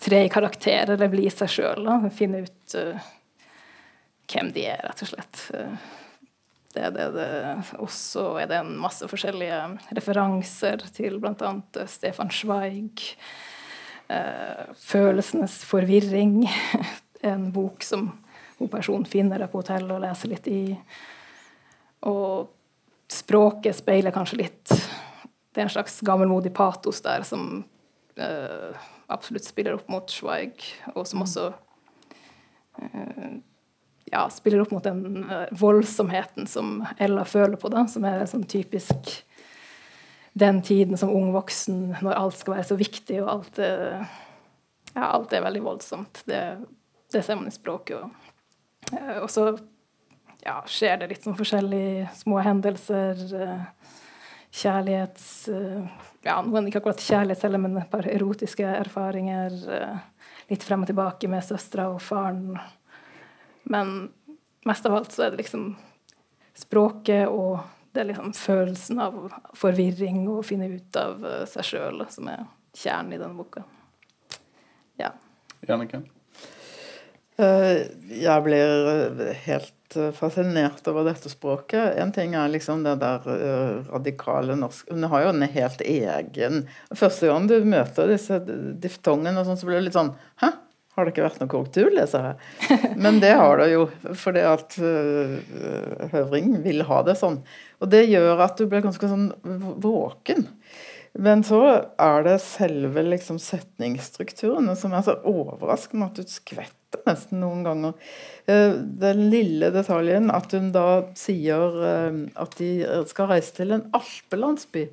tre 0.00 0.24
i 0.24 0.32
karakter 0.32 0.94
eller 0.94 1.12
bli 1.12 1.26
seg 1.32 1.50
sjøl. 1.52 1.88
Finne 2.16 2.44
ut 2.46 2.76
uh, 2.78 3.08
hvem 4.32 4.48
de 4.54 4.62
er, 4.72 4.80
rett 4.86 5.02
og 5.04 5.10
slett. 5.10 5.42
det 6.72 6.86
det, 6.94 7.08
det. 7.18 7.26
Og 7.76 8.40
er 8.40 8.48
det 8.48 8.62
en 8.62 8.72
masse 8.80 9.04
forskjellige 9.10 9.58
referanser 9.98 10.86
til 10.96 11.18
bl.a. 11.20 11.52
Stefan 11.84 12.32
Zweig. 12.32 13.04
Uh, 14.10 14.74
'Følelsenes 14.74 15.60
forvirring', 15.64 16.48
en 17.30 17.50
bok 17.54 17.84
som 17.86 18.08
hovedpersonen 18.58 19.06
finner 19.06 19.46
på 19.46 19.60
hotellet 19.62 19.92
og 19.94 20.02
leser 20.02 20.32
litt 20.32 20.48
i. 20.50 20.62
Og 22.10 22.50
språket 23.10 23.76
speiler 23.76 24.14
kanskje 24.14 24.40
litt. 24.42 24.72
Det 25.50 25.62
er 25.62 25.66
en 25.66 25.72
slags 25.72 26.00
gammelmodig 26.06 26.52
patos 26.54 27.00
der 27.04 27.24
som 27.26 27.64
eh, 28.16 28.76
absolutt 29.10 29.48
spiller 29.48 29.78
opp 29.78 29.88
mot 29.90 30.12
Schweig, 30.12 30.62
og 30.94 31.06
som 31.08 31.24
også 31.24 31.48
eh, 32.82 33.40
ja, 34.10 34.26
spiller 34.30 34.62
opp 34.62 34.72
mot 34.74 34.84
den 34.84 35.24
uh, 35.30 35.46
voldsomheten 35.54 36.46
som 36.50 36.80
Ella 36.98 37.24
føler 37.24 37.58
på, 37.60 37.70
da, 37.72 37.84
som 37.90 38.06
er 38.08 38.24
sånn 38.30 38.46
typisk 38.50 39.12
den 40.32 40.60
tiden 40.62 40.98
som 41.00 41.12
ung 41.14 41.32
voksen, 41.34 41.96
når 42.02 42.16
alt 42.16 42.38
skal 42.38 42.58
være 42.58 42.68
så 42.68 42.76
viktig, 42.78 43.18
og 43.22 43.30
alt, 43.32 43.58
ja, 43.58 45.08
alt 45.08 45.32
er 45.34 45.44
veldig 45.44 45.62
voldsomt. 45.64 46.22
Det, 46.28 46.42
det, 47.12 47.24
ser 47.24 47.38
man 47.40 47.50
i 47.50 47.54
språket. 47.54 47.98
Og, 47.98 49.00
og 49.24 49.28
så 49.30 49.48
ja, 50.44 50.60
skjer 50.70 51.02
det 51.02 51.10
litt 51.10 51.26
sånn 51.26 51.38
forskjellige 51.38 52.06
små 52.22 52.38
hendelser. 52.46 53.26
Kjærlighets 54.50 55.26
ja, 56.26 56.36
noen 56.44 56.68
ikke 56.68 56.82
akkurat 56.82 57.02
kjærlighet 57.02 57.44
heller, 57.46 57.62
men 57.62 57.78
et 57.80 57.90
par 57.92 58.06
erotiske 58.08 58.66
erfaringer. 58.66 59.56
Eh, 59.72 60.32
litt 60.52 60.64
frem 60.66 60.84
og 60.84 60.90
tilbake 60.90 61.30
med 61.30 61.44
søstera 61.46 61.88
og 61.92 62.00
faren. 62.04 62.58
Men 63.70 64.10
mest 64.68 64.88
av 64.88 64.98
alt 64.98 65.14
så 65.14 65.26
er 65.26 65.32
det 65.32 65.44
liksom 65.44 65.70
språket 66.58 67.30
og 67.30 67.60
det 67.92 68.02
er 68.02 68.08
liksom 68.12 68.32
følelsen 68.36 69.02
av 69.02 69.18
forvirring 69.58 70.22
og 70.28 70.40
å 70.40 70.46
finne 70.46 70.70
ut 70.70 71.00
av 71.00 71.26
eh, 71.26 71.44
seg 71.50 71.68
sjøl 71.72 72.04
som 72.12 72.30
er 72.30 72.46
kjernen 72.76 73.16
i 73.16 73.20
denne 73.20 73.34
boka. 73.38 73.64
Ja. 75.00 75.12
Jannicke? 75.66 76.04
Eh, 77.40 77.86
jeg 78.20 78.46
blir 78.46 79.34
helt 79.46 79.74
Eh, 79.96 80.12
fascinert 80.12 80.88
over 80.88 81.04
dette 81.04 81.28
språket. 81.28 81.96
En 81.98 82.12
ting 82.12 82.34
er 82.38 82.50
liksom 82.52 82.84
det 82.84 82.94
der 83.02 83.24
radikale 83.90 84.54
norsk 84.54 84.90
Hun 84.90 85.08
har 85.10 85.24
jo 85.24 85.32
en 85.32 85.42
helt 85.42 85.80
egen 85.82 86.60
Første 86.94 87.26
gang 87.26 87.48
du 87.50 87.56
møter 87.66 88.10
disse 88.12 88.38
diftongene, 88.82 89.40
og 89.40 89.48
sånn, 89.48 89.58
så 89.58 89.66
blir 89.66 89.80
det 89.80 89.88
litt 89.88 89.98
sånn 89.98 90.12
Hæ? 90.42 90.52
Har 90.94 91.06
det 91.06 91.14
ikke 91.14 91.24
vært 91.24 91.40
noe 91.40 91.50
korrekturleser 91.50 92.22
leser 92.22 92.78
jeg. 92.78 92.94
Men 93.02 93.18
det 93.22 93.32
har 93.38 93.58
det 93.62 93.68
jo, 93.72 93.84
fordi 94.18 94.42
at 94.44 94.74
Høvring 96.10 96.56
vil 96.64 96.82
ha 96.88 96.98
det 97.06 97.14
sånn. 97.16 97.38
Og 97.80 97.90
det 97.92 98.06
gjør 98.10 98.42
at 98.44 98.60
du 98.60 98.66
blir 98.68 98.84
ganske 98.84 99.08
sånn 99.10 99.30
våken. 99.80 100.46
Men 101.18 101.42
så 101.42 101.62
er 101.98 102.26
det 102.26 102.36
selve 102.44 103.02
liksom 103.02 103.40
setningsstrukturene 103.42 104.76
som 104.78 104.94
er 104.94 105.02
så 105.06 105.16
overraskende 105.26 106.06
at 106.06 106.20
du 106.20 106.30
skvetter 106.30 107.02
nesten 107.08 107.42
noen 107.42 107.64
ganger. 107.66 107.96
Eh, 108.46 108.76
den 109.02 109.26
lille 109.32 109.72
detaljen 109.74 110.30
at 110.34 110.54
hun 110.54 110.70
da 110.74 111.02
sier 111.18 111.80
eh, 111.86 112.20
at 112.38 112.56
de 112.60 112.70
skal 113.10 113.32
reise 113.32 113.56
til 113.58 113.74
en 113.74 113.88
alpelandsby. 113.96 114.86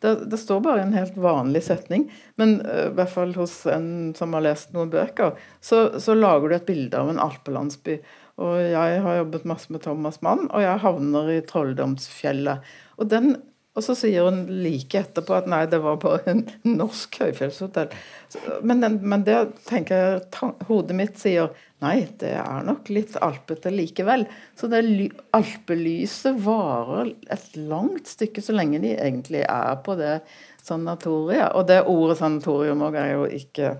Det, 0.00 0.14
det 0.32 0.40
står 0.40 0.62
bare 0.64 0.82
en 0.82 0.96
helt 0.96 1.16
vanlig 1.20 1.60
setning, 1.66 2.06
men 2.40 2.54
uh, 2.64 2.86
i 2.88 2.94
hvert 2.96 3.10
fall 3.12 3.34
hos 3.36 3.58
en 3.68 4.14
som 4.16 4.32
har 4.32 4.46
lest 4.46 4.70
noen 4.72 4.88
bøker, 4.88 5.34
så, 5.60 6.00
så 6.00 6.16
lager 6.16 6.48
du 6.48 6.56
et 6.56 6.64
bilde 6.70 6.96
av 6.96 7.10
en 7.12 7.20
alpelandsby. 7.20 7.98
Og 8.40 8.56
jeg 8.64 9.04
har 9.04 9.20
jobbet 9.20 9.46
masse 9.48 9.72
med 9.72 9.84
Thomas 9.84 10.20
Mann, 10.24 10.46
og 10.48 10.64
jeg 10.64 10.82
havner 10.84 11.30
i 11.34 11.40
Trolldomsfjellet. 11.44 12.66
Og 13.00 13.10
den 13.12 13.34
og 13.78 13.84
så 13.86 13.94
sier 13.94 14.26
hun 14.26 14.42
like 14.64 14.98
etterpå 14.98 15.36
at 15.36 15.46
nei, 15.48 15.62
det 15.70 15.78
var 15.84 16.00
bare 16.02 16.32
en 16.32 16.40
norsk 16.66 17.20
høyfjellshotell. 17.22 17.92
Men, 18.66 18.82
men 18.98 19.22
det 19.26 19.36
tenker 19.68 20.00
jeg 20.02 20.56
hodet 20.66 20.96
mitt 20.98 21.20
sier 21.20 21.52
nei, 21.80 22.02
det 22.18 22.32
er 22.40 22.66
nok 22.66 22.90
litt 22.90 23.14
alpete 23.22 23.70
likevel. 23.70 24.26
Så 24.58 24.66
det 24.72 24.82
alpelyset 25.36 26.42
varer 26.42 27.14
et 27.30 27.56
langt 27.56 28.10
stykke 28.10 28.42
så 28.42 28.58
lenge 28.58 28.82
de 28.82 28.96
egentlig 28.98 29.46
er 29.46 29.78
på 29.86 29.94
det 30.00 30.18
sanatoriet. 30.66 31.54
Og 31.54 31.70
det 31.70 31.84
ordet 31.86 32.18
sanatorium 32.18 32.82
òg 32.90 32.98
er 32.98 33.12
jo 33.14 33.26
ikke 33.38 33.76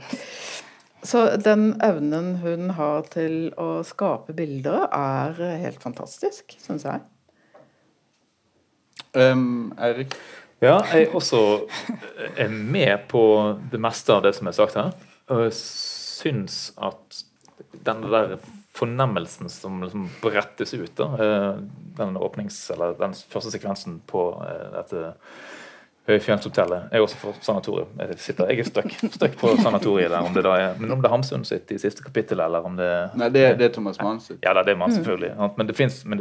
Så 1.03 1.23
den 1.41 1.73
evnen 1.83 2.35
hun 2.43 2.75
har 2.77 3.07
til 3.13 3.55
å 3.61 3.81
skape 3.87 4.35
bilder, 4.37 4.85
er 4.93 5.41
helt 5.63 5.81
fantastisk, 5.83 6.57
syns 6.61 6.85
jeg. 6.85 7.01
Um, 9.17 9.73
Eirik? 9.81 10.15
Ja, 10.61 10.83
jeg 10.93 11.09
også 11.17 11.65
er 12.37 12.51
med 12.53 13.09
på 13.09 13.23
det 13.73 13.81
meste 13.81 14.13
av 14.13 14.27
det 14.27 14.35
som 14.37 14.51
er 14.51 14.57
sagt 14.59 14.77
her. 14.77 14.93
Og 15.33 15.47
jeg 15.47 15.55
syns 15.57 16.67
at 16.77 17.23
den 17.87 18.05
der 18.05 18.37
fornemmelsen 18.77 19.49
som 19.53 19.81
liksom 19.83 20.09
brettes 20.23 20.75
ut, 20.75 20.93
da, 20.99 21.09
eh, 21.17 21.63
den 21.97 22.17
åpnings, 22.17 22.59
eller 22.75 22.95
den 22.99 23.17
første 23.33 23.53
sekvensen 23.55 24.01
på 24.09 24.27
eh, 24.45 24.69
dette 24.77 25.15
Høyfjellshotellet 26.09 26.95
er 26.97 27.03
også 27.05 27.19
for 27.21 27.37
sanatorium. 27.45 27.91
Jeg, 28.01 28.17
sitter, 28.25 28.49
jeg 28.49 28.63
er 28.63 28.69
stuck, 28.71 28.95
stuck 29.13 29.35
på 29.39 29.51
sanatoriet 29.61 30.09
der. 30.09 30.25
Om 30.25 30.33
det 30.35 30.43
da 30.47 30.55
er, 30.57 30.79
men 30.81 30.95
om 30.95 31.03
det 31.03 31.11
er 31.11 31.13
Hamsun 31.13 31.45
sitt 31.45 31.71
i 31.75 31.77
siste 31.79 32.03
kapittel, 32.03 32.41
eller 32.41 32.65
om 32.67 32.79
det 32.79 32.89
Nei, 33.21 33.29
det, 33.35 33.43
det 33.61 33.67
er 33.69 33.75
Thomas 33.75 34.01
Mann 34.01 34.23
sitt. 34.25 34.39
Ja, 34.43 34.55
det 34.57 34.73
er 34.73 34.79
Mann, 34.81 34.95
selvfølgelig. 34.97 35.35
Mm. 35.37 35.53
Men 35.59 35.69
det 35.69 35.77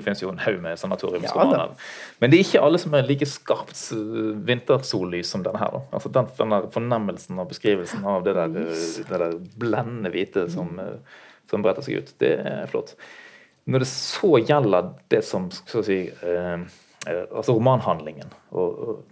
fins 0.06 0.24
jo 0.24 0.34
en 0.34 0.42
haug 0.44 0.60
med 0.66 0.82
sanatoriumsromaner. 0.82 1.72
Ja, 1.72 2.20
men 2.20 2.34
det 2.34 2.42
er 2.42 2.46
ikke 2.46 2.66
alle 2.68 2.82
som 2.84 2.98
er 3.00 3.08
like 3.08 3.30
skarpt 3.30 3.86
vintersollys 4.50 5.32
som 5.32 5.48
denne 5.48 5.64
her. 5.64 5.72
Da. 5.78 5.82
Altså 5.96 6.12
den, 6.20 6.30
den 6.42 6.58
der 6.58 6.70
fornemmelsen 6.76 7.40
og 7.40 7.50
beskrivelsen 7.54 8.04
av 8.04 8.28
det 8.28 8.36
der, 8.38 8.54
det 8.60 9.24
der 9.24 9.40
blendende 9.64 10.12
hvite 10.14 10.46
som, 10.52 10.76
som 11.50 11.66
bretter 11.66 11.88
seg 11.88 12.04
ut, 12.04 12.14
det 12.20 12.36
er 12.44 12.70
flott. 12.70 12.98
Når 13.70 13.84
det 13.84 13.90
så 13.92 14.36
gjelder 14.42 14.94
det 15.14 15.24
som 15.26 15.50
skal 15.54 15.84
si, 15.86 16.00
eh, 16.10 16.54
eh, 16.54 16.64
altså 17.08 17.54
romanhandlingen 17.56 18.34
og, 18.52 18.80
og 18.84 19.04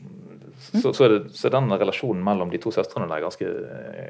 så, 0.60 0.94
så, 0.94 1.04
er 1.04 1.10
det, 1.10 1.22
så, 1.38 1.48
er 1.48 1.54
den 1.54 1.72
relasjonen 1.72 2.24
mellom 2.26 2.52
de 2.52 2.60
to 2.62 2.72
søstrene 2.74 3.08
der 3.10 3.24
ganske, 3.24 3.48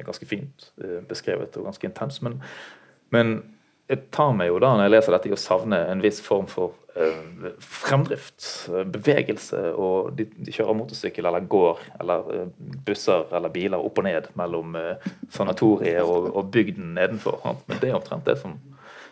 ganske 0.07 0.25
fint 0.25 0.71
eh, 0.83 0.99
beskrevet 1.07 1.57
og 1.59 1.67
ganske 1.67 1.87
intens. 1.87 2.21
Men, 2.25 2.41
men, 3.13 3.37
jeg 3.87 4.09
tar 4.11 4.33
meg 4.35 4.49
jo 4.49 4.57
da 4.59 4.73
når 4.75 4.83
jeg 4.83 4.91
leser 4.91 5.13
dette, 5.15 5.29
i 5.29 5.35
å 5.35 5.39
savne 5.39 5.77
en 5.87 6.01
viss 6.03 6.17
form 6.19 6.47
for 6.51 6.73
eh, 6.99 7.51
fremdrift, 7.63 8.43
eh, 8.67 8.83
bevegelse. 8.95 9.61
Og 9.79 10.09
de, 10.17 10.25
de, 10.35 10.51
kjører 10.51 10.75
motorsykkel 10.75 11.29
eller 11.29 11.47
går 11.47 11.83
eller 12.01 12.33
eh, 12.35 12.49
busser 12.87 13.31
eller 13.37 13.53
biler 13.53 13.83
opp 13.83 14.01
og 14.01 14.07
ned 14.09 14.27
mellom 14.39 14.75
eh, 14.79 15.07
sanatoriet 15.31 16.01
og, 16.03 16.33
og, 16.33 16.51
bygden 16.51 16.95
nedenfor. 16.99 17.39
Men 17.69 17.79
det 17.79 17.93
er 17.93 17.99
omtrent 17.99 18.27
det 18.27 18.35
som 18.41 18.57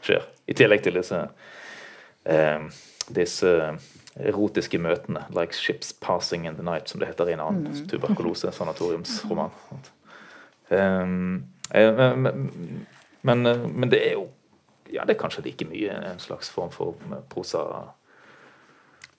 skjer. 0.04 0.28
I 0.46 0.54
tillegg 0.60 0.84
til 0.86 1.00
disse, 1.00 1.24
disse 3.16 3.54
erotiske 4.20 4.78
møtene. 4.78 5.26
'Like 5.30 5.54
ships 5.54 5.94
passing 5.94 6.48
in 6.48 6.56
the 6.56 6.64
night', 6.64 6.90
som 6.90 7.00
det 7.00 7.08
heter 7.08 7.30
i 7.30 7.34
en 7.34 7.40
annen 7.40 7.68
mm. 7.68 7.88
tuberkulose-sanatoriumsroman. 7.88 9.52
Um, 10.70 11.46
men, 11.74 12.52
men, 13.22 13.44
men, 13.80 13.92
det 13.92 14.08
er 14.08 14.14
jo 14.14 14.28
Ja, 14.94 15.04
det 15.04 15.16
er 15.16 15.20
kanskje 15.20 15.42
like 15.46 15.66
mye 15.66 15.94
en 16.12 16.20
slags 16.20 16.50
form 16.50 16.70
for 16.72 16.96
prosa 17.30 17.60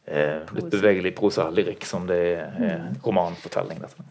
eh, 0.06 0.46
Litt 0.54 0.70
bevegelig 0.70 1.10
prosa-lyrikk 1.14 1.84
som 1.84 2.06
det 2.06 2.18
er 2.38 2.60
eh, 2.62 2.84
romanfortelling. 3.04 3.80
Dette. 3.82 4.06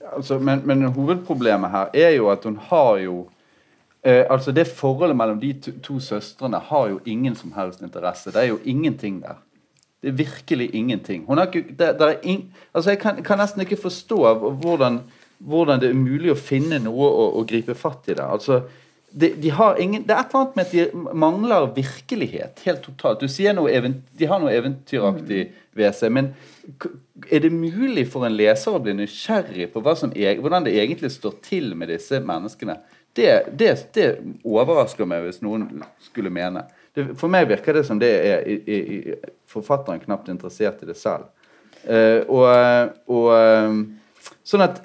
Ja, 0.00 0.14
altså, 0.16 0.38
men, 0.38 0.62
men 0.64 0.86
hovedproblemet 0.94 1.70
her 1.70 1.90
er 1.94 2.10
jo 2.10 2.30
at 2.30 2.44
hun 2.44 2.56
har 2.70 2.96
jo 2.98 3.28
Eh, 4.02 4.26
altså 4.30 4.52
Det 4.52 4.66
forholdet 4.66 5.16
mellom 5.16 5.40
de 5.40 5.52
to, 5.52 5.72
to, 5.82 5.98
søstrene 6.00 6.58
har 6.58 6.88
jo 6.88 7.00
ingen 7.04 7.34
som 7.36 7.52
helst 7.52 7.82
interesse. 7.82 8.32
Det 8.32 8.42
er 8.42 8.48
jo 8.48 8.58
ingenting 8.64 9.22
der. 9.22 9.42
Det 10.00 10.08
er 10.08 10.16
virkelig 10.16 10.70
ingenting. 10.74 11.26
Ikke, 11.28 11.64
det, 11.68 11.94
det 12.00 12.06
er 12.06 12.20
in, 12.22 12.46
altså 12.74 12.94
jeg 12.94 13.00
kan, 13.02 13.18
kan, 13.24 13.38
nesten 13.38 13.60
ikke 13.66 13.76
forstå 13.80 14.20
hvordan 14.62 15.02
hvordan 15.40 15.80
det 15.80 15.90
er 15.90 15.96
mulig 15.96 16.34
å 16.34 16.38
finne 16.38 16.80
noe 16.84 17.08
å, 17.08 17.26
å 17.40 17.44
gripe 17.48 17.74
fatt 17.78 18.10
i 18.10 18.16
det. 18.16 18.24
Altså, 18.24 18.60
de, 19.10 19.32
de 19.40 19.50
ingen, 19.82 20.04
det 20.06 20.14
er 20.14 20.22
et 20.22 20.34
eller 20.34 20.42
annet 20.42 20.58
med 20.58 20.66
at 20.66 20.74
de 20.74 21.16
mangler 21.18 21.70
virkelighet 21.74 22.60
helt 22.66 22.82
totalt. 22.84 23.22
Du 23.24 23.32
sier 23.32 23.56
noe 23.56 23.72
De 23.72 24.28
har 24.28 24.42
noe 24.42 24.52
eventyraktig 24.54 25.48
ved 25.76 25.96
seg, 25.96 26.12
men 26.14 26.32
er 27.30 27.42
det 27.42 27.52
mulig 27.52 28.06
for 28.12 28.26
en 28.26 28.36
leser 28.36 28.76
å 28.76 28.82
bli 28.82 28.94
nysgjerrig 29.00 29.70
på 29.72 29.82
som, 29.96 30.12
hvordan 30.12 30.66
det 30.66 30.76
egentlig 30.78 31.10
står 31.14 31.40
til 31.42 31.72
med 31.74 31.90
disse 31.90 32.20
menneskene? 32.20 32.78
Det, 33.16 33.30
det, 33.58 33.72
det 33.96 34.10
overrasker 34.46 35.08
meg 35.08 35.24
hvis 35.24 35.40
noen 35.42 35.82
skulle 36.04 36.30
mene. 36.30 36.68
Det, 36.94 37.06
for 37.18 37.30
meg 37.32 37.48
virker 37.50 37.76
det 37.78 37.84
som 37.86 38.00
det 38.00 38.10
er 38.10 38.46
i, 38.50 38.56
i, 38.58 39.16
forfatteren 39.50 40.02
knapt 40.02 40.30
interessert 40.32 40.82
i 40.82 40.88
det 40.88 40.98
selv. 40.98 41.30
Uh, 41.86 42.26
og, 42.28 42.46
og 43.08 43.28
uh, 43.32 44.30
sånn 44.44 44.66
at 44.66 44.82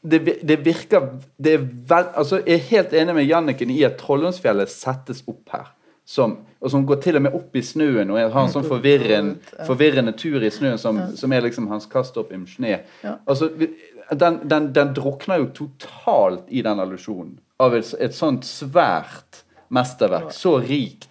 det, 0.00 0.20
det, 0.42 0.56
virker 0.64 1.08
det 1.36 1.54
er 1.58 1.64
vel, 1.64 2.06
altså 2.16 2.38
Jeg 2.46 2.54
er 2.54 2.68
helt 2.70 2.92
enig 2.96 3.14
med 3.18 3.26
Janniken 3.28 3.72
i 3.72 3.82
at 3.84 3.98
Trollhundsfjellet 4.00 4.72
settes 4.72 5.20
opp 5.28 5.52
her. 5.52 5.68
Som, 6.08 6.38
og 6.58 6.72
som 6.72 6.82
går 6.88 6.98
til 7.04 7.20
og 7.20 7.22
med 7.22 7.34
opp 7.38 7.54
i 7.54 7.62
snøen 7.62 8.08
og 8.10 8.18
har 8.18 8.40
en 8.40 8.50
sånn 8.50 8.66
forvirrende, 8.66 9.36
forvirrende 9.68 10.10
tur 10.18 10.42
i 10.42 10.50
snøen 10.50 10.80
som, 10.80 10.98
som 11.14 11.30
er 11.30 11.44
liksom 11.44 11.68
hans 11.70 11.86
kast 11.86 12.16
opp 12.18 12.32
im 12.34 12.48
snø. 12.50 12.72
Altså, 13.04 13.46
den, 13.54 14.40
den, 14.50 14.72
den, 14.74 14.90
drukner 14.96 15.38
jo 15.44 15.52
totalt 15.54 16.48
i 16.48 16.64
den 16.66 16.82
allusjonen 16.82 17.36
av 17.62 17.76
et, 17.78 17.92
et 18.02 18.16
sånt 18.16 18.48
svært 18.48 19.44
mesterverk. 19.70 20.32
Så 20.34 20.56
rikt. 20.64 21.06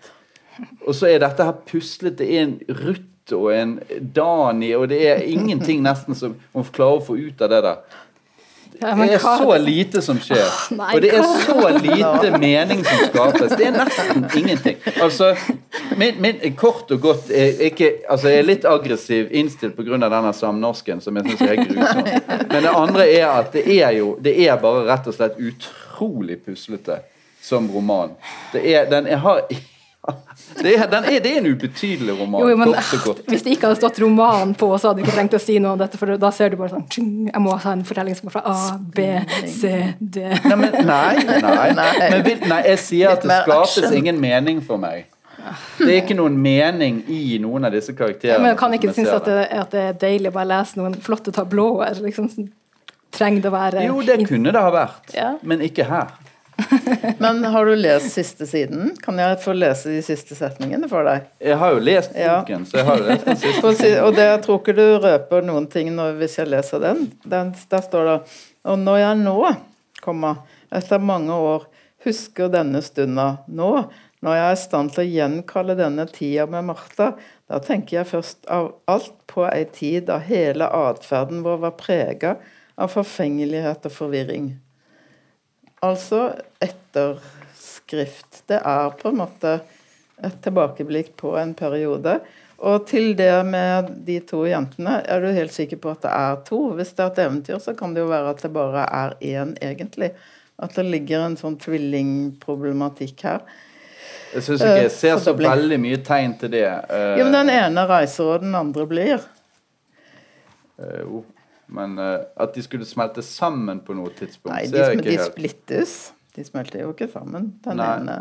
Og 0.86 0.96
så 0.96 1.10
er 1.12 1.24
dette 1.24 1.46
her 1.46 1.64
puslet. 1.70 2.18
Det 2.20 2.28
er 2.28 2.48
en 2.48 2.60
Ruth 2.82 3.36
og 3.36 3.50
en 3.54 3.78
Dani, 4.16 4.74
og 4.74 4.88
det 4.90 5.04
er 5.06 5.26
ingenting 5.30 5.84
nesten 5.86 6.18
som 6.18 6.38
man 6.56 6.70
klarer 6.74 7.02
å 7.02 7.06
få 7.06 7.18
ut 7.20 7.42
av 7.46 7.52
det 7.54 7.60
der. 7.66 8.00
Ja, 8.82 8.96
det 8.96 9.14
er 9.14 9.20
så 9.20 9.58
lite 9.58 10.02
som 10.02 10.20
skjer. 10.24 10.46
Oh, 10.46 10.78
nei, 10.78 10.92
og 10.96 11.02
det 11.04 11.10
er 11.18 11.26
så 11.44 11.72
lite 11.76 12.30
mening 12.40 12.84
som 12.86 13.02
skapes. 13.10 13.56
Det 13.60 13.66
er 13.68 13.74
nesten 13.76 14.28
ingenting. 14.40 14.78
Altså, 15.04 15.34
min, 16.00 16.22
min, 16.24 16.40
kort 16.56 16.92
og 16.96 17.02
godt 17.04 17.32
er 17.36 17.60
ikke, 17.68 17.92
altså 18.10 18.32
Jeg 18.32 18.44
er 18.44 18.48
litt 18.48 18.68
aggressiv 18.70 19.34
innstilt 19.36 19.76
pga. 19.76 20.00
denne 20.06 20.32
samnorsken, 20.34 21.02
som 21.04 21.20
jeg 21.20 21.28
syns 21.28 21.44
er 21.50 21.60
grusom. 21.66 22.08
Men 22.54 22.64
det 22.64 22.76
andre 22.86 23.10
er 23.10 23.28
at 23.34 23.52
det 23.58 23.66
er 23.82 23.98
jo 23.98 24.14
Det 24.24 24.38
er 24.48 24.62
bare 24.62 24.86
rett 24.88 25.12
og 25.12 25.18
slett 25.18 25.36
utrolig 25.36 26.40
puslete 26.46 27.02
som 27.44 27.68
roman. 27.72 28.16
Det 28.54 28.64
er, 28.64 28.88
den 28.88 29.12
har 29.20 29.44
det 30.64 30.72
er, 30.76 30.86
er, 30.88 31.20
det 31.20 31.32
er, 31.32 31.38
en 31.42 31.48
ubetydelig 31.52 32.16
roman. 32.20 32.48
Jo, 32.50 32.58
men, 32.58 32.74
hvis 33.30 33.44
det 33.44 33.56
ikke 33.56 33.68
hadde 33.68 33.80
stått 33.82 34.00
roman 34.04 34.54
på, 34.58 34.72
så 34.78 34.90
hadde 34.90 35.02
du 35.02 35.06
ikke 35.06 35.18
trengt 35.18 35.36
å 35.36 35.42
si 35.44 35.58
noe 35.62 35.76
om 35.76 35.82
dette. 35.82 36.00
For 36.00 36.16
da 36.22 36.32
ser 36.36 36.54
du 36.54 36.58
bare 36.62 36.72
sånn 36.74 36.88
Jeg 37.28 37.44
må 37.44 37.54
ha 37.54 37.76
en 37.76 37.86
fortelling 37.88 38.18
som 38.18 38.30
går 38.30 38.38
fra 38.38 38.44
A, 38.48 38.58
B, 38.80 39.08
C, 39.52 39.74
D. 40.00 40.24
Nei, 40.24 40.58
men, 40.64 40.80
nei, 40.88 41.14
nei, 41.28 41.70
nei. 41.82 41.94
Men, 42.16 42.44
nei 42.54 42.62
jeg 42.72 42.84
sier 42.86 43.16
at 43.18 43.26
det 43.26 43.42
skapes 43.44 43.96
ingen 43.96 44.22
mening 44.22 44.64
for 44.66 44.82
meg. 44.82 45.10
Det 45.80 45.88
er 45.88 46.02
ikke 46.02 46.18
noen 46.20 46.36
mening 46.40 47.02
i 47.12 47.38
noen 47.42 47.68
av 47.68 47.74
disse 47.74 47.94
karakterene. 47.96 48.38
Ja, 48.38 48.44
men 48.44 48.58
Kan 48.60 48.74
ikke 48.76 48.92
synes 48.94 49.14
at 49.16 49.28
det, 49.28 49.38
at 49.56 49.72
det, 49.76 49.84
er 49.92 50.00
deilig 50.02 50.34
å 50.34 50.36
bare 50.36 50.52
lese 50.52 50.80
noen 50.80 50.98
flotte 51.04 51.32
tablåer? 51.36 52.02
Liksom, 52.04 52.28
trenger 53.16 53.46
det 53.46 53.52
å 53.52 53.54
være 53.56 53.86
Jo, 53.88 54.02
det 54.06 54.20
kunne 54.30 54.54
det 54.56 54.64
ha 54.64 54.74
vært, 54.74 55.14
ja. 55.16 55.30
men 55.42 55.64
ikke 55.66 55.88
her. 55.90 56.12
Men 57.24 57.44
har 57.44 57.66
du 57.66 57.76
lest 57.76 58.12
siste 58.14 58.48
siden? 58.48 58.94
Kan 59.02 59.20
jeg 59.20 59.40
få 59.44 59.54
lese 59.56 59.92
de 59.94 60.02
siste 60.06 60.36
setningene 60.38 60.90
for 60.92 61.08
deg? 61.08 61.30
Jeg 61.44 61.58
har 61.62 61.74
jo 61.76 61.82
lest 61.84 62.14
boken, 62.14 62.66
ja. 62.66 62.70
så 62.70 62.80
jeg 62.80 62.88
har 62.90 63.04
lest 63.06 63.26
den 63.28 63.40
siste. 63.42 63.92
Og 64.06 64.16
det, 64.18 64.28
jeg 64.28 64.42
tror 64.46 64.62
ikke 64.62 64.78
du 64.78 64.86
røper 65.04 65.48
noen 65.48 65.70
ting 65.72 65.92
når, 65.96 66.18
hvis 66.20 66.40
jeg 66.42 66.52
leser 66.52 66.84
den. 66.84 67.08
den. 67.24 67.54
Der 67.72 67.86
står 67.86 68.12
det 68.12 68.18
Og 68.70 68.80
når 68.82 69.02
jeg 69.04 69.22
nå, 69.24 69.38
komma, 70.04 70.36
etter 70.76 71.02
mange 71.04 71.36
år, 71.36 71.68
husker 72.06 72.52
denne 72.52 72.84
stunda 72.84 73.32
nå, 73.48 73.74
når 74.24 74.36
jeg 74.36 74.46
er 74.46 74.56
i 74.56 74.60
stand 74.60 74.94
til 74.94 75.06
å 75.06 75.12
gjenkalle 75.16 75.76
denne 75.80 76.06
tida 76.12 76.46
med 76.52 76.68
Martha, 76.68 77.14
da 77.48 77.60
tenker 77.64 78.02
jeg 78.02 78.10
først 78.10 78.50
av 78.52 78.74
alt 78.92 79.14
på 79.32 79.46
ei 79.48 79.64
tid 79.72 80.10
da 80.10 80.20
hele 80.24 80.68
atferden 80.76 81.44
vår 81.46 81.62
var 81.64 81.78
prega 81.80 82.34
av 82.80 82.92
forfengelighet 82.92 83.88
og 83.88 83.96
forvirring. 83.96 84.52
Altså 85.86 86.34
etterskrift. 86.64 88.44
Det 88.50 88.60
er 88.60 88.90
på 89.00 89.12
en 89.12 89.22
måte 89.22 89.60
et 90.20 90.36
tilbakeblikk 90.44 91.14
på 91.20 91.38
en 91.40 91.54
periode. 91.56 92.20
Og 92.60 92.84
til 92.90 93.14
det 93.16 93.32
med 93.48 93.88
de 94.08 94.18
to 94.28 94.44
jentene, 94.44 94.98
er 95.08 95.24
du 95.24 95.30
helt 95.32 95.56
sikker 95.56 95.80
på 95.80 95.94
at 95.94 96.04
det 96.04 96.12
er 96.12 96.42
to? 96.50 96.60
Hvis 96.76 96.92
det 96.98 97.06
er 97.06 97.14
et 97.14 97.24
eventyr, 97.24 97.62
så 97.64 97.74
kan 97.78 97.96
det 97.96 98.04
jo 98.04 98.12
være 98.12 98.34
at 98.34 98.44
det 98.44 98.52
bare 98.56 98.84
er 98.84 99.16
én, 99.24 99.56
egentlig. 99.64 100.12
At 100.60 100.76
det 100.76 100.84
ligger 100.90 101.24
en 101.24 101.40
sånn 101.40 101.56
tvillingproblematikk 101.62 103.24
her. 103.30 103.48
Jeg 104.34 104.46
syns 104.46 104.62
ikke 104.62 104.82
jeg 104.84 104.94
ser 104.94 105.22
så 105.24 105.34
veldig 105.38 105.80
mye 105.82 106.00
tegn 106.06 106.36
til 106.42 106.52
det. 106.54 106.68
Jo, 107.18 107.24
men 107.24 107.38
den 107.40 107.54
ene 107.56 107.86
reiser, 107.90 108.36
og 108.36 108.44
den 108.44 108.58
andre 108.60 108.86
blir. 108.90 109.24
Uh, 110.80 111.00
jo. 111.00 111.24
Men 111.76 111.98
uh, 112.02 112.26
at 112.40 112.56
de 112.56 112.64
skulle 112.66 112.88
smelte 112.88 113.24
sammen 113.26 113.82
på 113.86 113.96
noe 113.98 114.12
tidspunkt 114.18 114.54
Nei, 114.56 114.66
de, 114.72 114.84
de 115.02 115.16
helt... 115.16 115.30
splittes. 115.30 115.96
De 116.36 116.46
smelter 116.46 116.84
jo 116.84 116.94
ikke 116.96 117.10
sammen. 117.12 117.54
Den 117.66 117.82
Nei. 117.82 117.90
ene 118.00 118.20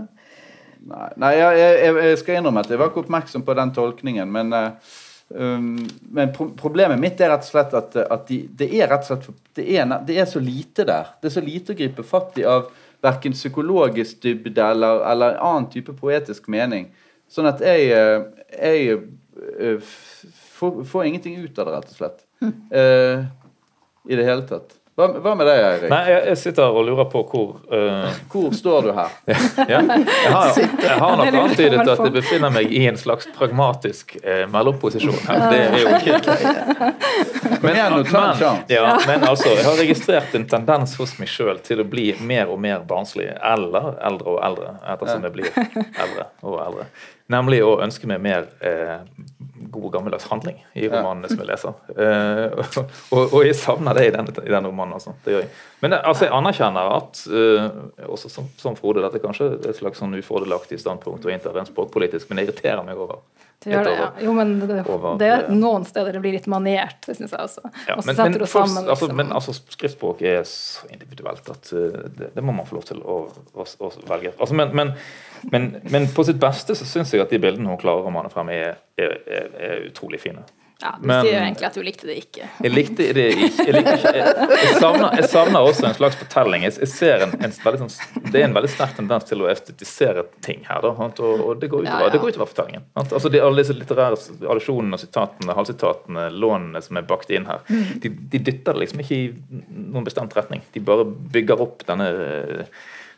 Nei, 0.89 1.09
Nei 1.21 1.35
jeg, 1.35 1.59
jeg, 1.59 1.95
jeg, 1.97 2.19
skal 2.21 2.39
innrømme 2.39 2.63
at 2.63 2.73
jeg 2.73 2.81
var 2.81 2.93
ikke 2.93 3.03
oppmerksom 3.07 3.45
på 3.47 3.57
den 3.59 3.73
tolkningen. 3.77 4.31
Men, 4.33 4.53
uh, 4.55 4.99
um, 5.33 5.73
men 6.15 6.35
pro 6.37 6.51
problemet 6.59 7.01
mitt 7.03 7.21
er 7.25 7.33
rett 7.35 7.47
og 7.47 7.51
slett 7.51 7.75
at, 7.79 7.97
at 8.05 8.29
de, 8.29 8.43
det 8.61 8.69
er 8.79 8.93
rett 8.93 9.09
og 9.09 9.11
slett 9.11 9.57
det 9.59 9.67
er, 9.75 9.97
det 10.07 10.21
er, 10.21 10.29
så 10.31 10.43
lite 10.43 10.87
der. 10.89 11.15
Det 11.19 11.33
er 11.33 11.37
så 11.41 11.45
lite 11.45 11.75
å 11.75 11.81
gripe 11.81 12.07
fatt 12.07 12.39
i 12.39 12.47
av 12.49 12.69
verken 13.05 13.35
psykologisk 13.35 14.23
dybde 14.23 14.65
eller, 14.75 15.05
eller 15.07 15.39
annen 15.43 15.69
type 15.73 15.95
poetisk 15.99 16.49
mening. 16.51 16.89
Sånn 17.31 17.49
at 17.51 17.61
jeg, 17.63 17.91
eh, 17.93 18.25
jeg 18.57 19.83
får, 19.85 20.83
får, 20.89 21.05
ingenting 21.07 21.37
ut 21.43 21.59
av 21.59 21.69
det, 21.69 21.75
rett 21.77 21.93
og 21.93 21.99
slett. 22.01 22.25
Uh, 22.43 23.25
i 24.09 24.17
det 24.17 24.25
hele 24.25 24.45
tatt. 24.49 24.79
Hva, 24.99 25.07
hva 25.23 25.33
med 25.39 25.47
deg, 25.47 25.61
Eirik? 25.63 25.91
Nei, 25.93 25.99
jeg, 26.11 26.23
jeg, 26.27 26.39
sitter 26.41 26.75
og 26.75 26.83
lurer 26.89 27.07
på 27.07 27.21
hvor 27.31 27.51
uh... 27.71 28.17
Hvor 28.33 28.49
står 28.57 28.89
du 28.89 28.91
her? 28.97 29.13
ja, 29.71 29.79
jeg, 29.79 30.33
har, 30.35 30.49
jeg 30.59 30.97
har 30.99 31.13
nok 31.21 31.37
antydet 31.39 31.85
at 31.85 32.03
jeg 32.03 32.15
befinner 32.17 32.51
meg 32.51 32.75
i 32.75 32.81
en 32.91 32.99
slags 32.99 33.29
pragmatisk 33.37 34.17
uh, 34.25 34.49
mellomposisjon 34.51 35.21
her. 35.29 35.45
Det 35.53 35.61
er 35.61 35.77
jo 35.79 35.93
ikke 36.01 36.19
Men, 37.63 37.79
men, 37.79 38.43
ja, 38.71 38.83
men 39.07 39.29
altså, 39.29 39.53
jeg 39.53 39.65
har 39.69 39.79
registrert 39.79 40.35
en 40.35 40.49
tendens 40.51 40.97
hos 40.99 41.15
meg 41.23 41.31
sjøl 41.31 41.63
til 41.63 41.83
å 41.83 41.87
bli 41.87 42.09
mer 42.19 42.51
og 42.51 42.59
mer 42.63 42.83
barnslig, 42.87 43.29
eller 43.39 43.93
eldre 44.03 44.35
og 44.35 44.43
eldre, 44.51 44.75
ettersom 44.95 45.27
jeg 45.27 45.35
blir 45.37 45.51
eldre 45.55 46.27
og 46.43 46.59
eldre. 46.65 46.89
Nemlig 47.31 47.63
å 47.67 47.75
ønske 47.85 48.09
meg 48.09 48.23
mer 48.25 48.47
eh, 48.65 49.03
god 49.73 49.93
gammeldags 49.97 50.29
handling 50.31 50.61
i 50.75 50.89
romanene 50.91 51.31
som 51.31 51.43
jeg 51.43 51.51
leser. 51.51 51.77
Uh, 51.95 52.85
og, 53.15 53.23
og, 53.23 53.41
jeg 53.47 53.57
savner 53.59 53.99
det 53.99 54.09
i 54.09 54.15
denne, 54.15 54.35
i 54.45 54.53
denne 54.53 54.71
romanen. 54.71 54.97
Altså. 54.99 55.15
Det 55.25 55.35
gjør 55.35 55.45
jeg. 55.45 55.53
Men 55.81 55.93
eh, 55.93 56.05
altså, 56.05 56.27
jeg 56.27 56.35
anerkjenner 56.35 56.93
at 56.97 57.21
uh, 57.31 57.67
også 58.11 58.31
som, 58.33 58.47
som, 58.59 58.77
Frode, 58.79 59.03
dette 59.05 59.21
er 59.21 59.25
kanskje 59.25 59.51
et 59.59 59.79
slags 59.79 60.01
sånn 60.03 60.17
ufordelaktig 60.19 60.81
standpunkt 60.83 61.27
å 61.27 61.33
innta 61.33 61.53
rent 61.55 61.71
språkpolitisk, 61.71 62.29
men 62.31 62.41
det 62.41 62.49
irriterer 62.49 62.83
meg 62.87 62.99
over. 62.99 63.21
Det 63.63 63.73
gjør 63.73 63.89
det, 63.89 63.95
ja. 63.99 64.09
Jo, 64.23 64.33
men 64.39 64.53
det, 64.63 64.77
over, 64.87 65.17
det 65.19 65.29
er 65.35 65.49
noen 65.51 65.83
steder 65.87 66.15
det 66.15 66.21
blir 66.23 66.37
litt 66.37 66.47
maniert, 66.51 67.01
det 67.07 67.17
syns 67.19 67.33
jeg 67.35 67.43
også. 67.43 67.65
Ja, 67.89 67.97
men, 67.97 68.15
men, 68.15 68.37
sammen, 68.47 68.85
altså, 68.85 69.09
liksom. 69.09 69.17
men 69.19 69.33
altså, 69.35 69.55
skriftspråk 69.75 70.23
er 70.23 70.45
så 70.47 70.87
individuelt 70.95 71.51
at 71.55 71.73
uh, 71.75 71.89
det, 72.07 72.33
det, 72.37 72.45
må 72.45 72.55
man 72.55 72.69
få 72.69 72.79
lov 72.79 72.87
til 72.91 73.03
å, 73.03 73.19
å, 73.55 73.67
å 73.67 73.91
velge. 74.11 74.35
Altså, 74.39 74.59
men, 74.59 74.95
men, 75.51 76.09
på 76.15 76.27
sitt 76.27 76.39
beste 76.43 76.79
så 76.79 76.87
syns 76.87 77.15
jeg 77.15 77.23
at 77.23 77.35
de 77.35 77.43
bildene 77.43 77.71
hun 77.71 77.81
klarer 77.81 78.07
å 78.07 78.15
mane 78.15 78.31
frem, 78.35 78.55
er, 78.55 78.79
er, 78.99 79.19
er, 79.27 79.51
er 79.71 79.85
utrolig 79.91 80.23
fine. 80.23 80.47
Ja, 80.83 80.93
Du 81.01 81.09
men, 81.11 81.25
sier 81.27 81.33
jo 81.33 81.39
egentlig 81.43 81.67
at 81.67 81.75
du 81.75 81.83
likte 81.83 82.07
det 82.07 82.15
ikke. 82.21 82.49
Jeg 82.63 82.71
likte 82.71 83.07
det 83.17 83.25
ikke. 83.35 83.65
Jeg, 83.67 83.81
ikke. 83.83 84.13
jeg, 84.15 84.35
jeg, 84.53 84.75
savner, 84.79 85.17
jeg 85.19 85.31
savner, 85.33 85.67
også 85.67 85.89
en 85.89 85.97
slags 85.97 86.19
fortelling. 86.21 86.67
Jeg, 86.69 86.89
ser 86.93 87.25
en, 87.27 87.33
en 87.43 87.55
sånn, 87.57 87.91
Det 88.29 88.39
er 88.39 88.47
en 88.47 88.55
veldig 88.55 88.71
sterk 88.71 88.95
tendens 88.95 89.27
til 89.27 89.43
å 89.43 89.49
estetisere 89.51 90.23
ting 90.47 90.63
her. 90.69 90.85
Da, 90.87 90.93
og, 90.95 91.19
og, 91.19 91.51
det 91.59 91.73
går 91.73 91.83
utover, 91.83 91.91
ja, 91.91 92.07
ja. 92.07 92.13
Det 92.15 92.23
går 92.23 92.37
utover 92.37 92.53
fortellingen. 92.53 92.87
Altså, 93.03 93.33
de, 93.35 93.43
alle 93.43 93.65
disse 93.65 93.75
litterære 93.75 94.23
allusjonene, 94.55 95.03
sitatene, 95.03 95.59
halvsitatene, 95.59 96.29
lånene 96.47 96.85
som 96.87 97.03
er 97.03 97.11
bakt 97.11 97.35
inn 97.35 97.51
her, 97.51 97.67
mm. 97.67 97.85
de, 98.05 98.15
de, 98.15 98.45
dytter 98.53 98.79
det 98.79 98.85
liksom 98.85 99.03
ikke 99.03 99.19
i 99.19 99.29
noen 99.67 100.07
bestemt 100.07 100.39
retning. 100.39 100.63
De 100.77 100.85
bare 100.87 101.09
bygger 101.35 101.67
opp 101.67 101.83
denne, 101.91 102.13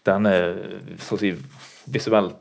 denne 0.09 0.36
så 1.05 1.20
å 1.20 1.20
si, 1.20 1.36
visuelt 1.93 2.40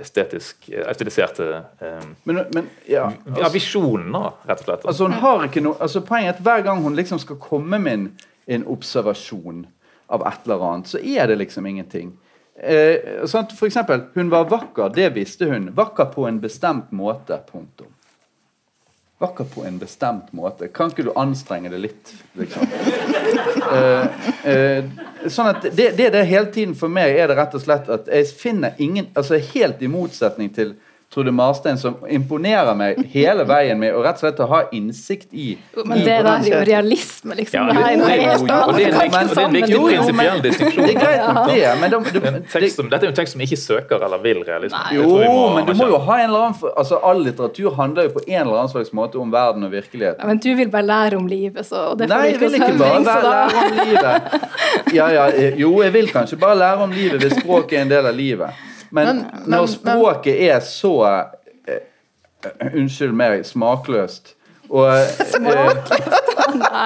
estetisk 0.00 0.68
autoriserte 0.86 1.46
eh, 1.80 2.04
men, 2.24 2.44
men, 2.54 2.68
ja, 2.86 3.08
altså, 3.26 3.52
visjonen, 3.54 4.14
rett 4.46 4.62
og 4.62 4.68
slett. 4.68 4.86
Altså, 4.86 5.08
hun 5.08 5.18
har 5.22 5.44
ikke 5.48 5.62
noe, 5.64 5.78
altså, 5.82 6.02
poenget 6.06 6.34
er 6.34 6.38
at 6.38 6.42
Hver 6.46 6.64
gang 6.68 6.82
hun 6.84 6.98
liksom 6.98 7.18
skal 7.22 7.40
komme 7.42 7.80
med 7.82 7.96
en, 7.96 8.08
en 8.46 8.66
observasjon 8.70 9.64
av 10.10 10.26
et 10.26 10.46
eller 10.46 10.66
annet, 10.66 10.90
så 10.90 10.98
er 11.02 11.30
det 11.30 11.38
liksom 11.42 11.66
ingenting. 11.66 12.12
Eh, 12.60 13.24
sånn, 13.30 13.48
for 13.56 13.70
eksempel, 13.70 14.08
hun 14.14 14.30
var 14.32 14.48
vakker, 14.50 14.90
det 14.94 15.12
visste 15.16 15.48
hun. 15.50 15.70
Vakker 15.76 16.10
på 16.12 16.26
en 16.28 16.40
bestemt 16.42 16.90
måte. 16.92 17.38
Punktum. 17.50 17.92
Vakker 19.20 19.44
på 19.44 19.64
en 19.64 19.78
bestemt 19.78 20.32
måte. 20.32 20.68
Kan 20.72 20.92
ikke 20.92 21.04
du 21.04 21.12
anstrenge 21.18 21.68
det 21.68 21.78
litt? 21.82 22.12
Liksom? 22.40 22.64
Uh, 23.68 24.06
uh, 24.50 25.26
sånn 25.28 25.50
at 25.52 25.66
det, 25.68 25.90
det, 25.98 26.06
det 26.14 26.22
hele 26.30 26.48
tiden 26.54 26.72
for 26.78 26.92
meg 26.92 27.18
er 27.18 27.28
det 27.28 27.36
rett 27.36 27.56
og 27.58 27.60
slett 27.60 27.90
at 27.92 28.08
jeg 28.08 28.30
finner 28.32 28.80
ingen 28.80 29.10
altså 29.12 29.36
Helt 29.50 29.82
i 29.84 29.90
motsetning 29.92 30.48
til 30.56 30.72
Trude 31.10 31.32
Marstein 31.34 31.78
som 31.78 31.96
imponerer 32.06 32.70
meg 32.78 33.00
hele 33.10 33.42
veien 33.42 33.80
med 33.80 33.96
å 33.98 34.02
rett 34.04 34.20
og 34.20 34.22
slett 34.22 34.42
å 34.44 34.46
ha 34.46 34.60
innsikt 34.70 35.32
i 35.34 35.56
Men 35.74 36.04
det 36.06 36.20
der 36.22 36.28
er 36.30 36.44
jo 36.46 36.60
realisme, 36.68 37.34
liksom. 37.34 37.66
Ja, 37.66 37.74
det, 37.74 37.82
er 37.82 37.98
noe 37.98 38.10
helt 38.12 38.44
annet. 38.44 38.68
Og 38.70 38.78
det 38.78 38.84
er 38.84 38.94
en, 38.94 39.00
viktig, 39.00 39.42
en 39.42 39.56
viktig 39.56 39.80
prinsipiell 39.88 40.44
distinksjon. 40.44 40.86
Det 40.86 40.94
er 40.94 41.00
greit 41.00 41.24
nok 41.34 41.50
det, 41.50 41.64
men 41.80 41.90
de, 41.96 42.00
de, 42.14 42.22
de, 42.22 42.70
Dette 42.92 43.00
er 43.00 43.08
jo 43.08 43.10
en 43.10 43.18
tekst 43.18 43.34
som 43.34 43.44
ikke 43.48 43.58
søker 43.58 44.06
eller 44.06 44.22
vil 44.22 44.44
realisme. 44.46 44.84
Jo, 45.00 45.18
men 45.56 45.66
du 45.66 45.74
må 45.82 45.90
jo 45.90 46.00
ha 46.06 46.20
en 46.20 46.28
eller 46.28 46.46
annen 46.52 46.78
altså 46.84 47.02
All 47.10 47.26
litteratur 47.26 47.74
handler 47.74 48.06
jo 48.06 48.14
på 48.20 48.24
en 48.28 48.40
eller 48.44 48.60
annen 48.60 48.74
slags 48.76 48.94
måte 48.94 49.18
om 49.18 49.34
verden 49.34 49.66
og 49.66 49.74
virkeligheten. 49.74 50.22
Ja, 50.22 50.30
men 50.30 50.38
du 50.38 50.50
vil 50.62 50.70
bare 50.70 50.86
lære 50.94 51.18
om 51.18 51.26
livet, 51.26 51.66
så 51.66 51.88
det 51.98 52.06
Nei, 52.14 52.22
jeg 52.36 52.44
vil 52.46 52.60
ikke 52.62 52.72
bare 52.78 53.02
lære 53.26 53.66
om 53.66 53.78
livet. 53.82 54.40
Ja, 54.94 55.10
ja, 55.10 55.28
jo, 55.58 55.74
jeg 55.82 55.98
vil 55.98 56.14
kanskje 56.14 56.38
bare 56.38 56.62
lære 56.62 56.86
om 56.86 56.94
livet 56.94 57.26
hvis 57.26 57.40
språket 57.42 57.80
er 57.80 57.88
en 57.88 57.96
del 57.98 58.14
av 58.14 58.14
livet. 58.14 58.66
Men, 58.90 59.06
men, 59.06 59.22
men 59.32 59.50
når 59.54 59.70
språket 59.70 60.34
men, 60.34 60.50
er 60.50 60.60
så 60.66 60.94
uh, 61.06 62.66
Unnskyld 62.74 63.14
meg, 63.14 63.46
smakløst 63.46 64.34
og, 64.70 64.86
Smakløst? 65.34 66.20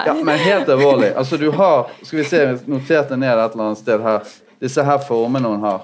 ja, 0.06 0.14
men 0.24 0.38
helt 0.38 0.68
alvorlig. 0.68 1.16
Altså, 1.16 1.36
du 1.36 1.50
har 1.50 1.86
Skal 2.02 2.18
vi 2.18 2.24
se, 2.24 2.46
notert 2.46 2.68
noterte 2.68 3.16
ned 3.16 3.32
et 3.32 3.52
eller 3.52 3.64
annet 3.70 3.78
sted 3.80 4.00
her. 4.04 4.18
Disse 4.60 4.84
her 4.84 4.98
formene 5.04 5.48
hun 5.48 5.60
har. 5.64 5.80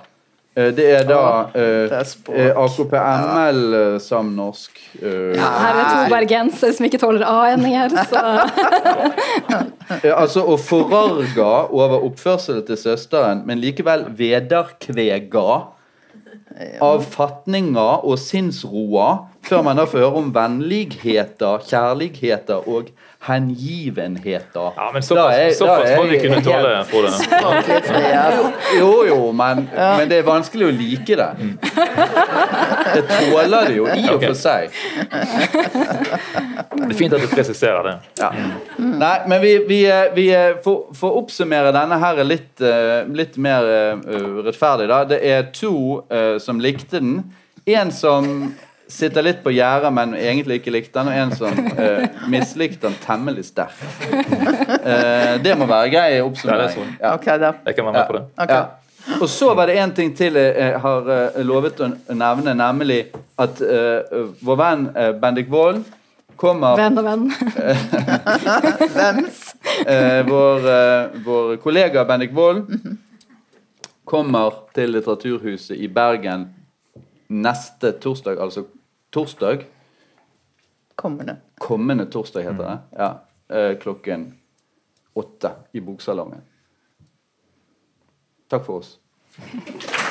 Det 0.51 0.83
er 0.83 1.05
da 1.07 1.47
uh, 1.55 1.87
AKPML-samnorsk. 2.59 4.71
Uh, 4.99 5.31
ja, 5.39 5.47
her 5.63 5.79
er 5.79 5.87
to 5.93 6.11
bergensere 6.11 6.75
som 6.75 6.83
ikke 6.89 6.99
tåler 6.99 7.23
A-endinger, 7.23 7.95
altså 10.23 10.43
å 10.43 10.59
forarga 10.59 11.71
over 11.71 12.03
oppførselen 12.09 12.67
til 12.67 12.75
søsteren, 12.83 13.47
men 13.47 13.63
likevel 13.63 14.11
vederkvega 14.19 15.71
av 16.83 17.05
og 18.05 18.19
sinnsroa, 18.21 19.11
før 19.47 19.63
man 19.67 19.79
da 19.79 19.87
får 19.89 20.05
høre 20.05 20.23
om 20.23 20.33
vennligheter, 20.35 21.63
kjærligheter 21.71 22.67
og 22.69 22.91
hengivenheter. 23.23 24.73
Ja, 24.77 24.91
men 24.93 25.03
Såpass, 25.03 25.59
såpass 25.59 25.97
må 25.97 26.03
vi 26.03 26.21
kunne 26.21 26.43
tåle, 26.43 26.85
Frode. 26.85 27.11
Jo, 28.79 29.05
jo, 29.09 29.33
men, 29.33 29.69
ja. 29.77 29.97
men, 29.99 30.09
det 30.09 30.21
er 30.23 30.25
vanskelig 30.25 30.67
å 30.67 30.71
like 30.73 31.17
det. 31.19 31.29
Det 32.95 33.03
tåler 33.11 33.69
det 33.69 33.77
jo 33.77 33.89
i 33.93 34.07
og 34.09 34.25
for 34.25 34.39
seg. 34.39 34.73
Det 36.71 36.87
er 36.87 36.97
fint 36.97 37.19
at 37.19 37.21
du 37.21 37.29
presiserer 37.29 37.91
det. 37.91 37.95
Ja. 38.23 38.31
Nei, 38.79 39.13
men 39.29 39.45
vi, 39.45 39.53
vi, 39.69 39.83
vi 40.17 40.27
får, 40.65 41.13
oppsummere 41.21 41.75
denne 41.77 42.01
her 42.01 42.25
litt, 42.25 42.55
eh, 42.65 43.05
litt 43.13 43.37
mer 43.37 43.69
eh, 43.69 44.17
rettferdig. 44.49 44.89
da. 44.89 45.05
Det 45.11 45.21
er 45.29 45.51
to 45.55 45.75
uh, 46.09 46.39
som 46.41 46.61
likte 46.63 47.03
den. 47.03 47.21
En 47.69 47.93
som 47.93 48.55
sitter 48.91 49.25
litt 49.25 49.41
på 49.45 49.53
gjerdet, 49.55 49.93
men 49.95 50.15
egentlig 50.19 50.61
ikke 50.61 50.75
likte 50.75 51.01
den, 51.01 51.11
og 51.11 51.21
en 51.23 51.33
som 51.37 51.57
uh, 51.79 52.27
mislikte 52.31 52.89
den 52.89 52.97
temmelig 53.05 53.47
sterkt. 53.51 53.81
Uh, 54.11 55.39
det 55.43 55.55
må 55.59 55.69
være 55.71 55.93
grei 55.93 56.21
oppsummering. 56.25 56.97
Ja. 56.99 57.15
Okay, 57.15 57.39
da. 57.41 57.55
Jeg 57.67 57.79
kan 57.79 57.89
være 57.89 57.97
med 57.97 58.11
på 58.11 58.19
det. 58.19 58.25
Okay. 58.37 58.57
Ja. 58.57 59.17
Og 59.21 59.29
så 59.33 59.55
var 59.57 59.71
det 59.71 59.79
en 59.81 59.95
ting 59.97 60.11
til 60.17 60.37
jeg 60.37 60.83
har 60.83 61.09
uh, 61.09 61.41
lovet 61.47 61.81
å 61.81 61.89
nevne, 62.13 62.55
nemlig 62.59 63.07
at 63.41 63.63
vår 64.45 64.59
venn 64.61 64.83
Bendik 65.23 65.49
Wold 65.49 65.79
kommer 66.41 66.77
Venn 66.77 66.99
og 67.01 67.07
venn. 67.07 67.23
Hvems? 68.97 69.39
vår, 70.29 70.67
vår 71.25 71.55
kollega 71.63 72.05
Bendik 72.09 72.35
Wold 72.37 72.67
kommer 74.11 74.67
til 74.77 74.93
Litteraturhuset 74.93 75.79
i 75.79 75.89
Bergen 75.89 76.49
neste 77.31 77.95
torsdag, 78.03 78.41
altså 78.43 78.67
torsdag. 79.11 79.65
Kommende. 80.95 81.37
Kommende 81.59 82.07
torsdag, 82.07 82.43
heter 82.43 82.65
det. 82.65 82.79
Ja. 82.91 83.11
Eh, 83.57 83.79
klokken 83.79 84.39
åtte 85.13 85.51
i 85.73 85.81
Boksalongen. 85.81 86.43
Takk 88.49 88.67
for 88.67 88.83
oss. 88.83 88.99